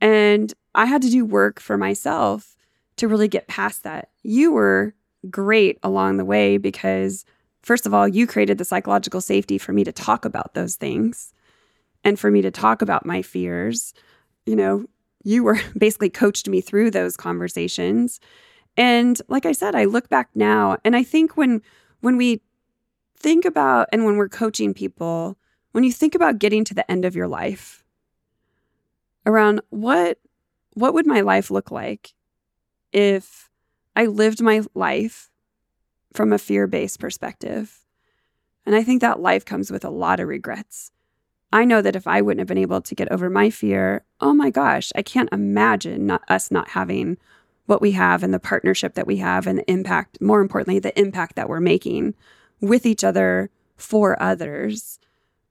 And 0.00 0.52
I 0.74 0.86
had 0.86 1.02
to 1.02 1.10
do 1.10 1.24
work 1.24 1.60
for 1.60 1.76
myself 1.76 2.56
to 2.96 3.08
really 3.08 3.28
get 3.28 3.48
past 3.48 3.82
that. 3.84 4.10
You 4.22 4.52
were 4.52 4.94
great 5.28 5.78
along 5.82 6.16
the 6.16 6.24
way 6.24 6.56
because, 6.56 7.24
first 7.62 7.86
of 7.86 7.94
all, 7.94 8.08
you 8.08 8.26
created 8.26 8.58
the 8.58 8.64
psychological 8.64 9.20
safety 9.20 9.58
for 9.58 9.72
me 9.72 9.84
to 9.84 9.92
talk 9.92 10.24
about 10.24 10.54
those 10.54 10.76
things 10.76 11.32
and 12.04 12.18
for 12.18 12.30
me 12.30 12.42
to 12.42 12.50
talk 12.50 12.82
about 12.82 13.06
my 13.06 13.22
fears. 13.22 13.94
You 14.46 14.56
know, 14.56 14.86
you 15.22 15.44
were 15.44 15.60
basically 15.78 16.10
coached 16.10 16.48
me 16.48 16.60
through 16.60 16.90
those 16.90 17.16
conversations. 17.16 18.20
And 18.76 19.20
like 19.28 19.46
I 19.46 19.52
said, 19.52 19.74
I 19.74 19.84
look 19.84 20.08
back 20.08 20.30
now 20.34 20.78
and 20.84 20.96
I 20.96 21.02
think 21.02 21.36
when 21.36 21.62
when 22.00 22.16
we 22.16 22.40
think 23.16 23.44
about 23.44 23.88
and 23.92 24.04
when 24.04 24.16
we're 24.16 24.28
coaching 24.28 24.72
people, 24.72 25.36
when 25.72 25.84
you 25.84 25.92
think 25.92 26.14
about 26.14 26.38
getting 26.38 26.64
to 26.64 26.74
the 26.74 26.90
end 26.90 27.04
of 27.04 27.16
your 27.16 27.28
life, 27.28 27.84
around 29.26 29.60
what 29.70 30.18
what 30.74 30.94
would 30.94 31.06
my 31.06 31.20
life 31.20 31.50
look 31.50 31.70
like 31.70 32.14
if 32.92 33.50
I 33.96 34.06
lived 34.06 34.40
my 34.40 34.62
life 34.74 35.30
from 36.12 36.32
a 36.32 36.38
fear-based 36.38 37.00
perspective? 37.00 37.84
And 38.64 38.74
I 38.74 38.82
think 38.82 39.00
that 39.00 39.20
life 39.20 39.44
comes 39.44 39.70
with 39.70 39.84
a 39.84 39.90
lot 39.90 40.20
of 40.20 40.28
regrets. 40.28 40.92
I 41.52 41.64
know 41.64 41.82
that 41.82 41.96
if 41.96 42.06
I 42.06 42.22
wouldn't 42.22 42.38
have 42.38 42.48
been 42.48 42.58
able 42.58 42.80
to 42.80 42.94
get 42.94 43.10
over 43.10 43.28
my 43.28 43.50
fear, 43.50 44.04
oh 44.20 44.32
my 44.32 44.50
gosh, 44.50 44.92
I 44.94 45.02
can't 45.02 45.32
imagine 45.32 46.06
not, 46.06 46.22
us 46.28 46.50
not 46.50 46.68
having 46.70 47.18
what 47.66 47.80
we 47.80 47.92
have 47.92 48.22
and 48.22 48.32
the 48.32 48.38
partnership 48.38 48.94
that 48.94 49.06
we 49.06 49.16
have 49.16 49.46
and 49.46 49.58
the 49.58 49.70
impact, 49.70 50.20
more 50.20 50.40
importantly, 50.40 50.78
the 50.78 50.98
impact 50.98 51.34
that 51.36 51.48
we're 51.48 51.60
making 51.60 52.14
with 52.60 52.86
each 52.86 53.02
other 53.02 53.50
for 53.76 54.20
others. 54.22 55.00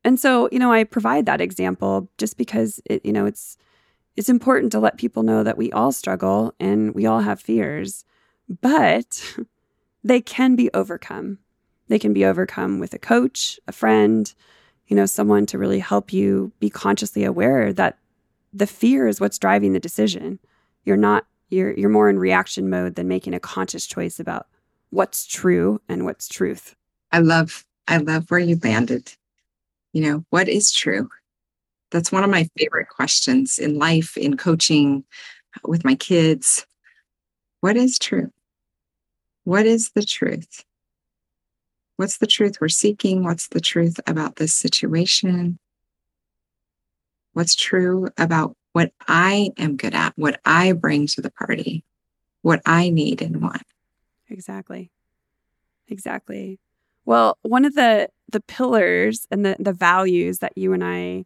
And 0.04 0.20
so, 0.20 0.50
you 0.52 0.60
know, 0.60 0.72
I 0.72 0.84
provide 0.84 1.26
that 1.26 1.42
example 1.42 2.10
just 2.18 2.38
because 2.38 2.80
it, 2.86 3.06
you 3.06 3.14
know, 3.14 3.26
it's 3.26 3.58
it's 4.16 4.30
important 4.30 4.72
to 4.72 4.80
let 4.80 4.98
people 4.98 5.24
know 5.24 5.44
that 5.44 5.58
we 5.58 5.72
all 5.72 5.92
struggle 5.92 6.54
and 6.60 6.94
we 6.94 7.06
all 7.06 7.22
have 7.22 7.40
fears, 7.40 8.04
but 8.62 9.38
they 10.04 10.22
can 10.22 10.56
be 10.56 10.70
overcome. 10.74 11.40
They 11.88 12.00
can 12.00 12.14
be 12.14 12.26
overcome 12.26 12.80
with 12.80 12.94
a 12.94 13.00
coach, 13.00 13.60
a 13.68 13.72
friend, 13.72 14.34
you 14.88 14.96
know, 14.96 15.06
someone 15.06 15.46
to 15.48 15.58
really 15.58 15.80
help 15.80 16.12
you 16.12 16.52
be 16.60 16.70
consciously 16.70 17.24
aware 17.24 17.72
that 17.74 17.98
the 18.52 18.68
fear 18.68 19.08
is 19.08 19.22
what's 19.22 19.40
driving 19.40 19.74
the 19.74 19.80
decision. 19.80 20.40
You're 20.84 20.98
not 20.98 21.26
you're 21.50 21.74
you're 21.74 21.90
more 21.90 22.10
in 22.10 22.20
reaction 22.20 22.70
mode 22.70 22.96
than 22.96 23.08
making 23.08 23.34
a 23.34 23.40
conscious 23.40 23.88
choice 23.88 24.20
about 24.20 24.48
what's 24.90 25.26
true 25.26 25.82
and 25.88 26.06
what's 26.06 26.28
truth. 26.28 26.76
I 27.12 27.20
love 27.20 27.66
I 27.88 27.98
love 27.98 28.30
where 28.30 28.40
you 28.40 28.60
landed. 28.64 29.14
You 29.94 30.02
know, 30.04 30.26
what 30.30 30.48
is 30.48 30.72
true? 30.72 31.10
That's 31.92 32.12
one 32.12 32.24
of 32.24 32.30
my 32.30 32.48
favorite 32.58 32.90
questions 32.90 33.58
in 33.58 33.80
life, 33.80 34.16
in 34.16 34.38
coaching 34.38 35.04
with 35.64 35.84
my 35.84 35.96
kids. 35.96 36.66
What 37.62 37.76
is 37.76 37.98
true? 37.98 38.32
What 39.44 39.66
is 39.66 39.92
the 39.96 40.04
truth? 40.04 40.64
What's 41.98 42.20
the 42.20 42.28
truth 42.28 42.58
we're 42.62 42.70
seeking? 42.70 43.24
What's 43.24 43.48
the 43.48 43.60
truth 43.60 44.00
about 44.08 44.36
this 44.36 44.54
situation? 44.54 45.58
What's 47.34 47.56
true 47.56 48.10
about 48.18 48.56
what 48.74 48.92
I 49.08 49.52
am 49.58 49.76
good 49.76 49.96
at, 49.96 50.14
what 50.16 50.40
I 50.46 50.72
bring 50.74 51.08
to 51.08 51.22
the 51.22 51.32
party, 51.32 51.84
what 52.42 52.62
I 52.66 52.90
need 52.90 53.22
and 53.22 53.42
want? 53.42 53.64
Exactly. 54.30 54.92
Exactly. 55.88 56.60
Well, 57.10 57.40
one 57.42 57.66
of 57.66 57.74
the 57.74 58.08
the 58.32 58.40
pillars 58.40 59.28
and 59.32 59.44
the 59.44 59.56
the 59.58 59.74
values 59.74 60.40
that 60.40 60.56
you 60.56 60.74
and 60.74 60.84
I 60.84 61.26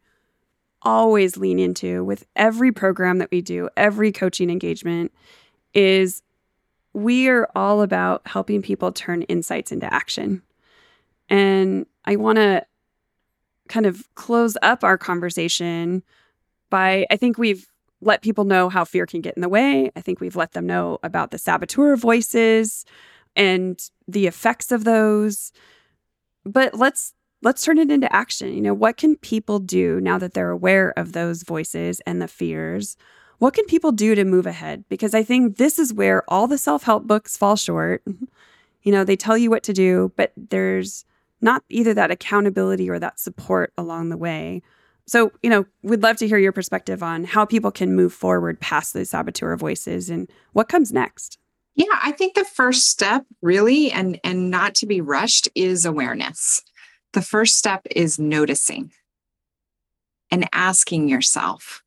always 0.81 1.35
lean 1.35 1.59
into 1.59 2.05
with 2.05 2.25
every 2.37 2.71
program 2.71 3.17
that 3.17 3.29
we 3.33 3.41
do, 3.41 3.67
every 3.75 4.13
coaching 4.13 4.49
engagement 4.49 5.11
is 5.73 6.21
we 6.93 7.27
are 7.27 7.49
all 7.53 7.81
about 7.81 8.21
helping 8.25 8.61
people 8.61 8.93
turn 8.93 9.23
insights 9.23 9.73
into 9.73 9.93
action. 9.93 10.41
And 11.27 11.85
I 12.05 12.15
want 12.15 12.37
to 12.37 12.65
kind 13.67 13.85
of 13.85 14.07
close 14.15 14.55
up 14.61 14.85
our 14.85 14.97
conversation 14.97 16.01
by 16.69 17.05
I 17.11 17.17
think 17.17 17.37
we've 17.37 17.67
let 17.99 18.21
people 18.21 18.45
know 18.45 18.69
how 18.69 18.85
fear 18.85 19.05
can 19.05 19.19
get 19.19 19.35
in 19.35 19.41
the 19.41 19.49
way. 19.49 19.91
I 19.97 19.99
think 19.99 20.21
we've 20.21 20.37
let 20.37 20.53
them 20.53 20.65
know 20.65 20.99
about 21.03 21.31
the 21.31 21.37
saboteur 21.37 21.97
voices 21.97 22.85
and 23.35 23.77
the 24.07 24.27
effects 24.27 24.71
of 24.71 24.85
those. 24.85 25.51
But 26.45 26.73
let's 26.73 27.13
let's 27.41 27.63
turn 27.63 27.77
it 27.77 27.91
into 27.91 28.13
action. 28.13 28.53
You 28.53 28.61
know, 28.61 28.73
what 28.73 28.97
can 28.97 29.15
people 29.17 29.59
do 29.59 29.99
now 30.01 30.17
that 30.17 30.33
they're 30.33 30.49
aware 30.49 30.93
of 30.97 31.11
those 31.11 31.43
voices 31.43 31.99
and 32.01 32.21
the 32.21 32.27
fears? 32.27 32.97
What 33.39 33.53
can 33.53 33.65
people 33.65 33.91
do 33.91 34.15
to 34.15 34.23
move 34.23 34.45
ahead? 34.45 34.85
Because 34.87 35.13
I 35.13 35.23
think 35.23 35.57
this 35.57 35.77
is 35.77 35.93
where 35.93 36.23
all 36.29 36.47
the 36.47 36.57
self-help 36.57 37.05
books 37.05 37.35
fall 37.35 37.57
short. 37.57 38.03
You 38.83 38.91
know, 38.91 39.03
they 39.03 39.17
tell 39.17 39.37
you 39.37 39.49
what 39.49 39.63
to 39.63 39.73
do, 39.73 40.13
but 40.15 40.31
there's 40.37 41.03
not 41.41 41.63
either 41.67 41.93
that 41.93 42.11
accountability 42.11 42.89
or 42.89 42.99
that 42.99 43.19
support 43.19 43.73
along 43.77 44.09
the 44.09 44.17
way. 44.17 44.61
So, 45.05 45.33
you 45.41 45.49
know, 45.49 45.65
we'd 45.81 46.03
love 46.03 46.15
to 46.17 46.27
hear 46.27 46.37
your 46.37 46.53
perspective 46.53 47.03
on 47.03 47.25
how 47.25 47.43
people 47.43 47.71
can 47.71 47.95
move 47.95 48.13
forward 48.13 48.61
past 48.61 48.93
those 48.93 49.09
saboteur 49.09 49.57
voices 49.57 50.09
and 50.09 50.29
what 50.53 50.69
comes 50.69 50.93
next. 50.93 51.37
Yeah, 51.75 51.99
I 52.03 52.11
think 52.11 52.35
the 52.35 52.45
first 52.45 52.89
step 52.89 53.25
really 53.41 53.91
and 53.91 54.19
and 54.23 54.51
not 54.51 54.75
to 54.75 54.85
be 54.85 55.01
rushed 55.01 55.49
is 55.55 55.85
awareness. 55.85 56.61
the 57.13 57.21
first 57.21 57.57
step 57.57 57.85
is 57.91 58.19
noticing 58.19 58.91
and 60.31 60.49
asking 60.51 61.07
yourself, 61.07 61.83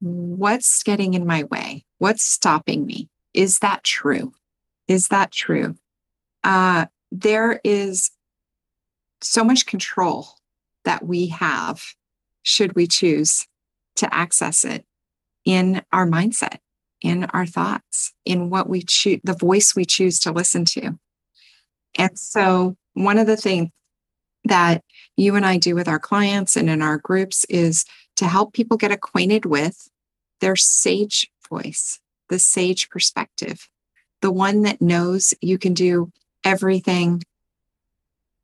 what's 0.00 0.82
getting 0.82 1.14
in 1.14 1.26
my 1.26 1.44
way? 1.44 1.84
What's 1.98 2.22
stopping 2.22 2.86
me? 2.86 3.08
Is 3.34 3.58
that 3.60 3.82
true? 3.84 4.32
Is 4.86 5.08
that 5.08 5.32
true? 5.32 5.76
Uh, 6.44 6.86
there 7.10 7.60
is 7.64 8.10
so 9.22 9.42
much 9.42 9.66
control 9.66 10.28
that 10.84 11.04
we 11.04 11.28
have, 11.28 11.82
should 12.42 12.76
we 12.76 12.86
choose 12.86 13.46
to 13.96 14.14
access 14.14 14.64
it 14.64 14.84
in 15.44 15.82
our 15.92 16.06
mindset, 16.06 16.58
in 17.02 17.24
our 17.26 17.46
thoughts, 17.46 18.12
in 18.24 18.50
what 18.50 18.68
we 18.68 18.82
choose, 18.82 19.20
the 19.24 19.34
voice 19.34 19.74
we 19.74 19.84
choose 19.84 20.18
to 20.20 20.32
listen 20.32 20.64
to. 20.64 20.98
And 21.98 22.18
so, 22.18 22.76
one 22.94 23.18
of 23.18 23.26
the 23.26 23.36
things 23.36 23.70
that 24.44 24.82
you 25.16 25.34
and 25.34 25.44
I 25.44 25.58
do 25.58 25.74
with 25.74 25.88
our 25.88 25.98
clients 25.98 26.56
and 26.56 26.70
in 26.70 26.82
our 26.82 26.98
groups 26.98 27.44
is 27.48 27.84
to 28.16 28.26
help 28.26 28.52
people 28.52 28.76
get 28.76 28.92
acquainted 28.92 29.44
with 29.44 29.88
their 30.40 30.56
sage 30.56 31.30
voice, 31.48 32.00
the 32.28 32.38
sage 32.38 32.88
perspective, 32.88 33.68
the 34.20 34.32
one 34.32 34.62
that 34.62 34.80
knows 34.80 35.34
you 35.40 35.58
can 35.58 35.74
do 35.74 36.10
everything 36.44 37.22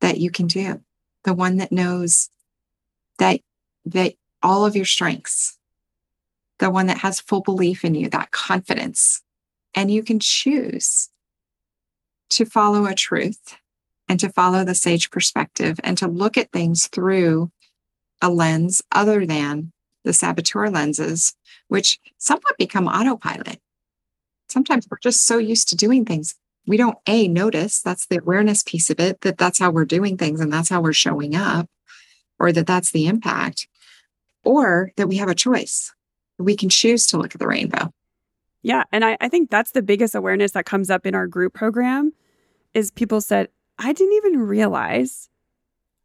that 0.00 0.18
you 0.18 0.30
can 0.30 0.46
do, 0.46 0.80
the 1.24 1.34
one 1.34 1.58
that 1.58 1.72
knows 1.72 2.28
that 3.18 3.40
that 3.84 4.14
all 4.42 4.64
of 4.64 4.76
your 4.76 4.84
strengths, 4.84 5.58
the 6.62 6.70
one 6.70 6.86
that 6.86 6.98
has 6.98 7.20
full 7.20 7.40
belief 7.40 7.84
in 7.84 7.94
you, 7.94 8.08
that 8.08 8.30
confidence. 8.30 9.20
And 9.74 9.90
you 9.90 10.02
can 10.04 10.20
choose 10.20 11.08
to 12.30 12.44
follow 12.44 12.86
a 12.86 12.94
truth 12.94 13.56
and 14.08 14.20
to 14.20 14.30
follow 14.30 14.64
the 14.64 14.74
sage 14.74 15.10
perspective 15.10 15.80
and 15.82 15.98
to 15.98 16.06
look 16.06 16.38
at 16.38 16.52
things 16.52 16.86
through 16.86 17.50
a 18.20 18.30
lens 18.30 18.80
other 18.92 19.26
than 19.26 19.72
the 20.04 20.12
saboteur 20.12 20.70
lenses, 20.70 21.34
which 21.66 21.98
somewhat 22.18 22.56
become 22.58 22.86
autopilot. 22.86 23.58
Sometimes 24.48 24.86
we're 24.88 24.98
just 25.02 25.26
so 25.26 25.38
used 25.38 25.68
to 25.70 25.76
doing 25.76 26.04
things. 26.04 26.36
We 26.66 26.76
don't 26.76 26.98
A, 27.08 27.26
notice 27.26 27.80
that's 27.80 28.06
the 28.06 28.18
awareness 28.18 28.62
piece 28.62 28.88
of 28.88 29.00
it, 29.00 29.22
that 29.22 29.36
that's 29.36 29.58
how 29.58 29.70
we're 29.72 29.84
doing 29.84 30.16
things 30.16 30.40
and 30.40 30.52
that's 30.52 30.68
how 30.68 30.80
we're 30.80 30.92
showing 30.92 31.34
up, 31.34 31.68
or 32.38 32.52
that 32.52 32.68
that's 32.68 32.92
the 32.92 33.08
impact, 33.08 33.66
or 34.44 34.92
that 34.96 35.08
we 35.08 35.16
have 35.16 35.28
a 35.28 35.34
choice. 35.34 35.92
We 36.42 36.56
can 36.56 36.68
choose 36.68 37.06
to 37.08 37.18
look 37.18 37.34
at 37.34 37.38
the 37.38 37.46
rainbow. 37.46 37.92
Yeah. 38.62 38.84
And 38.92 39.04
I, 39.04 39.16
I 39.20 39.28
think 39.28 39.50
that's 39.50 39.72
the 39.72 39.82
biggest 39.82 40.14
awareness 40.14 40.52
that 40.52 40.66
comes 40.66 40.90
up 40.90 41.06
in 41.06 41.14
our 41.14 41.26
group 41.26 41.52
program 41.52 42.12
is 42.74 42.90
people 42.90 43.20
said, 43.20 43.48
I 43.78 43.92
didn't 43.92 44.14
even 44.14 44.40
realize 44.40 45.28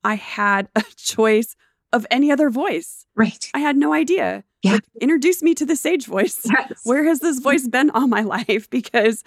I 0.03 0.15
had 0.15 0.69
a 0.75 0.83
choice 0.95 1.55
of 1.93 2.05
any 2.11 2.31
other 2.31 2.49
voice. 2.49 3.05
Right. 3.15 3.49
I 3.53 3.59
had 3.59 3.77
no 3.77 3.93
idea. 3.93 4.43
Yeah. 4.63 4.73
Like, 4.73 4.83
introduce 4.99 5.41
me 5.41 5.53
to 5.55 5.65
the 5.65 5.75
sage 5.75 6.05
voice. 6.05 6.41
Yes. 6.51 6.81
Where 6.83 7.03
has 7.05 7.19
this 7.19 7.39
voice 7.39 7.67
been 7.71 7.89
all 7.91 8.07
my 8.07 8.21
life? 8.21 8.69
Because 8.69 9.23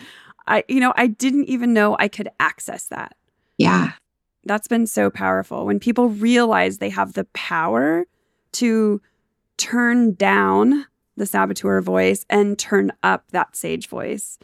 I, 0.47 0.65
you 0.69 0.81
know, 0.81 0.93
I 0.97 1.07
didn't 1.07 1.47
even 1.47 1.73
know 1.73 1.97
I 1.99 2.09
could 2.09 2.29
access 2.41 2.87
that. 2.89 3.15
Yeah. 3.57 3.93
That's 4.45 4.69
been 4.69 4.87
so 4.87 5.11
powerful 5.11 5.67
when 5.67 5.79
people 5.79 6.09
realize 6.09 6.79
they 6.79 6.89
have 6.91 7.13
the 7.13 7.25
power 7.33 8.07
to 8.53 9.01
turn 9.59 10.15
down 10.15 10.87
the 11.17 11.27
saboteur 11.27 11.81
voice 11.81 12.25
and 12.31 12.59
turn 12.59 12.93
up 13.03 13.25
that 13.31 13.57
sage 13.57 13.89
voice, 13.89 14.39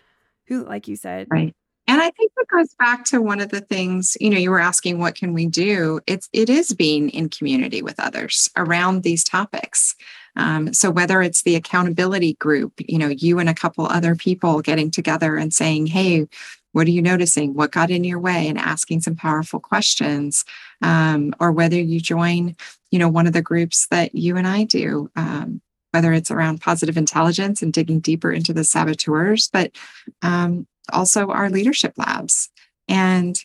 who, 0.47 0.65
like 0.65 0.89
you 0.89 0.97
said, 0.97 1.29
Right. 1.31 1.55
And 1.89 2.01
I 2.01 2.11
think 2.11 2.33
that 2.37 2.49
goes 2.49 2.75
back 2.75 3.05
to 3.07 3.23
one 3.23 3.41
of 3.41 3.51
the 3.51 3.61
things, 3.61 4.17
you 4.21 4.29
know, 4.29 4.39
you 4.39 4.51
were 4.51 4.59
asking 4.59 4.99
what 4.99 5.15
can 5.15 5.33
we 5.33 5.47
do? 5.47 6.01
It's 6.07 6.29
it 6.33 6.51
is 6.51 6.75
being 6.75 7.11
in 7.11 7.29
community 7.29 7.81
with 7.81 8.01
others 8.01 8.51
around 8.57 9.03
these 9.03 9.23
topics. 9.23 9.95
Um, 10.35 10.75
so 10.75 10.91
whether 10.91 11.23
it's 11.23 11.43
the 11.43 11.55
accountability 11.55 12.35
group, 12.35 12.73
you 12.79 12.99
know, 12.99 13.09
you 13.09 13.39
and 13.39 13.49
a 13.49 13.55
couple 13.55 13.87
other 13.87 14.17
people 14.17 14.63
getting 14.63 14.91
together 14.91 15.37
and 15.37 15.55
saying, 15.55 15.87
"Hey, 15.87 16.27
what 16.73 16.89
are 16.89 16.91
you 16.91 17.03
noticing? 17.03 17.55
What 17.55 17.71
got 17.71 17.91
in 17.91 18.03
your 18.03 18.19
way?" 18.19 18.49
and 18.49 18.59
asking 18.59 19.03
some 19.03 19.15
powerful 19.15 19.61
questions, 19.61 20.45
um, 20.83 21.35
or 21.39 21.53
whether 21.53 21.81
you 21.81 22.01
join, 22.01 22.57
you 22.91 22.99
know, 22.99 23.09
one 23.09 23.29
of 23.29 23.33
the 23.33 23.43
groups 23.43 23.87
that 23.93 24.15
you 24.15 24.37
and 24.37 24.47
I 24.47 24.65
do, 24.65 25.09
um, 25.15 25.61
whether 25.97 26.13
it's 26.13 26.31
around 26.31 26.61
positive 26.61 26.99
intelligence 26.99 27.63
and 27.63 27.73
digging 27.73 28.01
deeper 28.01 28.31
into 28.31 28.53
the 28.53 28.65
saboteurs, 28.65 29.49
but 29.51 29.73
um, 30.21 30.67
also 30.93 31.29
our 31.29 31.49
leadership 31.49 31.95
labs 31.97 32.51
and 32.87 33.41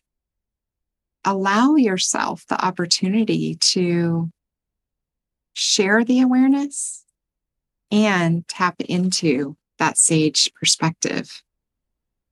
allow 1.23 1.75
yourself 1.75 2.45
the 2.49 2.65
opportunity 2.65 3.55
to 3.55 4.29
share 5.53 6.03
the 6.03 6.19
awareness 6.19 7.05
and 7.89 8.45
tap 8.49 8.75
into 8.81 9.55
that 9.79 9.97
sage 9.97 10.51
perspective 10.53 11.41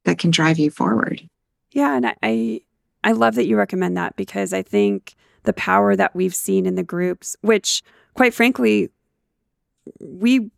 that 0.04 0.20
can 0.20 0.32
drive 0.32 0.60
you 0.60 0.70
forward. 0.70 1.30
Yeah, 1.72 1.96
and 1.96 2.14
I 2.22 2.60
I 3.06 3.14
love 3.14 3.36
that 3.36 3.46
you 3.46 3.56
recommend 3.56 3.96
that 3.96 4.18
because 4.18 4.52
I 4.52 4.64
think 4.64 5.16
the 5.44 5.54
power 5.54 5.96
that 5.96 6.14
we've 6.14 6.36
seen 6.36 6.66
in 6.66 6.76
the 6.76 6.84
groups, 6.84 7.38
which 7.40 7.82
quite 8.16 8.34
frankly, 8.34 8.90
we 10.00 10.52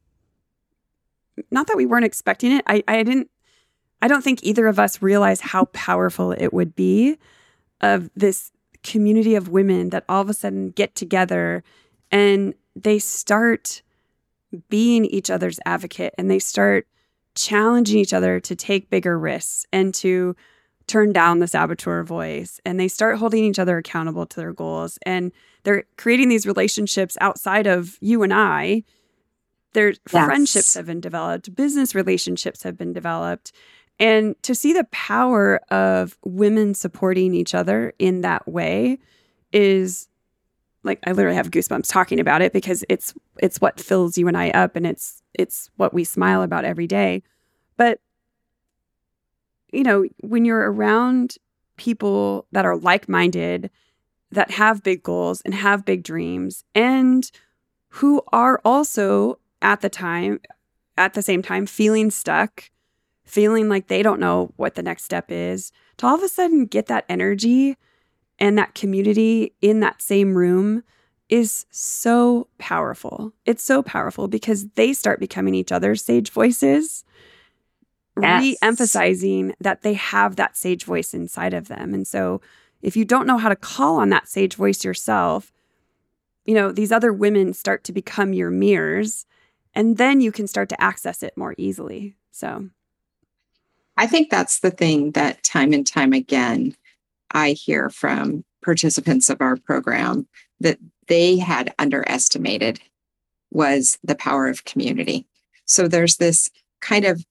not 1.49 1.67
that 1.67 1.77
we 1.77 1.85
weren't 1.85 2.05
expecting 2.05 2.51
it. 2.51 2.63
I, 2.67 2.83
I 2.87 3.03
didn't 3.03 3.29
I 4.01 4.07
don't 4.07 4.23
think 4.23 4.39
either 4.43 4.67
of 4.67 4.79
us 4.79 5.01
realized 5.01 5.41
how 5.41 5.65
powerful 5.65 6.31
it 6.31 6.53
would 6.53 6.75
be 6.75 7.17
of 7.81 8.09
this 8.15 8.51
community 8.83 9.35
of 9.35 9.49
women 9.49 9.91
that 9.91 10.03
all 10.09 10.21
of 10.21 10.29
a 10.29 10.33
sudden 10.33 10.71
get 10.71 10.95
together 10.95 11.63
and 12.11 12.53
they 12.75 12.97
start 12.97 13.81
being 14.69 15.05
each 15.05 15.29
other's 15.29 15.59
advocate 15.65 16.13
and 16.17 16.29
they 16.29 16.39
start 16.39 16.87
challenging 17.35 17.99
each 17.99 18.13
other 18.13 18.39
to 18.39 18.55
take 18.55 18.89
bigger 18.89 19.17
risks 19.17 19.65
and 19.71 19.93
to 19.93 20.35
turn 20.87 21.13
down 21.13 21.39
the 21.39 21.47
saboteur 21.47 22.03
voice 22.03 22.59
and 22.65 22.79
they 22.79 22.87
start 22.87 23.17
holding 23.17 23.45
each 23.45 23.59
other 23.59 23.77
accountable 23.77 24.25
to 24.25 24.37
their 24.37 24.51
goals 24.51 24.97
and 25.05 25.31
they're 25.63 25.83
creating 25.95 26.27
these 26.27 26.45
relationships 26.45 27.17
outside 27.21 27.67
of 27.67 27.97
you 28.01 28.23
and 28.23 28.33
I 28.33 28.83
their 29.73 29.89
yes. 29.89 30.25
friendships 30.25 30.73
have 30.73 30.85
been 30.85 31.01
developed 31.01 31.53
business 31.55 31.95
relationships 31.95 32.63
have 32.63 32.77
been 32.77 32.93
developed 32.93 33.51
and 33.99 34.41
to 34.43 34.55
see 34.55 34.73
the 34.73 34.85
power 34.85 35.57
of 35.69 36.17
women 36.25 36.73
supporting 36.73 37.33
each 37.33 37.53
other 37.53 37.93
in 37.99 38.21
that 38.21 38.47
way 38.47 38.97
is 39.51 40.07
like 40.83 40.99
I 41.05 41.11
literally 41.11 41.35
have 41.35 41.51
goosebumps 41.51 41.91
talking 41.91 42.19
about 42.19 42.41
it 42.41 42.53
because 42.53 42.83
it's 42.89 43.13
it's 43.37 43.61
what 43.61 43.79
fills 43.79 44.17
you 44.17 44.27
and 44.27 44.37
I 44.37 44.49
up 44.51 44.75
and 44.75 44.85
it's 44.85 45.21
it's 45.33 45.69
what 45.77 45.93
we 45.93 46.03
smile 46.03 46.41
about 46.41 46.65
every 46.65 46.87
day. 46.87 47.23
But 47.77 47.99
you 49.71 49.83
know, 49.83 50.05
when 50.21 50.45
you're 50.45 50.71
around 50.71 51.37
people 51.77 52.45
that 52.51 52.65
are 52.65 52.75
like-minded, 52.75 53.69
that 54.31 54.51
have 54.51 54.83
big 54.83 55.03
goals 55.03 55.41
and 55.41 55.53
have 55.53 55.85
big 55.85 56.03
dreams 56.03 56.63
and 56.75 57.31
who 57.89 58.21
are 58.31 58.61
also 58.65 59.37
at 59.61 59.81
the 59.81 59.89
time 59.89 60.39
at 60.97 61.13
the 61.13 61.21
same 61.21 61.41
time 61.41 61.65
feeling 61.65 62.11
stuck 62.11 62.69
feeling 63.31 63.69
like 63.69 63.87
they 63.87 64.03
don't 64.03 64.19
know 64.19 64.51
what 64.57 64.75
the 64.75 64.83
next 64.83 65.03
step 65.03 65.31
is, 65.31 65.71
to 65.95 66.05
all 66.05 66.15
of 66.15 66.23
a 66.23 66.27
sudden 66.27 66.65
get 66.65 66.87
that 66.87 67.05
energy 67.07 67.77
and 68.39 68.57
that 68.57 68.75
community 68.75 69.53
in 69.61 69.79
that 69.79 70.01
same 70.01 70.35
room 70.35 70.83
is 71.29 71.65
so 71.69 72.47
powerful. 72.57 73.31
It's 73.45 73.63
so 73.63 73.81
powerful 73.81 74.27
because 74.27 74.67
they 74.71 74.91
start 74.91 75.21
becoming 75.21 75.55
each 75.55 75.71
other's 75.71 76.03
sage 76.03 76.29
voices, 76.29 77.05
yes. 78.21 78.41
re 78.41 78.57
emphasizing 78.61 79.53
that 79.61 79.81
they 79.81 79.93
have 79.93 80.35
that 80.35 80.57
sage 80.57 80.83
voice 80.83 81.13
inside 81.13 81.53
of 81.53 81.69
them. 81.69 81.93
And 81.93 82.05
so, 82.05 82.41
if 82.81 82.97
you 82.97 83.05
don't 83.05 83.27
know 83.27 83.37
how 83.37 83.47
to 83.47 83.55
call 83.55 83.97
on 83.97 84.09
that 84.09 84.27
sage 84.27 84.55
voice 84.55 84.83
yourself, 84.83 85.53
you 86.45 86.55
know, 86.55 86.71
these 86.71 86.91
other 86.91 87.13
women 87.13 87.53
start 87.53 87.85
to 87.85 87.93
become 87.93 88.33
your 88.33 88.49
mirrors, 88.49 89.25
and 89.73 89.97
then 89.97 90.21
you 90.21 90.31
can 90.31 90.47
start 90.47 90.69
to 90.69 90.81
access 90.81 91.23
it 91.23 91.37
more 91.37 91.55
easily. 91.57 92.15
So, 92.31 92.69
I 93.97 94.07
think 94.07 94.29
that's 94.29 94.59
the 94.59 94.71
thing 94.71 95.11
that 95.11 95.43
time 95.43 95.73
and 95.73 95.85
time 95.85 96.13
again 96.13 96.75
I 97.33 97.51
hear 97.51 97.89
from 97.89 98.43
participants 98.63 99.29
of 99.29 99.41
our 99.41 99.57
program 99.57 100.27
that 100.59 100.77
they 101.07 101.37
had 101.37 101.73
underestimated 101.79 102.79
was 103.51 103.97
the 104.03 104.15
power 104.15 104.47
of 104.47 104.65
community. 104.65 105.27
So 105.65 105.87
there's 105.87 106.17
this 106.17 106.49
kind 106.79 107.05
of 107.05 107.25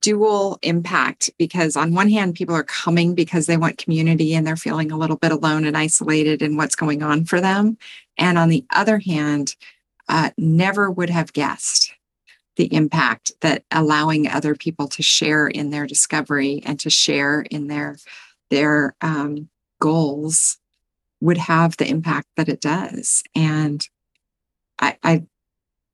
dual 0.00 0.58
impact 0.62 1.30
because 1.38 1.76
on 1.76 1.94
one 1.94 2.08
hand 2.08 2.34
people 2.34 2.54
are 2.54 2.62
coming 2.62 3.14
because 3.14 3.46
they 3.46 3.56
want 3.56 3.78
community 3.78 4.34
and 4.34 4.46
they're 4.46 4.56
feeling 4.56 4.92
a 4.92 4.96
little 4.96 5.16
bit 5.16 5.32
alone 5.32 5.64
and 5.64 5.76
isolated 5.76 6.40
in 6.40 6.56
what's 6.56 6.76
going 6.76 7.02
on 7.02 7.24
for 7.24 7.40
them 7.40 7.76
and 8.16 8.38
on 8.38 8.48
the 8.48 8.64
other 8.70 8.98
hand 8.98 9.56
uh, 10.08 10.30
never 10.38 10.90
would 10.90 11.10
have 11.10 11.32
guessed 11.32 11.92
the 12.56 12.72
impact 12.74 13.32
that 13.40 13.64
allowing 13.70 14.26
other 14.26 14.54
people 14.54 14.88
to 14.88 15.02
share 15.02 15.46
in 15.46 15.70
their 15.70 15.86
discovery 15.86 16.60
and 16.64 16.80
to 16.80 16.90
share 16.90 17.42
in 17.42 17.68
their 17.68 17.96
their 18.50 18.96
um, 19.00 19.48
goals 19.80 20.58
would 21.20 21.38
have 21.38 21.76
the 21.76 21.88
impact 21.88 22.28
that 22.36 22.48
it 22.48 22.60
does. 22.60 23.22
And 23.34 23.86
I, 24.78 24.96
I, 25.02 25.24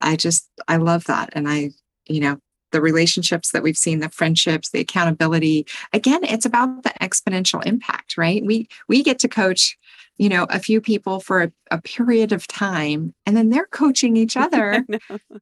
I 0.01 0.17
just, 0.17 0.49
I 0.69 0.77
love 0.77 1.05
that. 1.05 1.31
And 1.33 1.49
I, 1.49 1.71
you 2.07 2.21
know, 2.21 2.39
the 2.73 2.81
relationships 2.81 3.53
that 3.53 3.63
we've 3.63 3.79
seen, 3.79 4.01
the 4.01 4.09
friendships, 4.09 4.71
the 4.71 4.81
accountability. 4.81 5.65
Again, 5.93 6.25
it's 6.25 6.45
about 6.45 6.83
the 6.83 6.93
exponential 7.01 7.65
impact, 7.65 8.19
right? 8.19 8.45
We 8.45 8.69
we 8.89 9.05
get 9.05 9.21
to 9.21 9.29
coach, 9.29 9.79
you 10.19 10.29
know, 10.29 10.47
a 10.49 10.59
few 10.59 10.81
people 10.81 11.21
for 11.21 11.43
a, 11.43 11.53
a 11.71 11.81
period 11.83 12.33
of 12.33 12.47
time, 12.47 13.15
and 13.27 13.37
then 13.37 13.51
they're 13.51 13.67
coaching 13.67 14.17
each 14.17 14.37
other, 14.37 14.85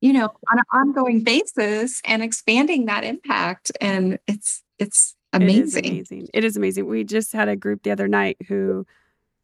you 0.01 0.13
know, 0.13 0.31
on 0.51 0.59
an 0.59 0.65
ongoing 0.73 1.23
basis 1.23 2.01
and 2.07 2.23
expanding 2.23 2.87
that 2.87 3.05
impact. 3.05 3.73
And 3.81 4.19
it's 4.27 4.63
it's 4.79 5.15
amazing. 5.33 5.85
It 5.85 5.89
amazing. 5.91 6.29
It 6.35 6.45
is 6.45 6.57
amazing. 6.57 6.87
We 6.87 7.05
just 7.05 7.33
had 7.33 7.49
a 7.49 7.57
group 7.57 7.83
the 7.83 7.91
other 7.91 8.09
night 8.09 8.39
who 8.49 8.87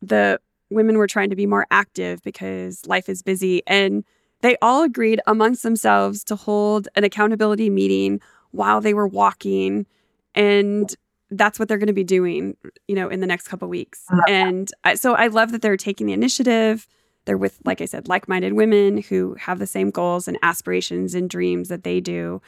the 0.01 0.41
women 0.70 0.99
were 0.99 1.07
trying 1.07 1.31
to 1.31 1.37
be 1.37 1.47
more 1.47 1.66
active 1.70 2.22
because 2.22 2.85
life 2.87 3.09
is 3.09 3.22
busy 3.22 3.62
and 3.66 4.05
they 4.41 4.57
all 4.62 4.83
agreed 4.83 5.20
amongst 5.26 5.62
themselves 5.62 6.22
to 6.24 6.37
hold 6.37 6.89
an 6.95 7.05
accountability 7.05 7.70
meeting 7.70 8.20
while 8.51 8.81
they 8.81 8.95
were 8.95 9.07
walking 9.07 9.87
and 10.35 10.95
that's 11.31 11.59
what 11.59 11.68
they're 11.68 11.79
going 11.79 11.87
to 11.89 11.93
be 11.93 12.05
doing 12.05 12.57
you 12.87 12.95
know 12.95 13.09
in 13.09 13.20
the 13.20 13.26
next 13.26 13.49
couple 13.49 13.68
weeks 13.68 14.05
and 14.29 14.70
I, 14.85 14.95
so 14.95 15.14
i 15.14 15.26
love 15.26 15.53
that 15.53 15.62
they're 15.62 15.76
taking 15.76 16.07
the 16.07 16.12
initiative 16.12 16.87
they're 17.24 17.39
with 17.39 17.59
like 17.64 17.81
i 17.81 17.85
said 17.85 18.09
like-minded 18.09 18.55
women 18.55 18.99
who 18.99 19.35
have 19.39 19.59
the 19.59 19.66
same 19.66 19.91
goals 19.91 20.29
and 20.29 20.39
aspirations 20.43 21.14
and 21.14 21.29
dreams 21.29 21.68
that 21.68 21.85
they 21.85 22.01
do 22.01 22.41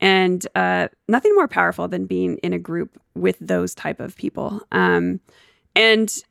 and 0.00 0.48
uh, 0.56 0.88
nothing 1.06 1.32
more 1.36 1.46
powerful 1.46 1.86
than 1.86 2.06
being 2.06 2.36
in 2.38 2.52
a 2.52 2.58
group 2.58 3.00
with 3.14 3.36
those 3.40 3.74
type 3.74 4.00
of 4.00 4.16
people 4.16 4.60
um, 4.72 5.20
and 5.76 6.22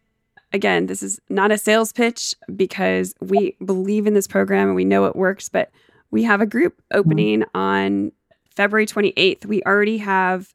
again, 0.54 0.88
this 0.88 1.02
is 1.02 1.20
not 1.30 1.52
a 1.52 1.58
sales 1.58 1.94
pitch 1.94 2.36
because 2.56 3.16
we 3.20 3.56
believe 3.64 4.08
in 4.08 4.14
this 4.14 4.28
program 4.28 4.68
and 4.68 4.76
we 4.76 4.86
know 4.86 5.06
it 5.06 5.16
works, 5.16 5.50
but 5.50 5.72
we 6.10 6.24
have 6.24 6.42
a 6.42 6.46
group 6.46 6.78
mm-hmm. 6.78 7.00
opening 7.00 7.44
on 7.54 8.12
February 8.56 8.86
28th. 8.86 9.46
We 9.46 9.64
already 9.64 9.98
have 10.00 10.54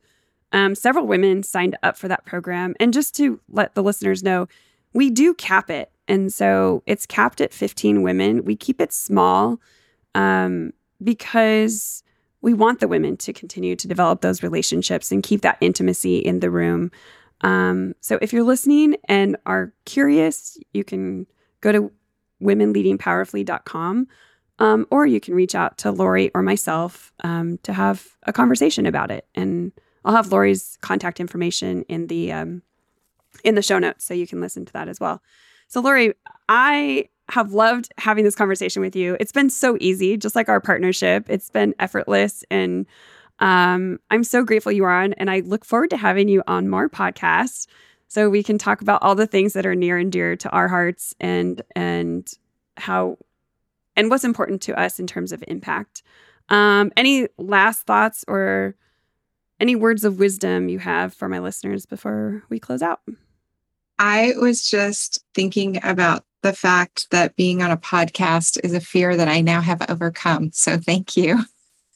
um, 0.57 0.75
several 0.75 1.07
women 1.07 1.43
signed 1.43 1.77
up 1.83 1.99
for 1.99 2.09
that 2.09 2.25
program. 2.25 2.75
And 2.81 2.93
just 2.95 3.15
to 3.17 3.39
let 3.51 3.75
the 3.75 3.83
listeners 3.83 4.23
know, 4.23 4.49
we 4.95 5.11
do 5.11 5.35
cap 5.35 5.69
it. 5.69 5.93
And 6.09 6.33
so 6.33 6.83
it's 6.87 7.05
capped 7.05 7.43
at 7.43 7.53
15 7.53 8.01
women. 8.01 8.43
We 8.43 8.57
keep 8.57 8.81
it 8.81 8.91
small 8.91 9.61
um, 10.15 10.73
because 11.05 12.03
we 12.41 12.55
want 12.55 12.81
the 12.81 12.89
women 12.89 13.19
to 13.19 13.35
continue 13.35 13.77
to 13.77 13.87
develop 13.87 14.23
those 14.23 14.43
relationships 14.43 15.13
and 15.13 15.23
keep 15.23 15.43
that 15.43 15.59
intimacy 15.61 16.17
in 16.17 16.41
the 16.41 16.51
room. 16.51 16.91
Um, 17.43 17.95
so 18.01 18.19
if 18.23 18.33
you're 18.33 18.43
listening 18.43 18.97
and 19.09 19.37
are 19.45 19.75
curious, 19.85 20.57
you 20.73 20.85
can 20.85 21.27
go 21.61 21.71
to 21.71 21.93
womenleadingpowerfully.com 22.43 24.07
um, 24.59 24.87
or 24.91 25.05
you 25.05 25.21
can 25.21 25.35
reach 25.35 25.55
out 25.55 25.77
to 25.79 25.91
Lori 25.91 26.31
or 26.35 26.41
myself 26.41 27.13
um, 27.25 27.59
to 27.59 27.75
have 27.75 28.17
a 28.23 28.33
conversation 28.33 28.87
about 28.87 29.11
it. 29.11 29.27
And 29.35 29.73
I'll 30.07 30.15
have 30.15 30.33
Lori's 30.33 30.79
contact 30.81 31.21
information 31.21 31.83
in 31.89 32.07
the 32.07 32.33
um, 32.33 32.63
in 33.45 33.57
the 33.57 33.63
show 33.63 33.79
notes 33.79 34.05
so 34.05 34.15
you 34.15 34.27
can 34.27 34.41
listen 34.41 34.65
to 34.65 34.73
that 34.73 34.89
as 34.89 35.01
well. 35.01 35.21
So 35.69 35.81
Lori, 35.81 36.15
I 36.49 37.09
have 37.29 37.53
loved 37.53 37.93
having 37.99 38.25
this 38.25 38.37
conversation 38.37 38.81
with 38.81 38.95
you. 38.95 39.17
It's 39.19 39.33
been 39.33 39.51
so 39.51 39.77
easy, 39.81 40.17
just 40.17 40.37
like 40.37 40.49
our 40.49 40.61
partnership. 40.61 41.27
It's 41.29 41.51
been 41.51 41.75
effortless 41.81 42.45
and 42.51 42.87
um, 43.39 43.99
I'm 44.11 44.25
so 44.25 44.45
grateful 44.45 44.73
you 44.73 44.85
are 44.85 45.03
on, 45.03 45.13
and 45.15 45.31
I 45.31 45.41
look 45.41 45.65
forward 45.65 45.91
to 45.91 45.97
having 45.97 46.29
you 46.29 46.43
on 46.47 46.69
more 46.71 46.89
podcasts 46.89 47.67
so 48.09 48.31
we 48.31 48.43
can 48.43 48.57
talk 48.57 48.81
about 48.81 49.03
all 49.03 49.15
the 49.15 49.27
things 49.27 49.53
that 49.53 49.67
are 49.67 49.75
near 49.75 49.99
and 49.99 50.11
dear 50.11 50.37
to 50.37 50.51
our 50.51 50.69
hearts 50.69 51.15
and 51.21 51.61
and 51.75 52.33
how 52.77 53.19
and 53.95 54.11
what's 54.11 54.25
important 54.25 54.63
to 54.63 54.79
us 54.79 54.99
in 54.99 55.07
terms 55.07 55.33
of 55.33 55.45
impact. 55.49 56.03
Um, 56.49 56.93
any 56.97 57.29
last 57.37 57.83
thoughts 57.83 58.25
or 58.29 58.77
any 59.61 59.77
words 59.77 60.05
of 60.05 60.19
wisdom 60.19 60.69
you 60.69 60.79
have 60.79 61.15
for 61.15 61.29
my 61.29 61.39
listeners 61.39 61.87
before 61.87 62.43
we 62.49 62.59
close 62.59 62.83
out? 62.83 63.01
I 63.99 64.35
was 64.39 64.69
just 64.69 65.25
thinking 65.35 65.79
about 65.83 66.25
the 66.43 66.53
fact 66.53 67.11
that 67.11 67.37
being 67.37 67.63
on 67.63 67.71
a 67.71 67.77
podcast 67.77 68.59
is 68.63 68.75
a 68.75 68.81
fear 68.81 69.17
that 69.17 69.29
I 69.29 69.41
now 69.41 69.61
have 69.61 69.83
overcome. 69.89 70.51
So 70.53 70.77
thank 70.79 71.17
you. 71.17 71.41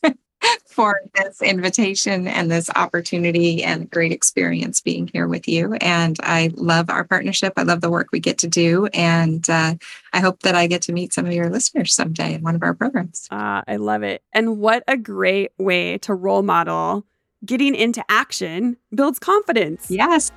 for 0.66 1.00
this 1.14 1.42
invitation 1.42 2.26
and 2.26 2.50
this 2.50 2.70
opportunity 2.74 3.62
and 3.62 3.90
great 3.90 4.12
experience 4.12 4.80
being 4.80 5.10
here 5.12 5.28
with 5.28 5.46
you. 5.46 5.74
And 5.74 6.16
I 6.22 6.50
love 6.54 6.88
our 6.88 7.04
partnership. 7.04 7.52
I 7.56 7.64
love 7.64 7.80
the 7.80 7.90
work 7.90 8.08
we 8.12 8.20
get 8.20 8.38
to 8.38 8.48
do. 8.48 8.86
And 8.94 9.48
uh, 9.50 9.74
I 10.12 10.20
hope 10.20 10.40
that 10.40 10.54
I 10.54 10.66
get 10.66 10.82
to 10.82 10.92
meet 10.92 11.12
some 11.12 11.26
of 11.26 11.32
your 11.32 11.50
listeners 11.50 11.94
someday 11.94 12.34
in 12.34 12.42
one 12.42 12.54
of 12.54 12.62
our 12.62 12.74
programs. 12.74 13.28
Uh, 13.30 13.62
I 13.66 13.76
love 13.76 14.02
it. 14.02 14.22
And 14.32 14.58
what 14.58 14.82
a 14.88 14.96
great 14.96 15.52
way 15.58 15.98
to 15.98 16.14
role 16.14 16.42
model 16.42 17.04
getting 17.44 17.74
into 17.74 18.04
action 18.08 18.76
builds 18.94 19.18
confidence. 19.18 19.86
Yes. 19.90 20.30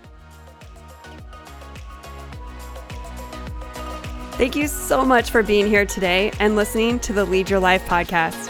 Thank 4.33 4.55
you 4.55 4.67
so 4.67 5.05
much 5.05 5.29
for 5.29 5.43
being 5.43 5.67
here 5.67 5.85
today 5.85 6.31
and 6.39 6.55
listening 6.55 6.99
to 7.01 7.13
the 7.13 7.23
Lead 7.23 7.49
Your 7.49 7.59
Life 7.59 7.85
podcast. 7.85 8.49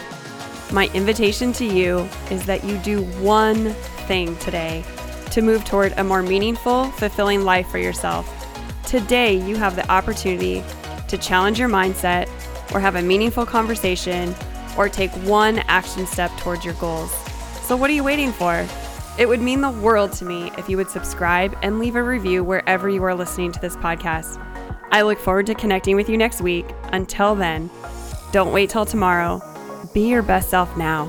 My 0.72 0.88
invitation 0.94 1.52
to 1.54 1.64
you 1.64 2.08
is 2.30 2.46
that 2.46 2.64
you 2.64 2.78
do 2.78 3.02
one 3.20 3.70
thing 4.08 4.36
today 4.38 4.82
to 5.30 5.42
move 5.42 5.64
toward 5.64 5.92
a 5.98 6.04
more 6.04 6.22
meaningful, 6.22 6.86
fulfilling 6.92 7.42
life 7.44 7.68
for 7.68 7.78
yourself. 7.78 8.26
Today, 8.86 9.34
you 9.34 9.56
have 9.56 9.76
the 9.76 9.88
opportunity 9.90 10.64
to 11.08 11.18
challenge 11.18 11.58
your 11.58 11.68
mindset 11.68 12.28
or 12.72 12.80
have 12.80 12.96
a 12.96 13.02
meaningful 13.02 13.44
conversation 13.44 14.34
or 14.78 14.88
take 14.88 15.10
one 15.26 15.58
action 15.68 16.06
step 16.06 16.30
towards 16.38 16.64
your 16.64 16.74
goals. 16.74 17.23
So 17.64 17.76
what 17.76 17.88
are 17.88 17.94
you 17.94 18.04
waiting 18.04 18.30
for? 18.30 18.66
It 19.16 19.26
would 19.26 19.40
mean 19.40 19.62
the 19.62 19.70
world 19.70 20.12
to 20.14 20.26
me 20.26 20.50
if 20.58 20.68
you 20.68 20.76
would 20.76 20.90
subscribe 20.90 21.56
and 21.62 21.78
leave 21.78 21.96
a 21.96 22.02
review 22.02 22.44
wherever 22.44 22.90
you 22.90 23.02
are 23.04 23.14
listening 23.14 23.52
to 23.52 23.60
this 23.60 23.74
podcast. 23.76 24.38
I 24.90 25.00
look 25.00 25.18
forward 25.18 25.46
to 25.46 25.54
connecting 25.54 25.96
with 25.96 26.10
you 26.10 26.18
next 26.18 26.42
week. 26.42 26.66
Until 26.92 27.34
then, 27.34 27.70
don't 28.32 28.52
wait 28.52 28.68
till 28.68 28.84
tomorrow. 28.84 29.40
Be 29.94 30.08
your 30.08 30.22
best 30.22 30.50
self 30.50 30.76
now. 30.76 31.08